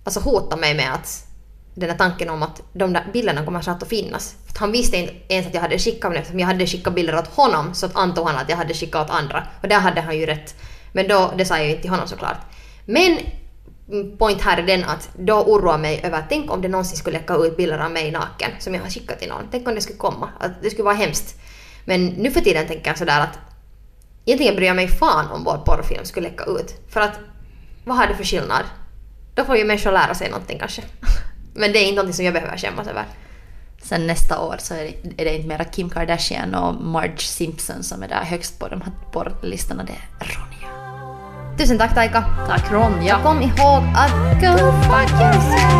alltså 0.04 0.20
hota 0.20 0.56
mig 0.56 0.74
med 0.74 0.94
att 0.94 1.26
den 1.74 1.88
där 1.88 1.96
tanken 1.96 2.30
om 2.30 2.42
att 2.42 2.62
de 2.72 2.92
där 2.92 3.06
bilderna 3.12 3.44
kommer 3.44 3.60
snart 3.60 3.82
att 3.82 3.88
finnas. 3.88 4.36
För 4.52 4.58
han 4.58 4.72
visste 4.72 4.96
inte 4.96 5.14
ens 5.28 5.46
att 5.46 5.54
jag 5.54 5.60
hade 5.60 5.78
skickat 5.78 6.02
dem 6.02 6.12
eftersom 6.12 6.40
jag 6.40 6.46
hade 6.46 6.66
skickat 6.66 6.94
bilder 6.94 7.18
åt 7.18 7.26
honom 7.26 7.74
så 7.74 7.86
att 7.86 7.96
antog 7.96 8.26
han 8.26 8.36
att 8.36 8.48
jag 8.48 8.56
hade 8.56 8.74
skickat 8.74 9.04
åt 9.04 9.16
andra. 9.16 9.46
Och 9.62 9.68
där 9.68 9.80
hade 9.80 10.00
han 10.00 10.18
ju 10.18 10.26
rätt. 10.26 10.54
Men 10.92 11.08
då, 11.08 11.32
det 11.36 11.44
sa 11.44 11.56
jag 11.56 11.64
ju 11.64 11.70
inte 11.70 11.82
till 11.82 11.90
honom 11.90 12.08
såklart. 12.08 12.36
Men 12.84 13.18
mm, 13.90 14.16
point 14.18 14.42
här 14.42 14.58
är 14.58 14.62
den 14.62 14.84
att 14.84 15.10
då 15.18 15.34
oroar 15.34 15.78
mig 15.78 16.00
över 16.04 16.18
att 16.18 16.28
tänk 16.28 16.52
om 16.52 16.62
det 16.62 16.68
någonsin 16.68 16.96
skulle 16.96 17.18
läcka 17.18 17.34
ut 17.34 17.56
bilder 17.56 17.78
av 17.78 17.90
mig 17.90 18.10
naken 18.10 18.50
som 18.58 18.74
jag 18.74 18.82
har 18.82 18.90
skickat 18.90 19.18
till 19.18 19.28
någon. 19.28 19.48
Tänk 19.50 19.68
om 19.68 19.74
det 19.74 19.80
skulle 19.80 19.98
komma. 19.98 20.28
Att 20.40 20.62
det 20.62 20.70
skulle 20.70 20.84
vara 20.84 20.94
hemskt. 20.94 21.40
Men 21.84 22.06
nu 22.06 22.30
för 22.30 22.40
tiden 22.40 22.66
tänker 22.66 22.90
jag 22.90 22.98
sådär 22.98 23.20
att 23.20 23.38
egentligen 24.24 24.56
bryr 24.56 24.66
jag 24.66 24.76
mig 24.76 24.88
fan 24.88 25.30
om 25.30 25.44
vår 25.44 25.56
porrfilm 25.56 26.04
skulle 26.04 26.28
läcka 26.28 26.44
ut. 26.44 26.74
För 26.88 27.00
att 27.00 27.18
vad 27.84 27.96
har 27.96 28.06
det 28.06 28.14
för 28.14 28.24
skillnad? 28.24 28.64
Då 29.34 29.44
får 29.44 29.56
ju 29.56 29.64
människor 29.64 29.92
lära 29.92 30.14
sig 30.14 30.30
någonting 30.30 30.58
kanske. 30.58 30.82
Men 31.54 31.72
det 31.72 31.78
är 31.78 31.82
inte 31.82 31.96
någonting 31.96 32.14
som 32.14 32.24
jag 32.24 32.34
behöver 32.34 32.56
skämmas 32.56 32.86
över. 32.86 33.04
Sen 33.82 34.06
nästa 34.06 34.40
år 34.40 34.56
så 34.58 34.74
är 34.74 34.78
det, 34.78 34.94
är 35.22 35.24
det 35.24 35.36
inte 35.36 35.48
mera 35.48 35.64
Kim 35.64 35.90
Kardashian 35.90 36.54
och 36.54 36.74
Marge 36.74 37.18
Simpson 37.18 37.82
som 37.82 38.02
är 38.02 38.08
där 38.08 38.24
högst 38.24 38.58
på 38.58 38.68
de 38.68 38.80
här 38.80 38.92
porrlistorna. 39.12 39.84
Det 39.84 39.92
är 39.92 39.98
Ronja. 40.20 40.68
Tusen 41.58 41.78
tack 41.78 41.94
Taika. 41.94 42.24
Tack 42.48 42.72
Ronja. 42.72 43.16
Och 43.16 43.22
kom 43.22 43.42
ihåg 43.42 43.82
att 43.96 44.40
go 44.40 44.72
fuck 44.82 45.10
yourself. 45.20 45.74